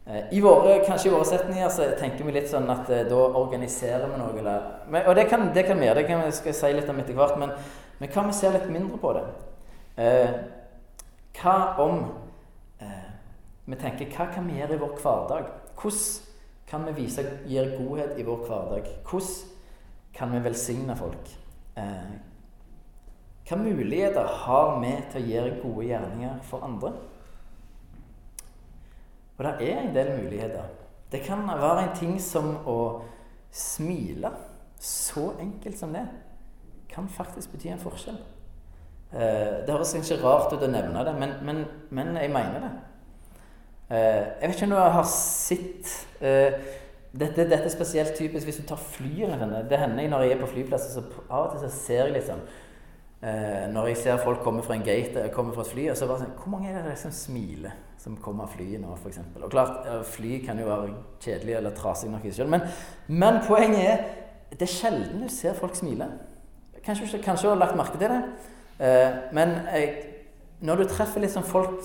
Eh, 0.06 0.34
I 0.34 0.40
våre, 0.42 0.80
kanskje 0.82 1.10
i 1.10 1.14
våre 1.14 1.28
setninger 1.28 1.70
så 1.70 1.86
tenker 2.00 2.26
vi 2.26 2.34
litt 2.34 2.50
sånn 2.50 2.66
at 2.74 2.90
eh, 2.90 3.04
da 3.06 3.20
organiserer 3.38 4.10
vi 4.10 4.18
noe. 4.18 4.34
Eller, 4.42 5.06
og 5.06 5.14
det 5.14 5.28
kan, 5.30 5.46
det 5.54 5.68
kan 5.68 5.78
vi 5.78 5.86
gjøre, 5.86 6.00
det 6.00 6.08
kan 6.10 6.24
vi, 6.24 6.34
skal 6.34 6.58
si 6.58 6.72
litt 6.74 6.90
om 6.90 6.98
etter 6.98 7.14
hvert. 7.14 7.38
Men, 7.38 7.54
men 8.00 8.10
hva 8.10 8.24
om 8.24 8.32
vi 8.32 8.36
ser 8.40 8.56
litt 8.56 8.66
mindre 8.74 8.98
på 8.98 9.14
det? 9.14 9.24
Eh, 10.02 10.34
hva 11.38 11.56
om 11.86 12.02
eh, 12.82 13.08
vi 13.70 13.78
tenker 13.78 14.10
hva 14.16 14.26
kan 14.34 14.50
vi 14.50 14.58
gjøre 14.58 14.74
i 14.74 14.82
vår 14.82 14.98
hverdag? 14.98 15.54
Hvordan 15.78 16.31
kan 16.72 16.86
vi 16.88 16.92
vise 17.02 17.22
gir 17.44 17.74
godhet 17.76 18.16
i 18.16 18.24
vår 18.24 18.46
hverdag? 18.46 18.86
Hvordan 19.04 19.32
kan 20.16 20.32
vi 20.32 20.38
velsigne 20.40 20.94
folk? 20.96 21.32
Eh, 21.76 22.12
hva 23.48 23.58
muligheter 23.60 24.28
har 24.44 24.78
vi 24.80 24.92
til 25.12 25.20
å 25.20 25.30
gjøre 25.32 25.58
gode 25.60 25.84
gjerninger 25.90 26.38
for 26.48 26.64
andre? 26.64 26.92
Og 29.36 29.44
det 29.44 29.68
er 29.68 29.82
en 29.82 29.92
del 29.92 30.14
muligheter. 30.16 30.70
Det 31.12 31.20
kan 31.26 31.44
være 31.44 31.82
en 31.82 31.96
ting 31.98 32.14
som 32.20 32.54
å 32.64 32.78
smile. 33.52 34.30
Så 34.80 35.34
enkelt 35.44 35.76
som 35.78 35.92
det 35.92 36.06
kan 36.88 37.08
faktisk 37.08 37.52
bety 37.52 37.68
en 37.74 37.84
forskjell. 37.84 38.16
Eh, 39.12 39.60
det 39.66 39.68
høres 39.68 39.92
kanskje 39.92 40.22
rart 40.24 40.56
ut 40.56 40.64
å 40.64 40.72
nevne 40.72 41.04
det, 41.04 41.12
men, 41.20 41.36
men, 41.44 41.62
men 41.90 42.16
jeg 42.16 42.32
mener 42.32 42.64
det. 42.64 42.72
Eh, 43.92 44.22
jeg 44.40 44.48
vet 44.48 44.56
ikke 44.56 44.70
om 44.70 44.74
du 44.74 44.80
har 44.80 45.08
sett 45.08 45.90
eh, 46.24 46.58
dette, 47.12 47.44
dette, 47.44 47.64
er 47.66 47.72
spesielt 47.74 48.14
typisk 48.16 48.48
hvis 48.48 48.62
du 48.62 48.66
tar 48.70 48.80
fly. 48.80 49.28
Det 49.68 49.78
hender 49.78 50.08
når 50.08 50.26
jeg 50.26 50.36
er 50.36 50.42
på 50.42 50.52
flyplasser, 50.54 50.94
så 50.94 51.24
av 51.28 51.46
og 51.46 51.56
til 51.56 51.66
så 51.66 51.72
ser 51.76 52.06
jeg 52.06 52.14
litt 52.16 52.30
sånn 52.30 52.44
Eh, 53.22 53.68
når 53.70 53.86
jeg 53.86 53.96
ser 54.00 54.16
folk 54.18 54.40
komme 54.42 54.64
fra 54.66 54.74
en 54.74 54.82
gate, 54.82 55.28
komme 55.30 55.52
fra 55.54 55.62
et 55.62 55.68
fly, 55.70 55.84
og 55.92 55.94
så 55.94 56.08
bare 56.10 56.24
sånn 56.24 56.32
Hvor 56.34 56.50
mange 56.50 56.72
er 56.72 56.80
det 56.82 56.96
som 56.98 57.12
smiler, 57.14 57.76
som 58.02 58.16
kommer 58.18 58.48
av 58.48 58.56
flyet 58.56 58.82
nå, 58.82 58.96
f.eks.? 58.96 59.20
Og 59.38 59.52
klart, 59.52 59.86
fly 60.10 60.40
kan 60.42 60.58
jo 60.58 60.66
være 60.66 60.88
kjedelig 61.22 61.54
eller 61.54 61.76
trasig 61.76 62.10
nok 62.10 62.24
i 62.26 62.32
seg 62.32 62.40
selv, 62.40 62.50
men, 62.56 62.64
men, 63.06 63.38
poenget 63.46 63.84
er 63.92 64.02
det 64.50 64.66
er 64.66 64.72
sjelden 64.72 65.22
du 65.22 65.30
ser 65.30 65.54
folk 65.54 65.78
smile. 65.78 66.08
Kanskje, 66.82 67.20
du 67.22 67.46
har 67.46 67.60
lagt 67.62 67.78
merke 67.78 68.00
til 68.00 68.10
det, 68.10 68.18
men 69.38 69.54
jeg, 69.70 69.92
når 70.66 70.82
du 70.82 70.90
treffer 70.90 71.22
liksom 71.22 71.46
folk 71.46 71.78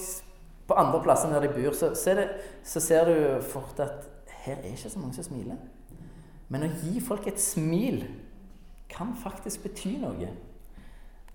på 0.67 0.75
andre 0.77 1.01
plasser 1.03 1.31
der 1.31 1.47
de 1.47 1.53
bor, 1.53 1.75
så, 1.75 1.93
så, 1.95 2.15
det, 2.17 2.27
så 2.63 2.83
ser 2.83 3.07
du 3.07 3.41
fort 3.41 3.79
at 3.79 4.07
her 4.43 4.57
er 4.61 4.73
ikke 4.73 4.89
så 4.89 4.99
mange 4.99 5.15
som 5.15 5.27
smiler. 5.27 5.59
Men 6.49 6.63
å 6.63 6.73
gi 6.81 7.01
folk 7.03 7.27
et 7.27 7.39
smil 7.41 8.03
kan 8.91 9.13
faktisk 9.19 9.65
bety 9.67 9.97
noe. 10.01 10.29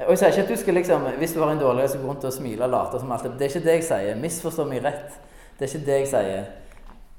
Og 0.02 0.14
jeg 0.14 0.20
sier 0.20 0.32
ikke 0.32 0.44
at 0.46 0.50
du 0.50 0.56
skal 0.56 0.74
liksom, 0.74 1.04
Hvis 1.20 1.34
du 1.36 1.40
har 1.42 1.52
en 1.52 1.60
dårlig 1.60 1.90
så 1.90 1.98
gå 2.00 2.08
rundt 2.08 2.24
og 2.24 2.32
smile 2.32 2.64
og 2.64 2.70
late 2.72 3.00
som 3.00 3.12
alt 3.12 3.26
Det 3.38 3.44
er 3.46 3.50
ikke 3.52 3.66
det 3.66 3.74
jeg 3.76 3.84
sier. 3.86 4.18
Misforstå 4.18 4.64
meg 4.66 4.84
rett. 4.84 5.18
Det 5.58 5.66
er 5.66 5.74
ikke 5.74 5.86
det 5.86 5.98
jeg 6.00 6.08
sier. 6.14 6.46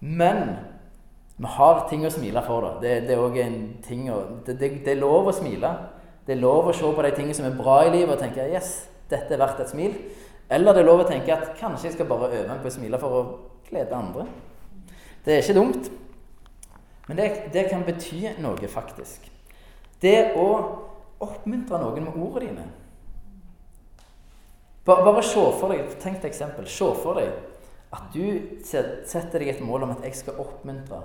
Men 0.01 0.55
vi 1.37 1.49
har 1.49 1.83
ting 1.89 2.05
å 2.05 2.11
smile 2.13 2.41
for. 2.45 2.65
da. 2.65 2.73
Det, 2.81 2.95
det 3.07 3.17
er 3.17 3.37
en 3.45 3.59
ting 3.85 4.09
å 4.11 4.19
det, 4.45 4.57
det, 4.59 4.71
det, 4.85 4.95
er 4.95 5.01
lov 5.01 5.29
å 5.29 5.35
smile. 5.35 5.71
Det 6.25 6.35
er 6.35 6.41
lov 6.41 6.69
å 6.69 6.75
se 6.75 6.89
på 6.95 7.05
de 7.05 7.13
tingene 7.15 7.37
som 7.37 7.47
er 7.47 7.57
bra 7.57 7.81
i 7.85 7.93
livet, 7.93 8.15
og 8.15 8.21
tenke 8.21 8.45
yes, 8.51 8.87
dette 9.11 9.33
er 9.33 9.41
verdt 9.41 9.63
et 9.63 9.71
smil. 9.71 9.95
Eller 10.49 10.75
det 10.75 10.83
er 10.83 10.87
lov 10.87 11.03
å 11.03 11.09
tenke 11.09 11.33
at 11.33 11.53
kanskje 11.59 11.87
jeg 11.87 11.97
skal 11.97 12.09
bare 12.09 12.31
øve 12.31 12.47
meg 12.49 12.61
på 12.63 12.69
å 12.69 12.75
smile 12.75 12.99
for 13.01 13.17
å 13.17 13.21
glede 13.69 13.95
andre. 13.95 14.25
Det 15.23 15.35
er 15.35 15.43
ikke 15.43 15.59
dumt. 15.59 15.91
Men 17.07 17.19
det, 17.19 17.29
det 17.53 17.67
kan 17.69 17.83
bety 17.87 18.25
noe, 18.43 18.69
faktisk. 18.71 19.29
Det 20.03 20.33
å 20.39 20.47
oppmuntre 21.23 21.79
noen 21.79 22.07
med 22.07 22.19
ordene 22.19 22.49
dine. 22.49 22.69
Bare, 24.83 25.03
bare 25.05 25.23
se 25.23 25.43
for 25.59 25.71
deg, 25.71 25.95
Tenk 26.03 26.19
et 26.19 26.29
eksempel. 26.31 26.67
Se 26.67 26.89
for 26.99 27.19
deg 27.19 27.31
at 27.93 28.09
du 28.13 28.57
setter 28.65 29.39
deg 29.39 29.53
et 29.53 29.61
mål 29.63 29.85
om 29.85 29.93
at 29.93 30.03
jeg 30.03 30.17
skal 30.17 30.39
oppmuntre. 30.41 30.99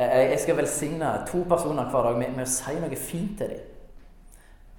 Jeg 0.00 0.38
skal 0.40 0.56
velsigne 0.56 1.08
to 1.28 1.42
personer 1.48 1.90
hver 1.90 2.06
dag 2.06 2.18
med, 2.20 2.36
med 2.36 2.46
å 2.46 2.50
si 2.50 2.76
noe 2.78 2.96
fint 2.96 3.34
til 3.40 3.50
dem. 3.52 3.66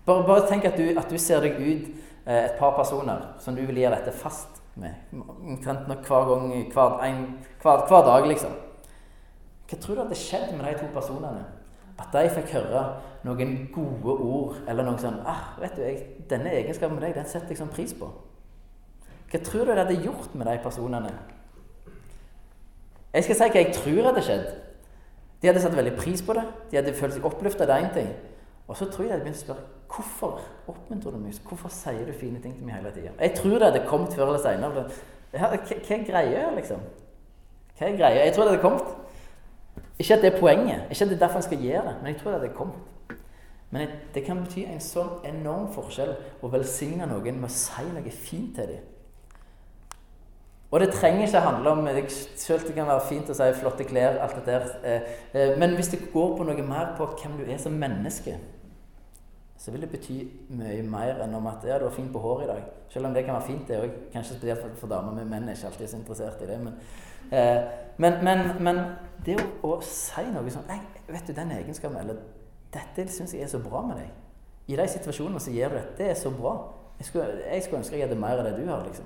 Bare, 0.05 0.23
bare 0.25 0.47
tenk 0.49 0.65
at 0.65 0.79
du, 0.79 0.87
at 0.97 1.11
du, 1.11 1.17
ser 1.21 1.43
deg 1.45 1.59
ut 1.59 1.89
eh, 1.89 1.97
et 2.25 2.57
par 2.59 2.75
personer 2.77 3.23
som 3.39 3.55
du 3.55 3.63
vil 3.65 3.81
gjøre 3.81 3.97
dette 3.97 4.13
fast 4.13 4.61
med. 4.75 4.93
Omtrent 5.13 5.87
hver 5.87 6.27
gang, 6.29 6.51
hver, 6.73 6.99
en, 7.07 7.23
hver, 7.61 7.87
hver 7.87 8.05
dag, 8.05 8.27
liksom. 8.27 8.53
Hva 9.69 9.79
tror 9.79 9.95
du 9.95 10.03
hadde 10.03 10.19
skjedd 10.19 10.53
med 10.57 10.65
de 10.67 10.77
to 10.79 10.89
personene? 10.93 11.45
At 12.01 12.13
de 12.13 12.29
fikk 12.33 12.53
høre 12.55 12.83
noen 13.25 13.53
gode 13.73 14.15
ord, 14.25 14.55
eller 14.67 14.87
noe 14.87 14.99
sånn 14.99 15.19
ah, 15.27 15.53
vet 15.61 15.75
du, 15.77 15.83
jeg, 15.85 15.99
'Denne 16.29 16.53
egenskapen 16.57 16.97
med 16.97 17.05
deg, 17.05 17.15
den 17.15 17.29
setter 17.29 17.53
jeg 17.53 17.61
sånn 17.61 17.73
pris 17.73 17.93
på.' 17.93 18.09
Hva 19.31 19.39
tror 19.39 19.65
du 19.65 19.71
det 19.71 19.79
hadde 19.79 20.01
gjort 20.03 20.33
med 20.35 20.47
de 20.47 20.57
personene? 20.63 21.11
Jeg 23.13 23.23
skal 23.23 23.37
si 23.37 23.47
hva 23.47 23.61
jeg 23.61 23.75
tror 23.75 24.09
hadde 24.09 24.23
skjedd. 24.23 24.49
De 25.41 25.47
hadde 25.47 25.61
satt 25.63 25.75
veldig 25.75 25.93
pris 25.97 26.21
på 26.23 26.35
det. 26.35 26.43
De 26.71 26.77
hadde 26.79 26.93
følt 26.95 27.15
seg 27.15 27.25
oppløfta. 27.27 27.67
Det 27.67 27.77
er 27.77 27.93
ting. 27.95 28.09
Og 28.67 28.77
så 28.77 28.87
tror 28.91 29.05
jeg 29.05 29.11
de 29.11 29.15
hadde 29.15 29.25
begynt 29.25 29.39
å 29.39 29.45
spørre 29.45 29.80
hvorfor 29.91 30.39
oppmuntrer 30.67 31.11
du 31.11 31.17
meg? 31.17 31.33
Hvorfor 31.47 31.69
sier 31.69 32.05
du 32.07 32.13
fine 32.15 32.41
ting 32.41 32.55
til 32.55 32.65
meg 32.65 32.79
hele 32.79 32.93
tida? 32.95 33.13
Jeg 33.19 33.35
tror 33.37 33.57
det 33.57 33.71
hadde 33.71 33.85
kommet 33.87 34.13
før 34.13 34.31
eller 34.31 34.43
seinere. 34.43 34.85
Hva, 35.31 35.51
er 35.55 36.05
greia, 36.07 36.47
liksom? 36.55 36.83
Hva 37.77 37.87
er 37.87 37.97
greia? 37.97 38.25
Jeg 38.25 38.35
tror 38.35 38.47
det 38.47 38.55
hadde 38.55 38.63
kommet. 38.63 38.95
Ikke 39.99 40.15
at 40.15 40.23
det 40.23 40.33
er 40.33 40.39
poenget, 40.39 40.87
ikke 40.89 41.03
at 41.03 41.09
det 41.09 41.15
er 41.15 41.25
derfor 41.25 41.41
en 41.41 41.45
skal 41.45 41.61
gjøre 41.61 41.83
det, 41.87 41.95
men 42.01 42.13
jeg 42.13 42.21
tror 42.21 42.31
det 42.31 42.39
hadde 42.39 42.55
kommet. 42.55 43.19
Men 43.71 43.91
det 44.13 44.23
kan 44.25 44.39
bety 44.43 44.65
en 44.67 44.81
sånn 44.83 45.21
enorm 45.27 45.69
forskjell 45.71 46.15
å 46.43 46.49
velsigne 46.51 47.07
noen 47.07 47.37
med 47.39 47.47
å 47.47 47.53
si 47.53 47.85
noe 47.87 48.11
fint 48.11 48.57
til 48.57 48.73
dem. 48.73 48.87
Og 50.71 50.79
det 50.79 50.89
trenger 50.93 51.27
ikke 51.27 51.43
handle 51.43 51.71
om 51.75 51.85
deg 51.87 52.07
sjøl. 52.11 52.61
Det 52.63 52.75
kan 52.75 52.87
være 52.87 53.03
fint 53.09 53.29
å 53.31 53.35
si 53.35 53.47
flotte 53.59 53.87
klær, 53.87 54.21
alt 54.23 54.37
det 54.39 54.45
der. 54.47 54.67
Eh, 54.87 55.09
eh, 55.35 55.53
men 55.59 55.75
hvis 55.75 55.91
det 55.91 56.05
går 56.13 56.35
på 56.37 56.47
noe 56.47 56.63
mer 56.63 56.93
på 56.97 57.09
hvem 57.11 57.37
du 57.39 57.43
er 57.43 57.59
som 57.59 57.75
menneske, 57.75 58.37
så 59.61 59.71
vil 59.71 59.83
det 59.83 59.91
bety 59.91 60.15
mye 60.57 60.81
mer 60.89 61.19
enn 61.21 61.35
om 61.37 61.47
at 61.51 61.65
ja, 61.69 61.75
du 61.77 61.85
var 61.85 61.93
fint 61.93 62.09
på 62.13 62.19
håret 62.19 62.47
i 62.47 62.49
dag. 62.49 62.69
Selv 62.89 63.05
om 63.05 63.13
det 63.13 63.21
kan 63.27 63.35
være 63.35 63.45
fint, 63.45 63.67
det 63.69 63.77
òg. 63.77 63.91
Kanskje 64.13 64.37
spesielt 64.39 64.63
for, 64.63 64.79
for 64.79 64.89
damer, 64.89 65.13
men 65.13 65.29
menn 65.29 65.49
er 65.49 65.53
ikke 65.53 65.69
alltid 65.69 65.91
så 65.91 65.99
interessert 65.99 66.41
i 66.41 66.47
det. 66.49 66.57
Men, 66.63 66.79
eh, 67.29 67.59
men, 68.01 68.17
men, 68.25 68.41
men 68.65 68.81
det 69.25 69.37
å, 69.37 69.51
å, 69.69 69.75
si 69.85 70.25
noe 70.33 70.49
sånn 70.49 70.65
Vet 71.11 71.27
du, 71.27 71.33
den 71.35 71.51
egenskapen 71.53 71.99
Eller 71.99 72.21
dette 72.73 73.05
syns 73.11 73.35
jeg 73.35 73.43
er 73.45 73.51
så 73.51 73.59
bra 73.61 73.83
med 73.85 73.99
deg. 73.99 74.09
I 74.71 74.77
de 74.79 74.87
situasjonene 74.95 75.41
så 75.43 75.53
gjør 75.53 75.75
du 75.75 75.77
det. 75.77 75.87
Det 75.99 76.09
er 76.09 76.17
så 76.17 76.31
bra. 76.33 76.55
Jeg 76.97 77.09
skulle, 77.11 77.27
jeg 77.43 77.65
skulle 77.65 77.81
ønske 77.83 77.99
jeg 77.99 78.07
hadde 78.07 78.17
mer 78.21 78.41
av 78.41 78.47
det 78.47 78.55
du 78.57 78.65
har. 78.65 78.81
liksom. 78.87 79.05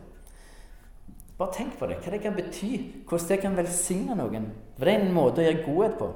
Bare 1.35 1.55
tenk 1.57 1.75
på 1.79 1.89
det. 1.91 1.99
Hva 1.99 2.13
det 2.13 2.21
kan 2.23 2.37
bety. 2.37 2.71
Hvordan 3.09 3.27
det 3.33 3.41
kan 3.43 3.59
velsigne 3.59 4.15
noen. 4.15 4.47
For 4.77 4.87
det 4.87 4.95
er 4.95 5.03
en 5.03 5.15
måte 5.17 5.43
å 5.43 5.47
gjøre 5.49 5.65
godhet 5.65 5.99
på. 5.99 6.09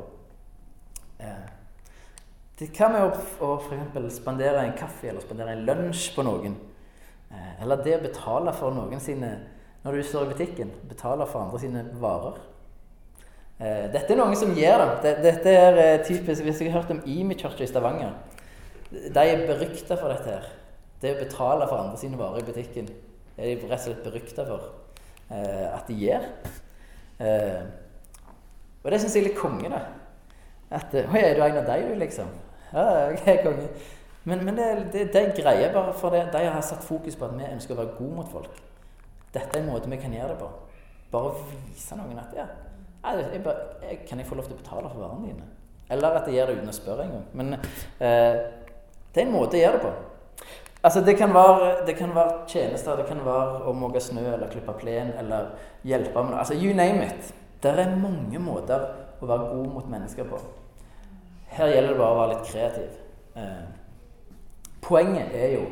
Det 2.59 2.73
kan 2.75 2.91
være 2.91 3.21
å, 3.39 3.53
f.eks. 3.63 4.17
spandere 4.17 4.65
en 4.65 4.75
kaffe 4.75 5.07
eller 5.07 5.23
spandere 5.23 5.53
en 5.55 5.61
lunsj 5.63 6.09
på 6.11 6.25
noen. 6.27 6.57
Eh, 7.31 7.51
eller 7.63 7.79
det 7.85 7.93
å 7.95 8.03
betale 8.03 8.51
for 8.57 8.75
noen 8.75 8.99
sine 9.03 9.37
Når 9.79 9.95
du 9.95 10.03
står 10.03 10.25
i 10.25 10.33
butikken, 10.33 10.71
betale 10.89 11.23
for 11.29 11.39
andre 11.39 11.59
sine 11.61 11.85
varer. 12.01 12.41
Eh, 13.63 13.85
dette 13.93 14.11
er 14.11 14.19
noen 14.19 14.35
som 14.35 14.51
gjør 14.57 14.83
det. 15.05 15.13
Dette 15.23 15.53
er 15.55 15.79
eh, 15.79 16.01
typisk 16.03 16.43
Hvis 16.43 16.59
jeg 16.59 16.73
har 16.73 16.81
hørt 16.81 16.91
om 16.91 17.31
Church 17.31 17.61
i 17.63 17.67
Stavanger 17.67 18.11
De 18.91 19.23
er 19.23 19.45
berykta 19.47 19.95
for 19.95 20.11
dette 20.11 20.27
her. 20.33 20.49
Det 20.99 21.15
å 21.15 21.21
betale 21.21 21.69
for 21.69 21.79
andre 21.79 22.01
sine 22.01 22.19
varer 22.19 22.43
i 22.43 22.49
butikken 22.49 22.91
er 23.37 23.55
de 23.55 23.69
rett 23.69 23.79
og 23.79 23.85
slett 23.85 24.03
berykta 24.03 24.43
for 24.43 24.67
at 25.29 25.87
de 25.87 25.93
gjør. 25.95 26.23
Og 28.81 28.89
det 28.91 28.99
syns 28.99 29.15
jeg 29.15 29.21
er 29.21 29.27
litt 29.29 29.37
konge, 29.37 29.69
da. 29.69 29.83
At 30.73 30.91
Å, 30.97 31.13
er 31.15 31.37
du 31.37 31.43
en 31.45 31.59
av 31.61 31.69
dem, 31.69 31.93
liksom? 32.01 32.33
Ja, 32.73 32.85
er 33.09 33.43
konge. 33.43 33.69
Men, 34.23 34.45
men 34.45 34.57
det, 34.57 34.65
det, 34.93 35.05
det, 35.13 35.21
er 35.21 35.35
greie 35.35 35.69
bare 35.73 35.93
for 35.93 36.13
det. 36.13 36.27
De 36.33 36.45
har 36.45 36.61
satt 36.61 36.83
fokus 36.83 37.15
på 37.15 37.25
at 37.25 37.37
vi 37.37 37.47
ønsker 37.47 37.73
å 37.75 37.79
være 37.79 37.95
gode 37.97 38.17
mot 38.19 38.31
folk. 38.31 38.59
Dette 39.33 39.55
er 39.55 39.63
en 39.63 39.71
måte 39.71 39.89
vi 39.89 40.01
kan 40.01 40.13
gjøre 40.13 40.33
det 40.33 40.41
på. 40.41 40.49
Bare 41.13 41.31
vise 41.49 41.97
noen 41.97 42.19
at 42.21 42.35
ja, 42.37 42.45
jeg 43.03 43.41
bare, 43.43 43.79
jeg, 43.81 44.03
Kan 44.09 44.19
jeg 44.19 44.27
få 44.27 44.37
lov 44.37 44.45
til 44.45 44.57
å 44.57 44.59
betale 44.59 44.91
for 44.91 45.01
varene 45.01 45.31
dine? 45.31 45.47
Eller 45.89 46.19
at 46.19 46.27
jeg 46.27 46.37
gjør 46.37 46.51
det 46.51 46.59
uten 46.59 46.69
å 46.69 46.77
spørre 46.77 47.07
engang. 47.07 47.25
Men 47.33 47.55
eh, 47.55 48.43
det 49.09 49.23
er 49.23 49.25
en 49.25 49.33
måte 49.33 49.57
å 49.57 49.63
gjøre 49.63 49.79
det 49.79 49.87
på. 49.87 49.93
Altså, 50.83 51.01
det 51.03 51.17
kan, 51.17 51.33
være, 51.33 51.71
det 51.87 51.95
kan 51.97 52.13
være 52.15 52.45
tjenester, 52.47 52.95
det 52.95 53.07
kan 53.09 53.19
være 53.25 53.65
å 53.67 53.73
måke 53.75 53.99
snø 53.99 54.21
eller 54.35 54.51
klippe 54.51 54.75
plen 54.79 55.09
eller 55.19 55.49
hjelpe 55.83 56.21
med 56.21 56.35
noe. 56.35 56.43
Altså, 56.43 56.55
you 56.55 56.75
name 56.77 57.03
it. 57.07 57.33
Det 57.63 57.73
er 57.73 57.97
mange 57.99 58.39
måter 58.39 58.85
å 59.19 59.27
være 59.27 59.49
god 59.49 59.73
mot 59.73 59.89
mennesker 59.91 60.29
på. 60.29 60.39
Her 61.49 61.73
gjelder 61.73 61.93
det 61.93 61.99
bare 61.99 62.15
å 62.15 62.19
være 62.19 62.33
litt 62.33 62.49
kreativ. 62.51 62.97
Eh, 63.39 63.63
poenget 64.85 65.33
er 65.35 65.55
jo 65.57 65.65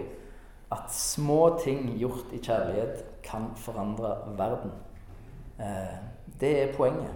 at 0.74 0.90
små 0.92 1.58
ting 1.64 1.94
gjort 2.00 2.34
i 2.36 2.42
kjærlighet 2.44 3.06
kan 3.24 3.52
forandre 3.60 4.16
verden. 4.40 4.74
Eh, 5.60 5.96
det 6.42 6.54
er 6.64 6.74
poenget. 6.76 7.14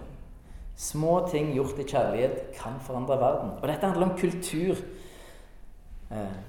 Små 0.76 1.28
ting 1.30 1.52
gjort 1.54 1.78
i 1.78 1.88
kjærlighet 1.88 2.54
kan 2.56 2.78
forandre 2.86 3.18
verden. 3.20 3.50
Og 3.60 3.68
dette 3.68 3.86
handler 3.86 4.08
om 4.08 4.18
kultur. 4.18 4.80
Eh, 6.10 6.40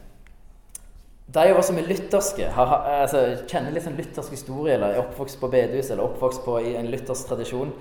de 1.33 1.49
av 1.49 1.57
oss 1.57 1.69
som 1.71 1.77
er 1.79 1.87
lutherske, 1.87 2.47
har, 2.51 2.73
altså, 3.03 3.21
kjenner 3.47 3.73
litt 3.73 3.85
sånn 3.85 3.97
luthersk 3.97 4.33
historie, 4.35 4.75
eller 4.75 4.93
er 4.93 5.03
oppvokst 5.03 5.39
på 5.39 5.49
bedehus 5.51 5.91
eller 5.91 6.05
oppvokst 6.05 6.43
på 6.45 6.57
i 6.61 6.73
en 6.77 6.89
luthersk 6.91 7.29
tradisjon, 7.29 7.71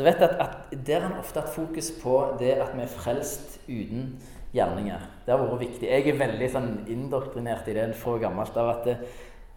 så 0.00 0.06
vet 0.06 0.22
jeg 0.22 0.30
at, 0.32 0.38
at 0.72 0.84
der 0.86 1.02
har 1.04 1.10
en 1.10 1.20
ofte 1.20 1.42
hatt 1.42 1.52
fokus 1.52 1.90
på 2.00 2.14
det 2.40 2.54
at 2.56 2.70
vi 2.72 2.80
er 2.86 2.92
frelst 2.92 3.58
uten 3.68 4.14
gjerninger. 4.54 5.02
Det 5.26 5.34
har 5.34 5.42
vært 5.42 5.60
viktig. 5.60 5.90
Jeg 5.90 6.06
er 6.08 6.16
veldig 6.22 6.48
sånn 6.54 6.70
indoktrinert 6.88 7.68
i 7.68 7.74
det 7.76 7.84
fra 8.00 8.14
gammelt 8.22 8.56
av 8.56 8.70
at 8.78 8.88
det, 8.88 8.96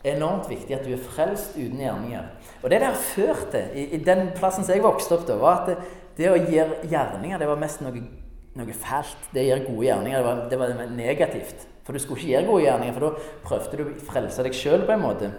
er 0.03 0.17
enormt 0.17 0.49
viktig 0.51 0.75
at 0.75 0.83
du 0.83 0.91
er 0.91 0.99
frelst 0.99 1.55
uten 1.55 1.79
gjerninger. 1.79 2.27
Og 2.59 2.67
det 2.73 2.81
der 2.83 2.97
førte 2.99 3.61
i, 3.71 3.85
i 3.95 4.01
den 4.03 4.33
plassen 4.35 4.67
som 4.67 4.75
jeg 4.75 4.83
vokste 4.83 5.15
opp, 5.15 5.23
da, 5.29 5.39
var 5.39 5.61
at 5.61 5.69
det, 5.71 5.77
det 6.17 6.27
å 6.27 6.35
gjøre 6.35 6.81
gjerninger 6.91 7.39
det 7.39 7.47
var 7.47 7.61
mest 7.63 7.85
noe, 7.85 8.03
noe 8.59 8.75
fælt. 8.83 9.29
Det 9.31 9.45
å 9.45 9.47
gjøre 9.47 9.67
gode 9.69 9.87
gjerninger 9.87 10.19
det 10.19 10.27
var, 10.27 10.41
det 10.51 10.59
var, 10.59 10.87
negativt. 10.91 11.67
For 11.87 11.95
du 11.95 12.03
skulle 12.03 12.19
ikke 12.19 12.33
gjøre 12.33 12.49
gode 12.51 12.65
gjerninger, 12.67 12.97
for 12.97 13.07
da 13.07 13.37
prøvde 13.47 13.79
du 13.79 13.85
å 13.85 14.07
frelse 14.11 14.43
deg 14.43 14.59
sjøl 14.59 14.83
på 14.83 14.97
en 14.97 15.05
måte. 15.07 15.31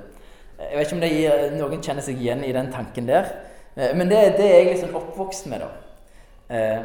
Jeg 0.65 0.79
vet 0.79 0.89
ikke 0.89 0.97
om 0.97 1.05
gir, 1.13 1.45
noen 1.59 1.85
kjenner 1.85 2.09
seg 2.09 2.25
igjen 2.25 2.49
i 2.49 2.57
den 2.57 2.73
tanken 2.73 3.13
der. 3.13 3.29
Eh, 3.77 3.95
men 3.97 4.11
det, 4.11 4.21
det 4.39 4.47
er 4.47 4.61
jeg 4.61 4.71
liksom 4.73 4.97
oppvokst 5.01 5.49
med, 5.53 5.65
da. 5.65 5.71
Eh, 6.55 6.85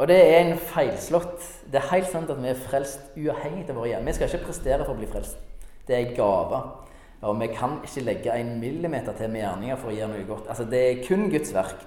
og 0.00 0.08
det 0.08 0.16
er 0.16 0.38
en 0.40 0.54
feilslått 0.56 1.42
Det 1.68 1.76
er 1.76 1.90
helt 1.90 2.06
sant 2.08 2.30
at 2.32 2.38
vi 2.40 2.48
er 2.48 2.56
frelst 2.56 3.10
uavhengig 3.20 3.66
av 3.68 3.76
våre 3.76 3.90
hjem. 3.92 4.06
Vi 4.08 4.14
skal 4.16 4.30
ikke 4.30 4.46
prestere 4.48 4.86
for 4.86 4.94
å 4.94 5.00
bli 5.00 5.10
frelst. 5.10 5.36
Det 5.86 5.96
er 5.96 6.06
en 6.06 6.16
gave. 6.16 6.62
Og 7.28 7.36
vi 7.42 7.50
kan 7.52 7.76
ikke 7.84 8.06
legge 8.06 8.32
en 8.32 8.54
millimeter 8.62 9.12
til 9.18 9.28
med 9.28 9.42
gjerninger 9.42 9.76
for 9.76 9.92
å 9.92 9.98
gjøre 9.98 10.14
noe 10.14 10.24
godt. 10.28 10.48
Altså, 10.48 10.64
Det 10.64 10.80
er 10.80 11.04
kun 11.04 11.28
Guds 11.32 11.52
verk. 11.52 11.84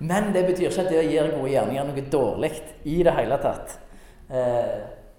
Men 0.00 0.32
det 0.34 0.42
betyr 0.48 0.66
ikke 0.66 0.82
at 0.82 0.90
det 0.90 0.98
å 0.98 1.06
gjøre 1.06 1.36
gode 1.36 1.52
gjerninger 1.52 1.82
er 1.84 1.88
noe 1.92 2.06
dårlig 2.10 2.52
i 2.90 2.96
det 3.06 3.14
hele 3.14 3.38
tatt. 3.38 3.78
Eh, 4.26 4.74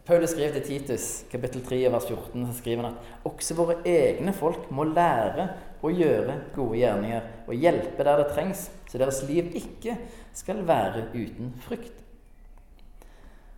Paulus 0.05 0.35
skriver 0.35 0.59
til 0.59 0.65
Titus, 0.67 1.23
kapittel 1.31 1.63
3, 1.65 1.79
vers 1.93 2.05
14, 2.05 2.43
så 2.45 2.57
skriver 2.59 2.83
han 2.83 2.91
at 2.91 3.29
også 3.31 3.55
våre 3.57 3.77
egne 3.87 4.35
folk 4.35 4.67
må 4.75 4.83
lære 4.91 5.47
å 5.85 5.93
gjøre 5.93 6.39
gode 6.55 6.79
gjerninger 6.79 7.29
og 7.45 7.61
hjelpe 7.61 8.07
der 8.07 8.21
det 8.21 8.31
trengs, 8.33 8.67
så 8.89 8.99
deres 9.01 9.21
liv 9.27 9.51
ikke 9.57 9.97
skal 10.35 10.63
være 10.67 11.07
uten 11.13 11.53
frykt. 11.65 12.01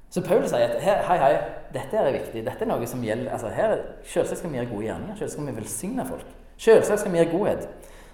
Så 0.10 0.24
Paulus 0.24 0.54
sier 0.54 0.72
at 0.72 0.80
hei, 0.82 1.18
hei, 1.20 1.34
dette 1.76 2.00
er 2.00 2.14
viktig. 2.16 2.46
Dette 2.46 2.64
er 2.64 2.70
noe 2.70 2.88
som 2.88 3.04
gjelder 3.04 3.34
altså 3.36 3.52
her, 3.52 3.76
Selvsagt 4.08 4.40
skal 4.40 4.54
vi 4.54 4.60
gjøre 4.62 4.72
gode 4.72 4.86
gjerninger. 4.86 5.18
Selvsagt 5.20 5.36
skal 5.36 5.50
vi 5.50 5.58
velsigne 5.58 6.06
folk. 6.08 6.30
Selvsagt 6.64 7.04
skal 7.04 7.14
vi 7.14 7.20
gjøre 7.20 7.34
godhet. 7.34 7.68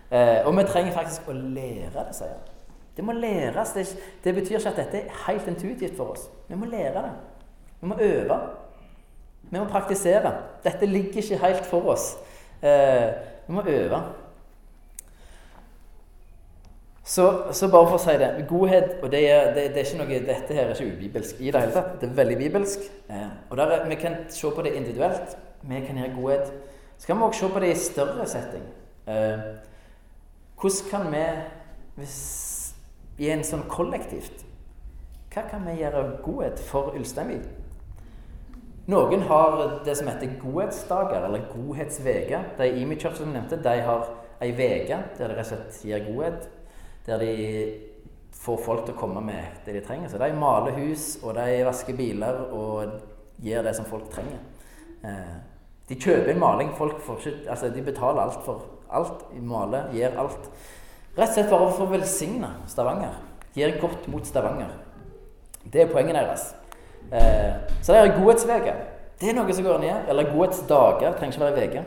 Eh, 0.10 0.40
og 0.48 0.58
vi 0.58 0.66
trenger 0.70 0.96
faktisk 0.96 1.30
å 1.30 1.36
lære 1.38 1.94
det, 1.94 2.16
sier 2.18 2.34
han. 2.34 2.50
Det 2.98 3.06
må 3.06 3.14
læres. 3.18 3.74
Det, 3.74 3.86
det, 4.24 4.34
betyr 4.36 4.58
ikke 4.58 4.74
at 4.74 4.82
dette 4.84 5.04
er 5.04 5.22
helt 5.28 5.48
intuitivt 5.50 5.96
for 5.98 6.14
oss. 6.14 6.28
Vi 6.50 6.58
må 6.58 6.70
lære 6.70 7.06
det. 7.06 7.14
Vi 7.82 7.90
må 7.90 7.98
øve. 8.02 8.40
Vi 9.50 9.60
må 9.60 9.66
praktisere. 9.70 10.34
Dette 10.66 10.90
ligger 10.90 11.22
ikke 11.22 11.42
helt 11.46 11.66
for 11.70 11.94
oss. 11.94 12.12
Eh, 12.62 13.10
vi 13.48 13.54
må 13.54 13.64
øve. 13.68 14.02
Så, 17.04 17.44
så, 17.52 17.68
bare 17.68 17.88
for 17.90 17.98
å 17.98 18.02
si 18.02 18.14
det 18.16 18.46
Godhet 18.48 19.02
og 19.04 19.10
det 19.12 19.20
er, 19.28 19.50
det, 19.56 19.66
det 19.76 19.82
er 19.82 19.90
ikke 19.90 19.98
noe, 20.00 20.20
Dette 20.24 20.56
her 20.56 20.70
er 20.70 20.78
ikke 20.78 20.96
ubibelsk 20.96 21.42
i 21.44 21.52
det 21.52 21.64
hele 21.66 21.76
tatt. 21.76 21.98
Det 22.00 22.08
er 22.08 22.16
veldig 22.16 22.38
bibelsk. 22.40 22.86
Eh, 23.12 23.34
og 23.50 23.60
der, 23.60 23.84
Vi 23.90 23.98
kan 24.00 24.16
se 24.32 24.52
på 24.56 24.64
det 24.64 24.72
individuelt. 24.80 25.36
Vi 25.68 25.82
kan 25.84 26.00
gjøre 26.00 26.16
godhet. 26.16 26.54
Så 26.98 27.08
kan 27.08 27.20
vi 27.20 27.28
også 27.28 27.48
se 27.48 27.54
på 27.54 27.60
det 27.60 27.72
i 27.74 27.80
større 27.80 28.28
setting. 28.28 28.64
Eh, 29.08 29.44
hvordan 30.62 30.90
kan 30.92 31.12
vi, 31.12 31.26
hvis, 32.00 32.18
i 33.20 33.28
en 33.30 33.44
sånn 33.44 33.66
kollektivt 33.70 34.46
Hva 35.34 35.44
kan 35.50 35.66
vi 35.68 35.82
gjøre 35.82 36.06
godhet 36.24 36.62
for 36.64 36.96
Ulsteinvik? 36.96 37.44
Noen 38.92 39.22
har 39.30 39.62
det 39.86 39.96
som 39.96 40.10
heter 40.12 40.36
godhetsdager, 40.42 41.24
eller 41.24 41.46
godhetsveker. 41.54 42.50
De 42.58 42.68
i 42.68 42.82
Imi 42.82 42.98
Church 43.00 43.22
som 43.22 43.30
jeg 43.30 43.38
nevnte, 43.38 43.62
de 43.64 43.78
har 43.86 44.10
ei 44.44 44.52
uke 44.52 44.98
der 45.18 45.32
de 45.32 45.38
rett 45.38 45.46
og 45.46 45.52
slett 45.54 45.86
gir 45.88 46.04
godhet 46.10 46.50
der 47.06 47.20
de 47.20 47.34
får 48.44 48.60
folk 48.64 48.86
til 48.86 48.96
å 48.96 49.00
komme 49.00 49.22
med 49.24 49.64
det 49.66 49.76
de 49.78 49.82
trenger. 49.86 50.12
Så 50.12 50.20
de 50.20 50.30
maler 50.36 50.76
hus, 50.80 51.18
og 51.24 51.36
de 51.38 51.64
vasker 51.68 51.96
biler 51.98 52.40
og 52.52 53.00
gir 53.44 53.64
det 53.64 53.76
som 53.76 53.88
folk 53.88 54.10
trenger. 54.12 54.40
Eh, 55.04 55.36
de 55.90 56.00
kjøper 56.00 56.32
inn 56.32 56.42
maling. 56.42 56.72
Folk 56.78 57.02
får 57.04 57.20
ikke, 57.20 57.36
altså 57.52 57.72
de 57.74 57.84
betaler 57.84 58.24
alt 58.24 58.40
for 58.46 58.66
alt. 58.90 59.28
Maler, 59.40 59.92
gir 59.96 60.16
alt. 60.20 60.50
Rett 61.18 61.30
og 61.30 61.36
slett 61.36 61.52
bare 61.52 61.70
for 61.72 61.86
å 61.86 61.94
velsigne 61.94 62.50
Stavanger. 62.72 63.20
Gir 63.56 63.78
godt 63.82 64.08
mot 64.12 64.26
Stavanger. 64.28 64.72
Det 65.64 65.84
er 65.84 65.92
poenget 65.92 66.18
deres. 66.18 66.52
Eh, 67.14 67.54
så 67.82 67.94
det 67.94 68.00
er 68.02 68.16
godhetsveke. 68.18 68.76
Det 69.22 69.30
er 69.30 69.38
noe 69.38 69.54
som 69.54 69.68
går 69.68 69.84
ned. 69.84 70.10
Eller 70.10 70.32
godhetsdager. 70.34 71.18
Trenger 71.18 71.38
ikke 71.38 71.46
være 71.46 71.68
uke. 71.70 71.86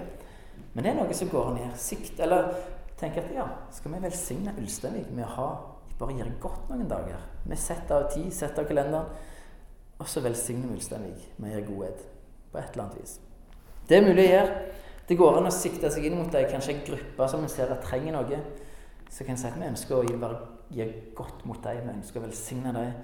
Men 0.75 0.85
det 0.85 0.93
er 0.93 0.99
noe 1.01 1.17
som 1.17 1.31
går 1.33 1.55
ned. 1.57 1.71
Sikt, 1.81 2.21
eller 2.21 2.53
tenker 3.01 3.25
at 3.25 3.33
ja, 3.35 3.47
skal 3.73 3.95
vi 3.95 4.03
velsigne 4.05 4.55
Ulsteinvik 4.61 5.09
med 5.13 5.27
å 5.27 5.33
ha 5.37 5.49
bare 5.97 6.17
gjøre 6.19 6.37
godt 6.41 6.71
noen 6.71 6.89
dager? 6.89 7.21
Vi 7.49 7.57
setter 7.61 7.97
av 7.97 8.11
tid, 8.13 8.29
setter 8.35 8.65
av 8.65 8.69
kalenderen, 8.69 9.09
og 9.97 10.09
så 10.13 10.21
velsigner 10.25 10.69
vi 10.69 10.77
Ulsteinvik 10.77 11.39
med 11.41 11.51
å 11.51 11.55
gjøre 11.55 11.69
godhet 11.71 12.03
på 12.53 12.61
et 12.61 12.75
eller 12.75 12.85
annet 12.85 13.01
vis. 13.01 13.15
Det 13.89 13.97
er 13.97 14.05
mulig 14.05 14.27
å 14.27 14.35
gjøre. 14.35 14.61
Det 15.07 15.17
går 15.17 15.39
an 15.39 15.49
å 15.49 15.55
sikte 15.55 15.91
seg 15.95 16.09
inn 16.09 16.19
mot 16.19 16.35
ei 16.35 16.47
kanskje 16.51 16.75
en 16.75 16.87
gruppe 16.89 17.29
som 17.31 17.45
vi 17.45 17.51
ser 17.53 17.73
at 17.73 17.85
trenger 17.87 18.17
noe. 18.17 18.41
Så 19.09 19.25
kan 19.25 19.37
jeg 19.37 19.45
si 19.45 19.49
at 19.49 19.61
vi 19.61 19.69
ønsker 19.71 19.97
å 19.97 20.05
gi 20.05 20.17
gjøre 20.77 21.03
godt 21.17 21.45
mot 21.47 21.63
dem. 21.63 21.85
Vi 21.85 21.95
ønsker 21.95 22.21
å 22.21 22.27
velsigne 22.27 22.73
dem 22.75 22.97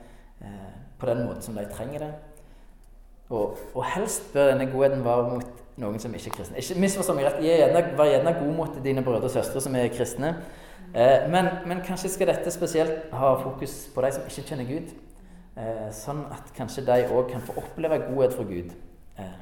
eh, 0.43 0.71
på 0.99 1.09
den 1.11 1.25
måten 1.27 1.43
som 1.43 1.59
de 1.59 1.67
trenger 1.73 2.07
det. 2.07 2.13
Og, 3.33 3.59
og 3.75 3.85
helst 3.95 4.33
bør 4.33 4.53
denne 4.53 4.69
godheten 4.73 5.05
være 5.05 5.29
mot 5.31 5.63
noen 5.81 6.01
som 6.03 6.13
ikke 6.15 6.31
er 6.31 6.37
kristne. 6.37 6.61
Ikke 6.61 6.83
misforstå 6.83 7.15
meg 7.17 7.31
rett, 7.31 7.95
Vær 7.97 8.11
gjerne 8.11 8.35
god 8.39 8.53
mot 8.57 8.77
dine 8.85 9.05
brødre 9.05 9.31
og 9.31 9.33
søstre 9.33 9.63
som 9.65 9.77
er 9.79 9.89
kristne. 9.95 10.35
Eh, 10.93 11.31
men, 11.33 11.49
men, 11.67 11.81
kanskje 11.87 12.11
skal 12.13 12.29
dette 12.29 12.53
spesielt 12.53 13.09
ha 13.17 13.33
fokus 13.41 13.87
på 13.95 14.05
de 14.05 14.13
som 14.13 14.29
ikke 14.29 14.45
kjenner 14.51 14.69
Gud. 14.69 14.93
Eh, 15.57 15.89
sånn 15.97 16.27
at 16.33 16.53
kanskje 16.57 16.85
de 16.89 16.99
òg 17.09 17.33
kan 17.33 17.45
få 17.45 17.57
oppleve 17.63 18.03
godhet 18.11 18.37
fra 18.37 18.47
Gud. 18.49 18.77
Eh. 19.21 19.41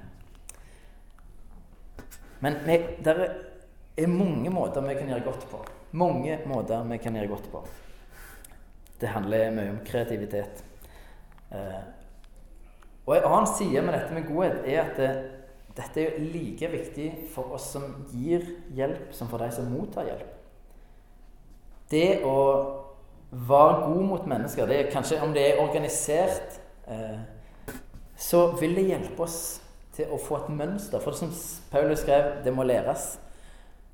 Men 2.41 2.63
det 2.67 3.13
er 3.99 4.11
mange 4.11 4.55
måter 4.55 4.87
vi 4.87 4.97
kan 4.97 5.11
gjøre 5.11 5.27
godt 5.27 5.51
på. 5.51 5.61
Mange 5.99 6.39
måter 6.47 6.87
vi 6.87 6.99
kan 7.03 7.19
gjøre 7.19 7.35
godt 7.35 7.51
på. 7.53 7.67
Det 9.01 9.11
handler 9.11 9.51
mye 9.57 9.75
om 9.75 9.83
kreativitet. 9.85 10.63
Eh, 11.51 11.81
og 13.07 13.17
En 13.17 13.27
annen 13.27 13.49
side 13.51 13.83
med 13.83 13.97
dette 13.97 14.15
med 14.15 14.29
godhet 14.29 14.67
er 14.71 14.83
at 14.85 14.99
det, 15.01 15.11
dette 15.77 16.03
er 16.05 16.21
like 16.33 16.69
viktig 16.71 17.09
for 17.35 17.57
oss 17.57 17.71
som 17.75 17.89
gir 18.13 18.45
hjelp, 18.77 19.11
som 19.17 19.31
for 19.31 19.43
de 19.43 19.51
som 19.55 19.71
mottar 19.73 20.07
hjelp. 20.07 20.37
Det 21.91 22.21
å 22.27 22.37
være 23.31 23.87
god 23.89 24.05
mot 24.07 24.29
mennesker, 24.31 24.67
det 24.67 24.79
er 24.79 24.93
kanskje 24.93 25.19
om 25.25 25.35
det 25.35 25.47
er 25.49 25.63
organisert, 25.63 26.61
eh, 26.87 27.19
så 28.17 28.51
vil 28.61 28.77
det 28.77 28.89
hjelpe 28.91 29.25
oss 29.27 29.61
til 29.97 30.11
å 30.13 30.19
få 30.21 30.43
et 30.43 30.53
mønster. 30.55 31.03
For 31.03 31.17
som 31.17 31.33
Paulus 31.71 32.05
skrev, 32.05 32.45
det 32.45 32.55
må 32.55 32.67
læres. 32.67 33.17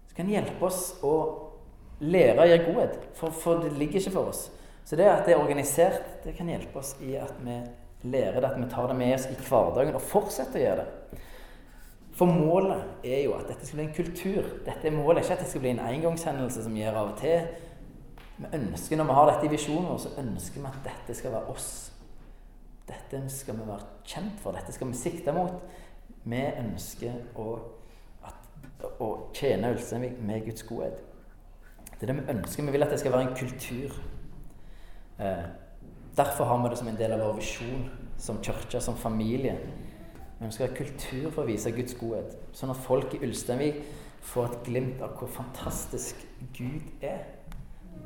Så 0.09 0.17
kan 0.17 0.29
det 0.29 0.37
hjelpe 0.37 0.67
oss 0.67 0.97
å 1.05 1.15
lære 2.01 2.43
å 2.43 2.49
gjøre 2.51 2.67
godhet, 2.67 2.97
for, 3.17 3.33
for 3.33 3.65
det 3.65 3.73
ligger 3.79 4.03
ikke 4.03 4.17
for 4.19 4.33
oss. 4.33 4.47
Så 4.87 4.97
det 4.97 5.09
at 5.11 5.27
det 5.27 5.35
er 5.35 5.43
organisert, 5.43 6.03
det 6.25 6.37
kan 6.37 6.49
hjelpe 6.51 6.79
oss 6.79 6.95
i 7.03 7.17
at 7.19 7.35
vi 7.43 7.57
lærer 8.07 8.41
det, 8.41 8.51
at 8.51 8.61
vi 8.61 8.69
tar 8.71 8.87
det 8.87 8.97
med 8.97 9.15
oss 9.17 9.27
i 9.27 9.35
hverdagen 9.35 9.97
og 9.99 10.05
fortsetter 10.05 10.61
å 10.61 10.63
gjøre 10.63 10.85
det. 10.85 11.23
For 12.17 12.31
målet 12.31 13.05
er 13.05 13.25
jo 13.27 13.35
at 13.37 13.49
dette 13.51 13.67
skal 13.67 13.81
bli 13.81 13.87
en 13.89 13.97
kultur. 13.97 14.47
Dette 14.65 14.89
er 14.89 14.95
målet, 14.95 15.25
Ikke 15.25 15.35
at 15.35 15.43
det 15.43 15.51
skal 15.51 15.61
bli 15.61 15.73
en 15.75 15.83
engangshendelse 15.85 16.63
som 16.65 16.77
gjør 16.77 17.01
av 17.03 17.11
og 17.11 17.19
til. 17.21 17.49
Vi 18.39 18.47
ønsker, 18.53 18.97
Når 18.97 19.05
vi 19.05 19.13
har 19.19 19.27
dette 19.31 19.47
i 19.47 19.53
visjonen 19.53 19.91
vår, 19.91 19.99
så 19.99 20.15
ønsker 20.23 20.61
vi 20.61 20.67
at 20.67 20.79
dette 20.85 21.19
skal 21.19 21.33
være 21.33 21.51
oss. 21.53 21.93
Dette 22.89 23.21
skal 23.29 23.59
vi 23.59 23.69
være 23.69 23.91
kjent 24.05 24.41
for. 24.41 24.53
Dette 24.53 24.73
skal 24.73 24.89
vi 24.89 24.97
sikte 24.97 25.33
mot. 25.33 25.61
Vi 26.25 26.43
ønsker 26.63 27.13
å, 27.35 27.59
at, 28.25 28.89
å 29.01 29.11
tjene 29.35 29.75
Ulsteinvik 29.75 30.17
med 30.23 30.47
Guds 30.47 30.63
godhet. 30.63 31.03
Det 31.91 32.09
er 32.09 32.13
det 32.13 32.17
vi 32.23 32.31
ønsker. 32.39 32.63
Vi 32.63 32.73
vil 32.73 32.87
at 32.87 32.95
det 32.95 33.01
skal 33.01 33.13
være 33.13 33.29
en 33.29 33.37
kultur. 33.37 33.99
Eh, 35.19 35.45
derfor 36.17 36.45
har 36.45 36.63
vi 36.63 36.69
det 36.69 36.79
som 36.79 36.89
en 36.89 36.99
del 36.99 37.13
av 37.13 37.23
vår 37.25 37.39
visjon 37.39 37.89
som 38.21 38.41
kirke, 38.43 38.81
som 38.81 38.97
familie. 38.97 39.57
Vi 40.39 40.45
ønsker 40.45 40.69
en 40.69 40.77
kultur 40.77 41.31
for 41.31 41.45
å 41.45 41.49
vise 41.49 41.73
Guds 41.73 41.97
godhet, 41.97 42.37
sånn 42.53 42.73
at 42.73 42.83
folk 42.85 43.15
i 43.17 43.23
Ulsteinvik 43.25 43.81
får 44.27 44.51
et 44.51 44.63
glimt 44.67 45.03
av 45.05 45.15
hvor 45.17 45.31
fantastisk 45.33 46.21
Gud 46.57 47.05
er. 47.05 47.23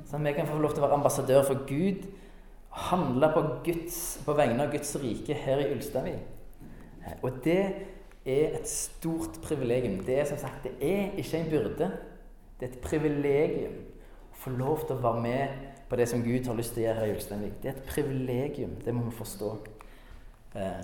Sånn 0.07 0.23
at 0.23 0.31
vi 0.31 0.37
kan 0.39 0.47
få 0.47 0.59
lov 0.61 0.75
til 0.75 0.85
å 0.85 0.87
være 0.87 0.99
ambassadør 1.01 1.43
for 1.49 1.65
Gud, 1.67 2.07
handle 2.71 3.31
på, 3.35 3.43
Guds, 3.67 3.97
på 4.23 4.37
vegne 4.39 4.63
av 4.63 4.71
Guds 4.75 4.95
rike 5.03 5.35
her 5.35 5.65
i 5.65 5.73
Ulsteinvik. 5.75 6.29
Og 7.25 7.41
det 7.43 7.63
er 8.29 8.55
et 8.61 8.69
stort 8.69 9.41
privilegium. 9.43 9.99
Det 10.07 10.21
er 10.21 10.29
som 10.29 10.39
sagt, 10.39 10.69
det 10.69 10.77
er 10.79 11.17
ikke 11.19 11.41
en 11.41 11.51
byrde. 11.51 11.91
Det 12.61 12.69
er 12.69 12.75
et 12.75 12.83
privilegium 12.85 13.79
å 14.31 14.41
få 14.45 14.55
lov 14.55 14.85
til 14.87 14.99
å 14.99 15.03
være 15.03 15.25
med 15.25 15.70
på 15.91 15.97
det 15.97 16.09
som 16.09 16.23
Gud 16.23 16.47
har 16.47 16.55
lyst 16.55 16.75
til 16.75 16.85
å 16.85 16.87
gjøre 16.87 17.01
her 17.01 17.11
i 17.11 17.15
Ulsteinvik. 17.17 17.55
Det 17.63 17.69
er 17.71 17.75
et 17.75 17.89
privilegium. 17.91 18.77
Det 18.85 18.95
må 18.95 19.09
vi 19.09 19.17
forstå. 19.17 19.51
Eh, 20.55 20.83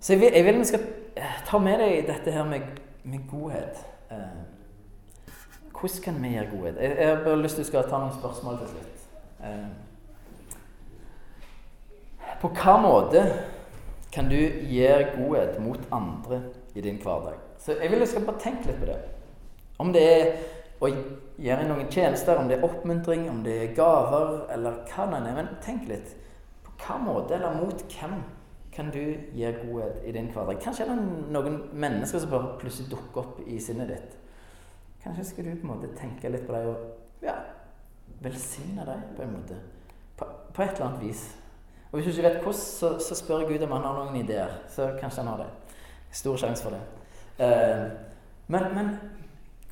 så 0.00 0.12
jeg 0.12 0.20
vil, 0.20 0.32
jeg 0.34 0.54
vi 0.58 0.64
skal 0.64 0.80
eh, 1.16 1.36
ta 1.46 1.58
med 1.62 1.78
deg 1.78 2.08
dette 2.08 2.34
her 2.34 2.44
med, 2.44 2.80
med 3.04 3.20
godhet. 3.30 3.78
Eh, 4.10 4.40
hvordan 5.70 6.02
kan 6.04 6.18
vi 6.22 6.32
gjøre 6.34 6.50
godhet? 6.56 6.80
Jeg, 6.82 6.96
jeg 6.98 7.08
har 7.08 7.22
bare 7.24 7.42
lyst 7.42 7.62
til 7.62 7.78
å 7.78 7.84
ta 7.86 8.02
noen 8.02 8.18
spørsmål 8.18 8.58
til 8.58 8.72
slutt. 8.74 9.06
På 12.42 12.50
hva 12.58 12.74
måte 12.82 13.22
kan 14.14 14.26
du 14.30 14.38
gjøre 14.38 15.12
godhet 15.14 15.60
mot 15.62 15.80
andre 15.94 16.42
i 16.74 16.82
din 16.82 16.98
hverdag? 17.02 17.38
Så 17.58 17.78
jeg 17.78 17.90
vil 17.90 18.02
jeg 18.02 18.10
skal 18.10 18.26
bare 18.26 18.42
tenke 18.42 18.66
litt 18.66 18.82
på 18.82 18.90
det. 18.90 18.98
Om 19.78 19.94
det 19.94 20.04
er 20.10 20.28
å 20.82 20.90
gjøre 21.38 21.68
noen 21.68 21.90
tjenester, 21.90 22.38
om 22.38 22.48
det 22.50 22.58
er 22.58 22.66
oppmuntring, 22.66 23.28
om 23.30 23.44
det 23.44 23.54
er 23.62 23.76
gaver, 23.76 24.42
eller 24.54 24.82
hva 24.90 25.06
det 25.12 25.20
er. 25.20 25.38
Men 25.38 25.54
tenk 25.64 25.86
litt. 25.90 26.16
På 26.64 26.74
hva 26.82 26.98
måte, 27.02 27.38
eller 27.38 27.60
mot 27.60 27.86
hvem? 27.94 28.18
kan 28.78 28.90
du 28.90 29.16
gi 29.34 29.52
godhet 29.52 30.04
i 30.06 30.12
din 30.12 30.28
hverdag? 30.30 30.60
Kanskje 30.62 30.84
er 30.84 30.92
det 30.92 31.30
noen 31.34 31.56
mennesker 31.82 32.20
som 32.22 32.30
bare 32.30 32.52
plutselig 32.60 32.92
dukker 32.92 33.24
opp 33.24 33.40
i 33.42 33.56
sinnet 33.58 33.90
ditt. 33.90 34.12
Kanskje 35.02 35.24
skal 35.26 35.48
du 35.48 35.56
på 35.56 35.66
en 35.66 35.72
måte 35.72 35.90
tenke 35.98 36.30
litt 36.30 36.44
på 36.46 36.54
dem 36.54 36.68
og 36.70 37.24
ja, 37.26 37.34
velsigne 38.22 38.86
dem 38.86 39.02
på 39.16 39.24
en 39.24 39.32
måte. 39.34 39.58
På, 40.14 40.28
på, 40.54 40.62
et 40.62 40.76
eller 40.76 40.92
annet 40.92 41.02
vis. 41.08 41.24
Og 41.90 41.98
hvis 41.98 42.06
du 42.06 42.12
ikke 42.12 42.28
vet 42.28 42.38
hvordan, 42.44 42.60
så, 42.60 42.92
så 43.02 43.18
spør 43.18 43.48
Gud 43.48 43.66
om 43.66 43.74
han 43.74 43.88
har 43.88 43.98
noen 43.98 44.20
ideer. 44.20 44.54
Så 44.70 44.92
kanskje 45.00 45.24
han 45.24 45.32
har 45.32 45.42
det. 45.42 45.76
Stor 46.20 46.38
sjanse 46.38 46.68
for 46.68 46.76
det. 46.76 46.82
Eh, 47.42 47.84
men, 48.46 48.70
men, 48.78 48.94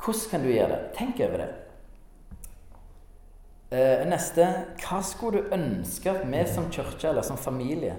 hvordan 0.02 0.30
kan 0.30 0.44
du 0.44 0.50
gjøre 0.52 0.74
det? 0.74 0.82
Tenk 0.96 1.22
over 1.26 1.42
det. 1.44 1.52
Uh, 3.66 4.04
neste 4.06 4.44
Hva 4.78 5.00
skulle 5.02 5.40
du 5.42 5.54
ønske 5.56 6.12
at 6.12 6.26
vi 6.30 6.42
som 6.46 6.68
kirke 6.70 7.08
eller 7.10 7.26
som 7.26 7.40
familie 7.40 7.96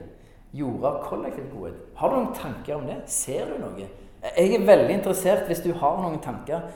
gjorde 0.52 0.88
av 0.88 1.04
kollektiv 1.10 1.50
godhet. 1.52 1.80
Har 1.96 2.10
du 2.10 2.18
noen 2.18 2.36
tanker 2.36 2.78
om 2.78 2.86
det? 2.88 2.98
Ser 3.12 3.52
du 3.52 3.58
noe? 3.62 3.88
Jeg 4.28 4.54
er 4.56 4.66
veldig 4.66 4.94
interessert, 4.96 5.46
hvis 5.50 5.62
du 5.64 5.72
har 5.78 6.00
noen 6.02 6.20
tanker, 6.24 6.70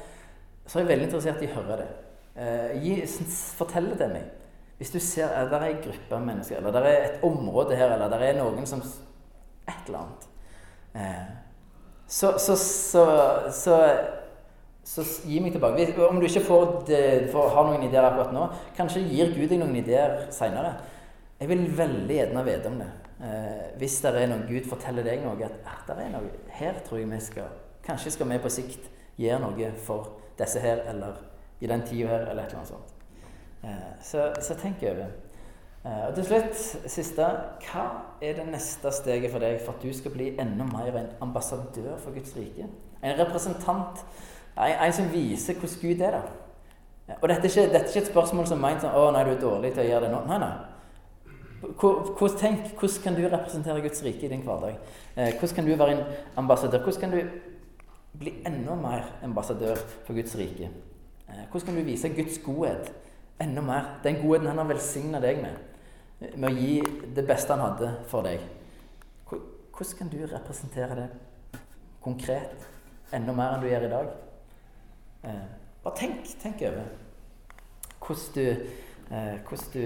så 0.66 0.80
er 0.80 0.84
jeg 0.84 0.92
veldig 0.92 1.08
interessert 1.10 1.42
i 1.42 1.50
å 1.50 1.56
høre 1.58 1.78
det. 1.82 1.88
Eh, 2.42 2.84
gi, 2.84 2.96
fortell 3.58 3.90
det 3.92 4.00
til 4.02 4.14
meg. 4.14 4.28
Hvis 4.80 4.94
du 4.94 5.00
ser 5.04 5.34
at 5.38 5.50
det 5.52 5.60
er 5.60 5.68
en 5.70 5.82
gruppe 5.84 6.18
av 6.18 6.26
mennesker, 6.26 6.60
eller 6.60 6.76
det 6.76 6.92
er 6.92 7.08
et 7.08 7.26
område 7.28 7.78
her, 7.78 7.96
eller 7.96 8.12
det 8.12 8.22
er 8.30 8.42
noen 8.42 8.68
som 8.70 8.84
Et 9.72 9.88
eller 9.88 10.00
annet. 10.00 10.24
Eh, 10.96 11.28
så, 12.08 12.32
så, 12.38 12.56
så, 12.58 13.04
så, 13.54 13.76
så 14.84 15.06
gi 15.28 15.40
meg 15.44 15.54
tilbake. 15.54 15.92
Om 16.08 16.20
du 16.20 16.26
ikke 16.28 16.44
får, 16.46 16.66
det, 16.88 17.04
får, 17.32 17.52
har 17.56 17.70
noen 17.70 17.86
ideer 17.86 18.08
akkurat 18.08 18.34
nå, 18.36 18.48
kanskje 18.78 19.06
gir 19.06 19.34
Gud 19.36 19.50
deg 19.52 19.62
noen 19.62 19.78
ideer 19.78 20.26
seinere. 20.34 20.74
Jeg 21.42 21.50
vil 21.50 21.64
veldig 21.78 22.18
gjerne 22.18 22.46
vite 22.46 22.70
om 22.70 22.80
det. 22.82 22.90
Eh, 23.22 23.66
hvis 23.78 24.00
det 24.02 24.14
er 24.18 24.30
noe 24.32 24.48
Gud 24.50 24.66
forteller 24.70 25.06
deg 25.06 25.22
noe 25.22 25.38
at 25.46 25.90
er 25.94 26.00
det 26.00 26.08
noe, 26.14 26.32
her 26.58 26.80
tror 26.86 26.98
jeg 26.98 27.10
vi 27.12 27.20
skal 27.22 27.52
Kanskje 27.86 28.14
skal 28.14 28.30
vi 28.30 28.38
på 28.42 28.50
sikt 28.54 28.88
gjøre 29.18 29.40
noe 29.42 29.70
for 29.82 30.18
disse 30.38 30.62
her, 30.62 30.84
eller 30.90 31.18
i 31.62 31.70
den 31.70 31.82
tida 31.86 32.10
her, 32.10 32.28
eller 32.30 32.44
et 32.44 32.54
eller 32.54 32.60
annet 32.60 32.70
sånt. 32.70 32.94
Eh, 33.64 33.92
så, 34.06 34.28
så 34.42 34.58
tenk 34.58 34.84
over. 34.86 35.10
Eh, 35.86 36.04
og 36.08 36.14
til 36.18 36.28
slutt, 36.28 36.62
siste 36.94 37.30
Hva 37.66 37.86
er 38.22 38.38
det 38.38 38.46
neste 38.50 38.94
steget 38.94 39.34
for 39.34 39.42
deg 39.42 39.58
for 39.64 39.74
at 39.74 39.86
du 39.86 39.94
skal 39.98 40.14
bli 40.14 40.32
enda 40.42 40.66
mer 40.70 40.98
en 41.00 41.10
ambassadør 41.26 41.98
for 42.02 42.14
Guds 42.14 42.36
rike? 42.38 42.70
En 43.02 43.18
representant. 43.18 44.06
En, 44.58 44.76
en 44.86 44.94
som 44.94 45.12
viser 45.14 45.60
hvordan 45.60 45.82
Gud 45.82 46.02
er. 46.02 46.12
da. 46.12 46.22
Og 47.22 47.30
dette 47.30 47.48
er, 47.48 47.50
ikke, 47.50 47.74
dette 47.74 47.86
er 47.86 47.88
ikke 47.88 48.04
et 48.06 48.12
spørsmål 48.12 48.48
som 48.48 48.64
er 48.64 48.80
sånn 48.80 48.94
'Å, 48.96 49.12
nei, 49.12 49.24
du 49.24 49.32
er 49.32 49.42
dårlig 49.42 49.74
til 49.74 49.84
å 49.84 49.90
gjøre 49.90 50.06
det 50.06 50.12
nå.' 50.12 50.26
Nei, 50.28 50.38
nei. 50.40 50.52
Hvordan, 51.62 52.38
tenk, 52.38 52.72
hvordan 52.80 53.04
kan 53.04 53.16
du 53.16 53.28
representere 53.28 53.82
Guds 53.82 54.04
rike 54.04 54.26
i 54.26 54.30
din 54.30 54.42
hverdag? 54.42 54.78
Eh, 55.16 55.34
hvordan 55.38 55.56
kan 55.56 55.66
du 55.66 55.76
være 55.76 55.92
en 55.92 56.04
ambassadør? 56.38 56.82
Hvordan 56.82 57.02
kan 57.02 57.12
du 57.12 57.22
bli 58.18 58.34
enda 58.46 58.76
mer 58.76 59.04
ambassadør 59.24 59.76
for 60.06 60.14
Guds 60.14 60.36
rike? 60.38 60.70
Eh, 61.30 61.44
hvordan 61.52 61.66
kan 61.66 61.76
du 61.76 61.82
vise 61.82 62.10
Guds 62.10 62.40
godhet 62.46 62.94
enda 63.40 63.62
mer? 63.62 64.00
Den 64.04 64.22
godheten 64.24 64.48
han 64.48 64.58
har 64.58 64.66
velsigna 64.66 65.22
deg 65.22 65.44
med, 65.44 66.34
med 66.36 66.50
å 66.50 66.56
gi 66.56 66.82
det 67.16 67.28
beste 67.28 67.54
han 67.54 67.62
hadde 67.62 67.94
for 68.08 68.26
deg. 68.26 68.42
Hvordan 69.30 69.98
kan 69.98 70.10
du 70.10 70.26
representere 70.26 70.96
det 70.96 71.08
konkret 72.02 72.68
enda 73.14 73.34
mer 73.34 73.56
enn 73.56 73.62
du 73.62 73.70
gjør 73.70 73.86
i 73.86 73.94
dag? 73.94 74.12
Eh, 75.24 75.46
bare 75.84 75.96
tenk, 75.98 76.26
tenk 76.42 76.62
over 76.66 76.90
hvordan 78.02 78.34
du, 78.36 78.46
hvordan 79.08 79.72
du 79.74 79.82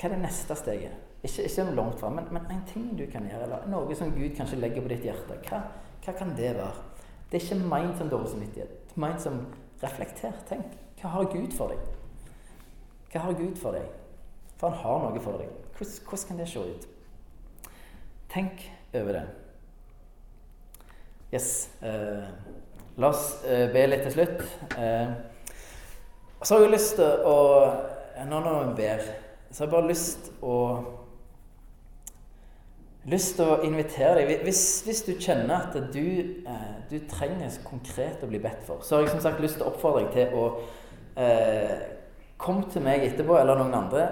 hva 0.00 0.08
er 0.08 0.14
det 0.14 0.22
neste 0.22 0.56
steget? 0.56 0.92
Ikke, 1.20 1.42
ikke 1.44 1.64
langt 1.76 2.00
fra, 2.00 2.08
men, 2.08 2.24
men, 2.32 2.46
en 2.48 2.62
ting 2.66 2.86
du 2.96 3.04
kan 3.12 3.26
gjøre, 3.28 3.42
eller 3.44 3.66
noe 3.68 3.96
som 3.96 4.14
Gud 4.14 4.32
kanskje 4.36 4.56
legger 4.56 4.80
på 4.80 4.88
ditt 4.88 5.04
hjerte. 5.04 5.36
Hva, 5.44 5.58
hva 6.06 6.14
kan 6.16 6.32
det 6.38 6.54
være? 6.56 6.70
Det 7.28 7.36
er 7.36 7.44
ikke 7.44 7.68
meint 7.68 7.98
som 8.00 8.08
dårlig 8.08 8.30
samvittighet. 8.32 8.94
Ment 8.96 9.20
som 9.20 9.42
reflekter. 9.82 10.32
Tenk. 10.48 10.72
Hva 11.02 11.12
har 11.12 11.28
Gud 11.32 11.52
for 11.56 11.74
deg? 11.74 11.82
Hva 13.12 13.26
har 13.26 13.36
Gud 13.36 13.60
for 13.60 13.76
deg? 13.76 13.92
For 14.56 14.72
han 14.72 14.80
har 14.80 15.04
noe 15.04 15.22
for 15.22 15.42
deg. 15.42 15.52
Hvordan, 15.76 16.00
hvordan 16.08 16.26
kan 16.30 16.40
det 16.40 16.48
se 16.48 16.64
ut? 16.64 16.88
Tenk 18.32 18.64
over 18.94 19.18
det. 19.18 19.26
Yes. 21.34 21.52
Eh, 21.84 22.24
la 23.00 23.10
oss 23.10 23.40
eh, 23.48 23.66
be 23.72 23.86
litt 23.88 24.04
til 24.06 24.16
slutt. 24.18 24.44
Eh, 24.76 25.12
så 26.40 26.56
har 26.56 26.64
jeg 26.64 26.74
lyst 26.76 26.96
til 27.00 27.26
å 27.28 27.36
Når 28.20 28.48
vi 28.50 28.82
ber 28.82 29.04
så 29.50 29.64
har 29.64 29.66
jeg 29.66 29.72
bare 29.72 29.88
lyst 29.88 30.26
å 30.46 30.56
lyst 33.10 33.38
til 33.38 33.48
å 33.48 33.62
invitere 33.64 34.20
deg 34.20 34.42
hvis, 34.44 34.62
hvis 34.84 35.00
du 35.06 35.14
kjenner 35.16 35.54
at 35.56 35.78
du, 35.94 36.04
eh, 36.44 36.74
du, 36.90 36.98
trenger 37.08 37.56
konkret 37.64 38.20
å 38.22 38.28
bli 38.28 38.38
bedt 38.42 38.60
for, 38.66 38.84
så 38.84 38.98
har 38.98 39.06
jeg 39.06 39.14
som 39.14 39.22
sagt 39.24 39.40
lyst 39.40 39.56
til 39.58 39.64
å 39.64 39.72
oppfordre 39.72 40.04
deg 40.04 40.12
til 40.18 40.36
å 40.36 40.44
eh, 41.24 41.72
komme 42.40 42.68
til 42.70 42.84
meg 42.84 43.06
etterpå 43.08 43.38
eller 43.40 43.58
noen 43.58 43.78
andre 43.80 44.04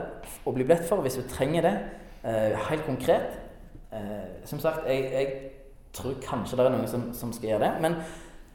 og 0.42 0.56
bli 0.56 0.66
bedt 0.68 0.88
for 0.88 1.04
hvis 1.04 1.20
du 1.20 1.28
trenger 1.28 1.68
det. 1.68 1.74
Eh, 2.24 2.56
helt 2.70 2.88
konkret. 2.88 3.38
Eh, 3.92 4.40
som 4.48 4.60
sagt, 4.60 4.88
jeg, 4.88 5.04
jeg, 5.12 5.36
tror 5.98 6.18
kanskje 6.20 6.58
det 6.58 6.64
er 6.66 6.74
noen 6.74 6.88
som, 6.90 7.06
som 7.16 7.30
skal 7.32 7.54
gjøre 7.54 7.64
det. 7.64 7.70
men 7.82 7.94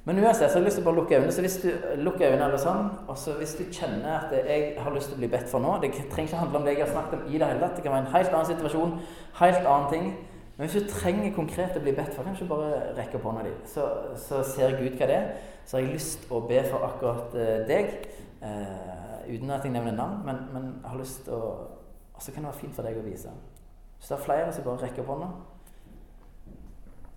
men 0.06 0.20
uansett 0.20 0.52
så 0.52 0.58
har 0.58 0.60
jeg 0.60 0.68
lyst 0.68 0.78
til 0.80 0.84
å 0.84 0.88
bare 0.90 1.00
lukke 1.00 1.16
øynene. 1.16 1.32
Så 1.32 1.44
hvis 1.46 1.56
du 1.64 1.70
lukker 2.04 2.28
øynene 2.28 2.50
eller 2.50 2.60
sånn, 2.60 2.90
og 3.08 3.16
så 3.18 3.38
hvis 3.38 3.54
du 3.56 3.64
kjenner 3.72 4.18
at 4.18 4.34
jeg 4.36 4.74
har 4.84 4.92
lyst 4.92 5.08
til 5.14 5.16
å 5.16 5.22
bli 5.22 5.30
bedt 5.32 5.48
for 5.48 5.64
nå 5.64 5.78
Det 5.80 5.94
trenger 6.12 6.28
ikke 6.28 6.42
handle 6.42 6.60
om 6.60 6.66
det 6.68 6.74
jeg 6.74 6.84
har 6.84 6.92
snakket 6.92 7.22
om 7.22 7.30
i 7.30 7.40
det 7.40 7.48
hele 7.48 7.62
tatt. 7.62 7.78
Det 7.78 7.86
kan 7.86 7.96
være 7.96 8.04
en 8.04 8.16
helt 8.18 8.34
annen 8.34 8.50
situasjon, 8.50 8.98
helt 9.40 9.70
annen 9.76 9.88
ting. 9.94 10.10
Men 10.58 10.68
hvis 10.68 10.76
du 10.76 10.90
trenger 10.92 11.32
konkret 11.36 11.80
å 11.80 11.84
bli 11.86 11.94
bedt 11.96 12.12
for, 12.14 12.28
kan 12.28 12.36
du 12.36 12.50
bare 12.50 12.82
rekke 12.98 13.18
opp 13.18 13.30
hånda 13.30 13.46
di. 13.48 13.54
Så, 13.72 13.86
så, 14.26 14.42
ser 14.44 14.76
Gud 14.82 15.00
hva 15.00 15.08
det 15.08 15.16
er. 15.16 15.32
Så 15.64 15.78
har 15.78 15.86
jeg 15.86 15.96
lyst 15.96 16.20
til 16.26 16.36
å 16.36 16.42
be 16.52 16.60
for 16.68 16.84
akkurat 16.90 17.40
uh, 17.40 17.64
deg. 17.70 17.96
Uh, 18.44 19.24
uten 19.30 19.56
at 19.56 19.64
jeg 19.64 19.72
nevner 19.72 19.96
navn, 19.96 20.20
men, 20.28 20.44
men 20.52 20.68
jeg 20.82 20.92
har 20.92 21.00
lyst 21.00 21.24
til 21.30 21.40
å 21.40 21.54
Og 22.14 22.22
så 22.22 22.32
kan 22.32 22.44
det 22.44 22.52
være 22.52 22.60
fint 22.60 22.76
for 22.76 22.86
deg 22.86 23.00
å 23.00 23.08
vise. 23.08 23.32
Hvis 23.98 24.12
det 24.12 24.20
er 24.20 24.22
flere, 24.28 24.52
så 24.54 24.62
bare 24.68 24.84
rekk 24.84 25.00
opp 25.02 25.10
hånda. 25.16 25.32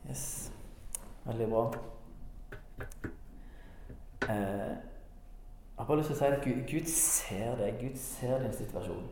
Yes. 0.09 0.25
Veldig 1.27 1.51
bra. 1.51 1.67
Eh, 4.29 4.77
jeg 5.77 5.85
har 5.85 5.87
bare 5.87 5.99
lyst 6.01 6.09
til 6.11 6.17
å 6.17 6.19
si 6.19 6.29
at 6.29 6.45
Gud, 6.45 6.63
Gud 6.71 6.89
ser 6.91 7.59
deg. 7.61 7.77
Gud 7.81 7.99
ser 8.01 8.41
din 8.43 8.55
situasjon. 8.57 9.05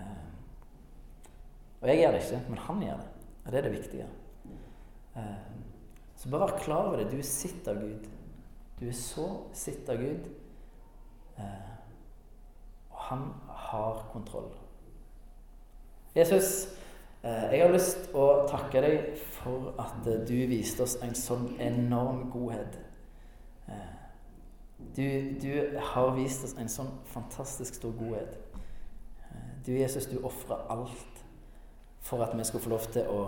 Eh, 0.00 0.22
og 1.82 1.90
jeg 1.90 2.00
gjør 2.00 2.16
det 2.16 2.22
ikke, 2.24 2.40
men 2.48 2.62
han 2.66 2.82
gjør 2.82 3.02
det. 3.02 3.10
Og 3.44 3.52
det 3.52 3.58
er 3.58 3.66
det 3.66 3.74
viktige. 3.76 4.06
Eh, 5.16 5.50
så 6.16 6.30
bare 6.32 6.48
vær 6.48 6.58
klar 6.64 6.88
over 6.88 7.02
det. 7.02 7.10
Du 7.12 7.18
er 7.18 7.28
sitt 7.28 7.68
av 7.68 7.78
Gud. 7.82 8.08
Du 8.80 8.88
er 8.88 8.96
så 8.96 9.28
sitt 9.54 9.88
av 9.92 10.00
Gud. 10.00 10.32
Og 11.36 13.02
han 13.10 13.26
har 13.46 13.98
kontroll. 14.12 14.48
Jesus, 16.16 16.78
jeg 17.22 17.60
har 17.60 17.72
lyst 17.72 18.06
til 18.06 18.16
å 18.16 18.46
takke 18.48 18.80
deg 18.80 19.18
for 19.36 19.74
at 19.80 20.08
du 20.08 20.34
viste 20.48 20.86
oss 20.86 20.96
en 21.04 21.12
sånn 21.14 21.50
enorm 21.60 22.30
godhet. 22.32 22.78
Du, 24.96 25.38
du, 25.40 25.78
har 25.80 26.10
vist 26.16 26.44
oss 26.44 26.54
en 26.60 26.68
sånn 26.68 26.90
fantastisk 27.10 27.78
stor 27.78 27.94
godhet. 27.96 28.36
Du, 29.66 29.72
Jesus, 29.74 30.06
du 30.08 30.18
ofra 30.24 30.60
alt 30.72 31.22
for 32.06 32.22
at 32.22 32.36
vi 32.36 32.44
skulle 32.46 32.62
få 32.62 32.70
lov 32.70 32.84
til 32.94 33.08
å 33.10 33.22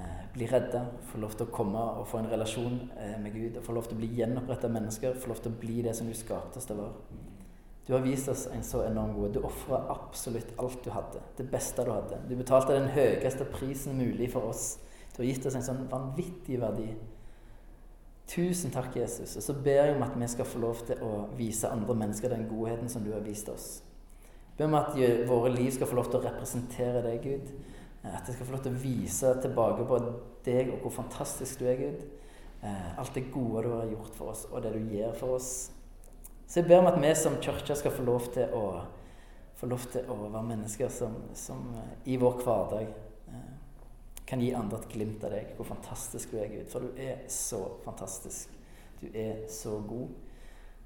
eh, 0.00 0.22
bli 0.32 0.46
redda, 0.48 0.84
få 1.10 1.20
lov 1.20 1.34
til 1.36 1.46
å 1.48 1.52
komme 1.52 1.82
og 1.98 2.06
få 2.08 2.22
en 2.22 2.30
relasjon 2.30 2.78
eh, 2.96 3.18
med 3.20 3.34
Gud, 3.34 3.58
og 3.58 3.66
få 3.66 3.76
lov 3.76 3.90
til 3.90 3.98
å 3.98 4.00
bli 4.00 4.08
gjenoppretta 4.16 4.70
mennesker, 4.72 5.18
få 5.20 5.34
lov 5.34 5.42
til 5.44 5.52
å 5.52 5.60
bli 5.60 5.82
det 5.84 5.92
som 5.98 6.08
du 6.08 6.16
skapte 6.16 6.62
oss 6.62 6.70
til 6.70 6.78
å 6.78 6.86
være. 6.86 7.20
Du 7.86 7.92
har 7.96 8.04
vist 8.04 8.30
oss 8.30 8.46
en 8.54 8.62
så 8.64 8.84
enorm 8.86 9.16
godhet. 9.16 9.34
Du 9.34 9.46
ofra 9.46 9.80
absolutt 9.90 10.54
alt 10.62 10.84
du 10.84 10.92
hadde. 10.94 11.20
Det 11.36 11.48
beste 11.50 11.82
du 11.84 11.90
hadde. 11.90 12.20
Du 12.30 12.36
betalte 12.38 12.76
den 12.76 12.92
høyeste 12.94 13.44
prisen 13.50 13.98
mulig 13.98 14.30
for 14.32 14.52
oss. 14.52 14.76
Du 15.12 15.20
har 15.20 15.26
gitt 15.26 15.48
oss 15.50 15.58
en 15.58 15.66
sånn 15.66 15.88
vanvittig 15.90 16.60
verdi. 16.62 16.92
Tusen 18.30 18.70
takk, 18.72 18.94
Jesus. 18.96 19.36
Og 19.36 19.42
så 19.42 19.54
ber 19.64 19.82
jeg 19.82 19.96
om 19.96 20.04
at 20.06 20.14
vi 20.16 20.28
skal 20.30 20.48
få 20.48 20.60
lov 20.62 20.84
til 20.86 21.02
å 21.04 21.26
vise 21.36 21.70
andre 21.70 21.96
mennesker 21.98 22.32
den 22.32 22.46
godheten 22.50 22.88
som 22.88 23.04
du 23.04 23.12
har 23.12 23.24
vist 23.24 23.50
oss. 23.52 23.68
Ber 24.56 24.68
om 24.68 24.78
at 24.78 24.96
våre 25.28 25.52
liv 25.52 25.70
skal 25.74 25.88
få 25.90 25.98
lov 25.98 26.10
til 26.10 26.20
å 26.20 26.26
representere 26.26 27.02
deg, 27.04 27.24
Gud. 27.24 27.52
At 28.02 28.26
jeg 28.26 28.36
skal 28.36 28.48
få 28.48 28.56
lov 28.56 28.64
til 28.64 28.74
å 28.74 28.82
vise 28.82 29.34
tilbake 29.42 29.86
på 29.86 30.00
deg 30.46 30.72
og 30.72 30.86
hvor 30.86 30.96
fantastisk 31.02 31.60
du 31.60 31.68
er, 31.70 31.78
Gud. 31.80 32.02
Eh, 32.62 32.98
alt 32.98 33.14
det 33.14 33.28
gode 33.34 33.64
du 33.66 33.72
har 33.74 33.86
gjort 33.90 34.16
for 34.16 34.32
oss, 34.32 34.44
og 34.50 34.62
det 34.62 34.74
du 34.76 34.94
gjør 34.94 35.14
for 35.18 35.36
oss. 35.38 35.52
Så 36.46 36.60
jeg 36.60 36.68
ber 36.68 36.82
om 36.82 36.90
at 36.90 36.98
vi 37.02 37.14
som 37.18 37.38
kirke 37.42 37.74
skal 37.78 37.94
få 37.94 38.04
lov 38.06 38.28
til 38.34 38.52
å, 38.54 38.66
få 39.58 39.70
lov 39.70 39.86
til 39.90 40.10
å 40.10 40.18
være 40.28 40.44
mennesker 40.50 40.92
som, 40.92 41.16
som 41.34 41.64
i 42.06 42.18
vår 42.20 42.42
hverdag 42.44 42.92
kan 44.32 44.40
gi 44.40 44.54
andre 44.56 44.78
et 44.80 44.88
glimt 44.88 45.24
av 45.28 45.34
deg, 45.34 45.50
hvor 45.58 45.66
fantastisk 45.68 46.30
du 46.32 46.38
er, 46.40 46.48
Gud. 46.48 46.68
For 46.72 46.80
du 46.80 47.00
er 47.04 47.18
så 47.28 47.58
fantastisk. 47.84 48.54
Du 49.02 49.10
er 49.12 49.42
så 49.52 49.74
god. 49.84 50.08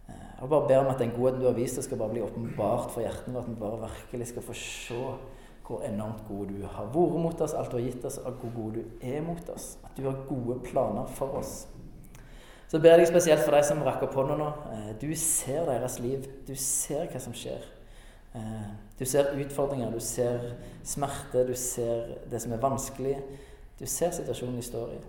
Eh, 0.08 0.24
jeg 0.40 0.50
bare 0.50 0.66
ber 0.66 0.80
om 0.80 0.90
at 0.90 0.98
den 0.98 1.12
godheten 1.14 1.44
du 1.44 1.46
har 1.46 1.54
vist 1.54 1.78
oss, 1.78 1.86
skal 1.86 2.00
bare 2.00 2.16
bli 2.16 2.24
åpenbart 2.26 2.90
for 2.90 3.04
hjertene 3.04 3.36
våre. 3.36 3.44
At 3.44 3.52
vi 3.52 3.60
bare 3.60 3.78
virkelig 3.84 4.32
skal 4.32 4.46
få 4.48 4.56
se 4.58 4.98
hvor 5.66 5.82
enormt 5.86 6.26
god 6.26 6.50
du 6.50 6.66
har 6.66 6.90
vært 6.94 7.22
mot 7.22 7.40
oss, 7.46 7.54
alt 7.58 7.70
du 7.70 7.78
har 7.78 7.86
gitt 7.86 8.04
oss, 8.06 8.18
og 8.18 8.42
hvor 8.42 8.52
god 8.56 8.80
du 8.80 9.06
er 9.12 9.22
mot 9.22 9.54
oss. 9.54 9.68
At 9.86 9.94
du 9.94 10.02
har 10.08 10.26
gode 10.26 10.58
planer 10.66 11.06
for 11.14 11.38
oss. 11.38 11.54
Så 12.66 12.82
ber 12.82 12.98
jeg 12.98 13.12
spesielt 13.12 13.46
for 13.46 13.54
de 13.54 13.62
som 13.66 13.82
rakk 13.86 14.02
opp 14.08 14.18
hånda 14.18 14.40
nå. 14.42 14.50
Eh, 14.74 14.90
du 14.98 15.06
ser 15.14 15.70
deres 15.70 16.00
liv. 16.02 16.26
Du 16.50 16.54
ser 16.58 17.06
hva 17.14 17.22
som 17.22 17.34
skjer. 17.34 17.62
Eh, 18.96 19.00
du 19.00 19.04
ser 19.04 19.34
utfordringer, 19.36 19.90
du 19.92 20.00
ser 20.00 20.54
smerte, 20.84 21.46
du 21.46 21.54
ser 21.54 22.16
det 22.30 22.40
som 22.42 22.52
er 22.52 22.62
vanskelig. 22.62 23.18
Du 23.80 23.86
ser 23.86 24.10
situasjonen 24.10 24.56
de 24.56 24.62
står 24.62 24.96
i. 24.96 25.02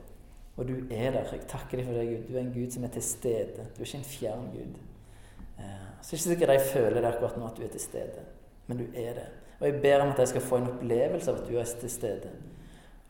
Og 0.57 0.67
du 0.67 0.75
er 0.91 1.11
der. 1.11 1.31
Jeg 1.31 1.47
takker 1.47 1.77
deg 1.77 1.87
for 1.87 1.93
det, 1.93 2.07
Gud. 2.09 2.27
Du 2.27 2.35
er 2.35 2.41
en 2.41 2.53
Gud 2.53 2.71
som 2.73 2.83
er 2.83 2.91
til 2.91 3.03
stede. 3.03 3.67
Du 3.77 3.81
er 3.81 3.87
ikke 3.87 3.97
en 3.97 4.11
fjern 4.11 4.47
Gud. 4.51 4.77
Så 6.01 6.15
det 6.15 6.17
er 6.17 6.17
ikke 6.17 6.29
sikkert 6.29 6.53
jeg 6.53 6.67
føler 6.71 7.01
det 7.01 7.09
akkurat 7.09 7.37
nå 7.37 7.47
at 7.47 7.57
du 7.57 7.63
er 7.65 7.71
til 7.73 7.81
stede. 7.81 8.25
men 8.67 8.77
du 8.77 8.83
er 8.95 9.13
det. 9.13 9.27
Og 9.59 9.67
jeg 9.67 9.81
ber 9.81 10.01
om 10.01 10.09
at 10.09 10.19
jeg 10.19 10.27
skal 10.27 10.41
få 10.41 10.57
en 10.57 10.67
opplevelse 10.67 11.31
av 11.31 11.37
at 11.37 11.47
du 11.49 11.57
er 11.57 11.63
til 11.79 11.89
stede. 11.89 12.29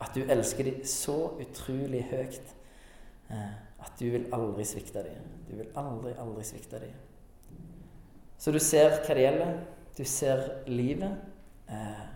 At 0.00 0.14
du 0.14 0.20
elsker 0.20 0.64
dem 0.64 0.84
så 0.84 1.32
utrolig 1.40 2.04
høyt 2.10 2.54
eh, 3.30 3.54
at 3.78 3.92
du 4.00 4.04
vil 4.10 4.26
aldri 4.32 4.64
svikte 4.64 5.02
dem. 5.02 5.26
Du 5.50 5.56
vil 5.56 5.66
aldri, 5.76 6.12
aldri 6.18 6.44
svikte 6.44 6.78
dem. 6.78 6.94
Så 8.38 8.52
du 8.52 8.58
ser 8.58 8.94
hva 8.94 9.14
det 9.14 9.24
gjelder. 9.24 9.58
Du 9.98 10.04
ser 10.04 10.42
livet. 10.66 11.16
Eh, 11.68 12.06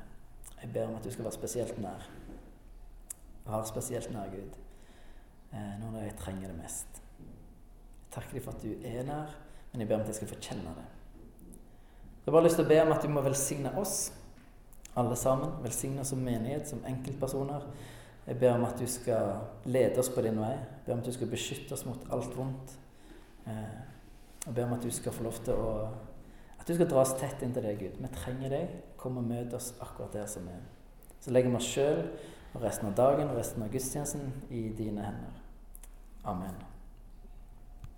jeg 0.62 0.72
ber 0.72 0.87
om 0.87 0.95
at 0.95 1.05
du 1.05 1.11
skal 1.11 1.24
være 1.24 1.35
spesielt 1.35 1.78
nær. 1.83 2.11
Være 3.47 3.66
spesielt 3.66 4.12
nær 4.12 4.30
Gud 4.30 4.59
eh, 5.53 5.72
når 5.80 5.99
jeg 6.03 6.16
trenger 6.18 6.53
det 6.53 6.59
mest. 6.62 7.03
Jeg 7.18 8.14
takker 8.14 8.39
deg 8.39 8.45
for 8.45 8.55
at 8.55 8.62
du 8.62 8.87
er 8.87 9.03
nær, 9.09 9.33
men 9.72 9.83
jeg 9.83 9.89
ber 9.89 9.95
om 9.99 10.05
at 10.05 10.12
jeg 10.12 10.20
skal 10.20 10.30
få 10.30 10.39
kjenne 10.41 10.76
det. 10.76 10.85
Jeg 12.22 12.30
har 12.30 12.37
bare 12.37 12.45
lyst 12.45 12.61
til 12.61 12.64
å 12.64 12.70
be 12.70 12.78
om 12.85 12.93
at 12.95 13.03
du 13.03 13.11
må 13.11 13.24
velsigne 13.26 13.74
oss, 13.80 13.97
alle 14.95 15.16
sammen. 15.18 15.57
Velsigne 15.64 16.05
oss 16.05 16.14
som 16.14 16.22
menighet, 16.22 16.68
som 16.70 16.85
enkeltpersoner. 16.87 17.66
Jeg 18.28 18.39
ber 18.39 18.55
om 18.55 18.68
at 18.68 18.78
du 18.78 18.87
skal 18.87 19.43
lede 19.66 19.99
oss 19.99 20.12
på 20.14 20.22
din 20.22 20.39
vei. 20.39 20.55
Jeg 20.55 20.87
ber 20.87 20.95
om 20.95 21.03
at 21.03 21.11
du 21.11 21.18
skal 21.18 21.35
beskytte 21.35 21.74
oss 21.74 21.83
mot 21.89 22.07
alt 22.14 22.39
vondt. 22.39 22.78
Eh, 23.51 23.76
jeg 24.47 24.55
ber 24.55 24.68
om 24.68 24.78
at 24.78 24.87
du 24.87 24.91
skal 24.95 25.18
få 25.18 25.26
lov 25.26 25.43
til 25.43 25.59
å 25.59 25.74
At 26.62 26.68
du 26.68 26.76
skal 26.76 26.86
dra 26.86 27.00
oss 27.02 27.16
tett 27.18 27.40
inntil 27.42 27.64
deg, 27.66 27.80
Gud. 27.80 27.96
Vi 27.98 28.08
trenger 28.14 28.52
deg. 28.52 28.74
Kom 29.00 29.16
og 29.18 29.24
møt 29.26 29.54
oss 29.58 29.72
akkurat 29.82 30.14
der 30.14 30.28
som 30.30 30.46
vi 30.46 30.54
er. 30.54 30.62
Så 31.18 31.34
legger 31.34 31.50
vi 31.50 31.58
oss 31.58 31.70
sjøl 31.74 32.04
og 32.52 32.62
resten 32.62 32.86
av 32.86 32.94
dagen 33.00 33.32
og 33.32 33.40
resten 33.40 33.64
av 33.64 33.72
gudstjenesten 33.72 34.30
i 34.54 34.68
dine 34.78 35.02
hender. 35.08 35.40
Amen. 36.22 36.54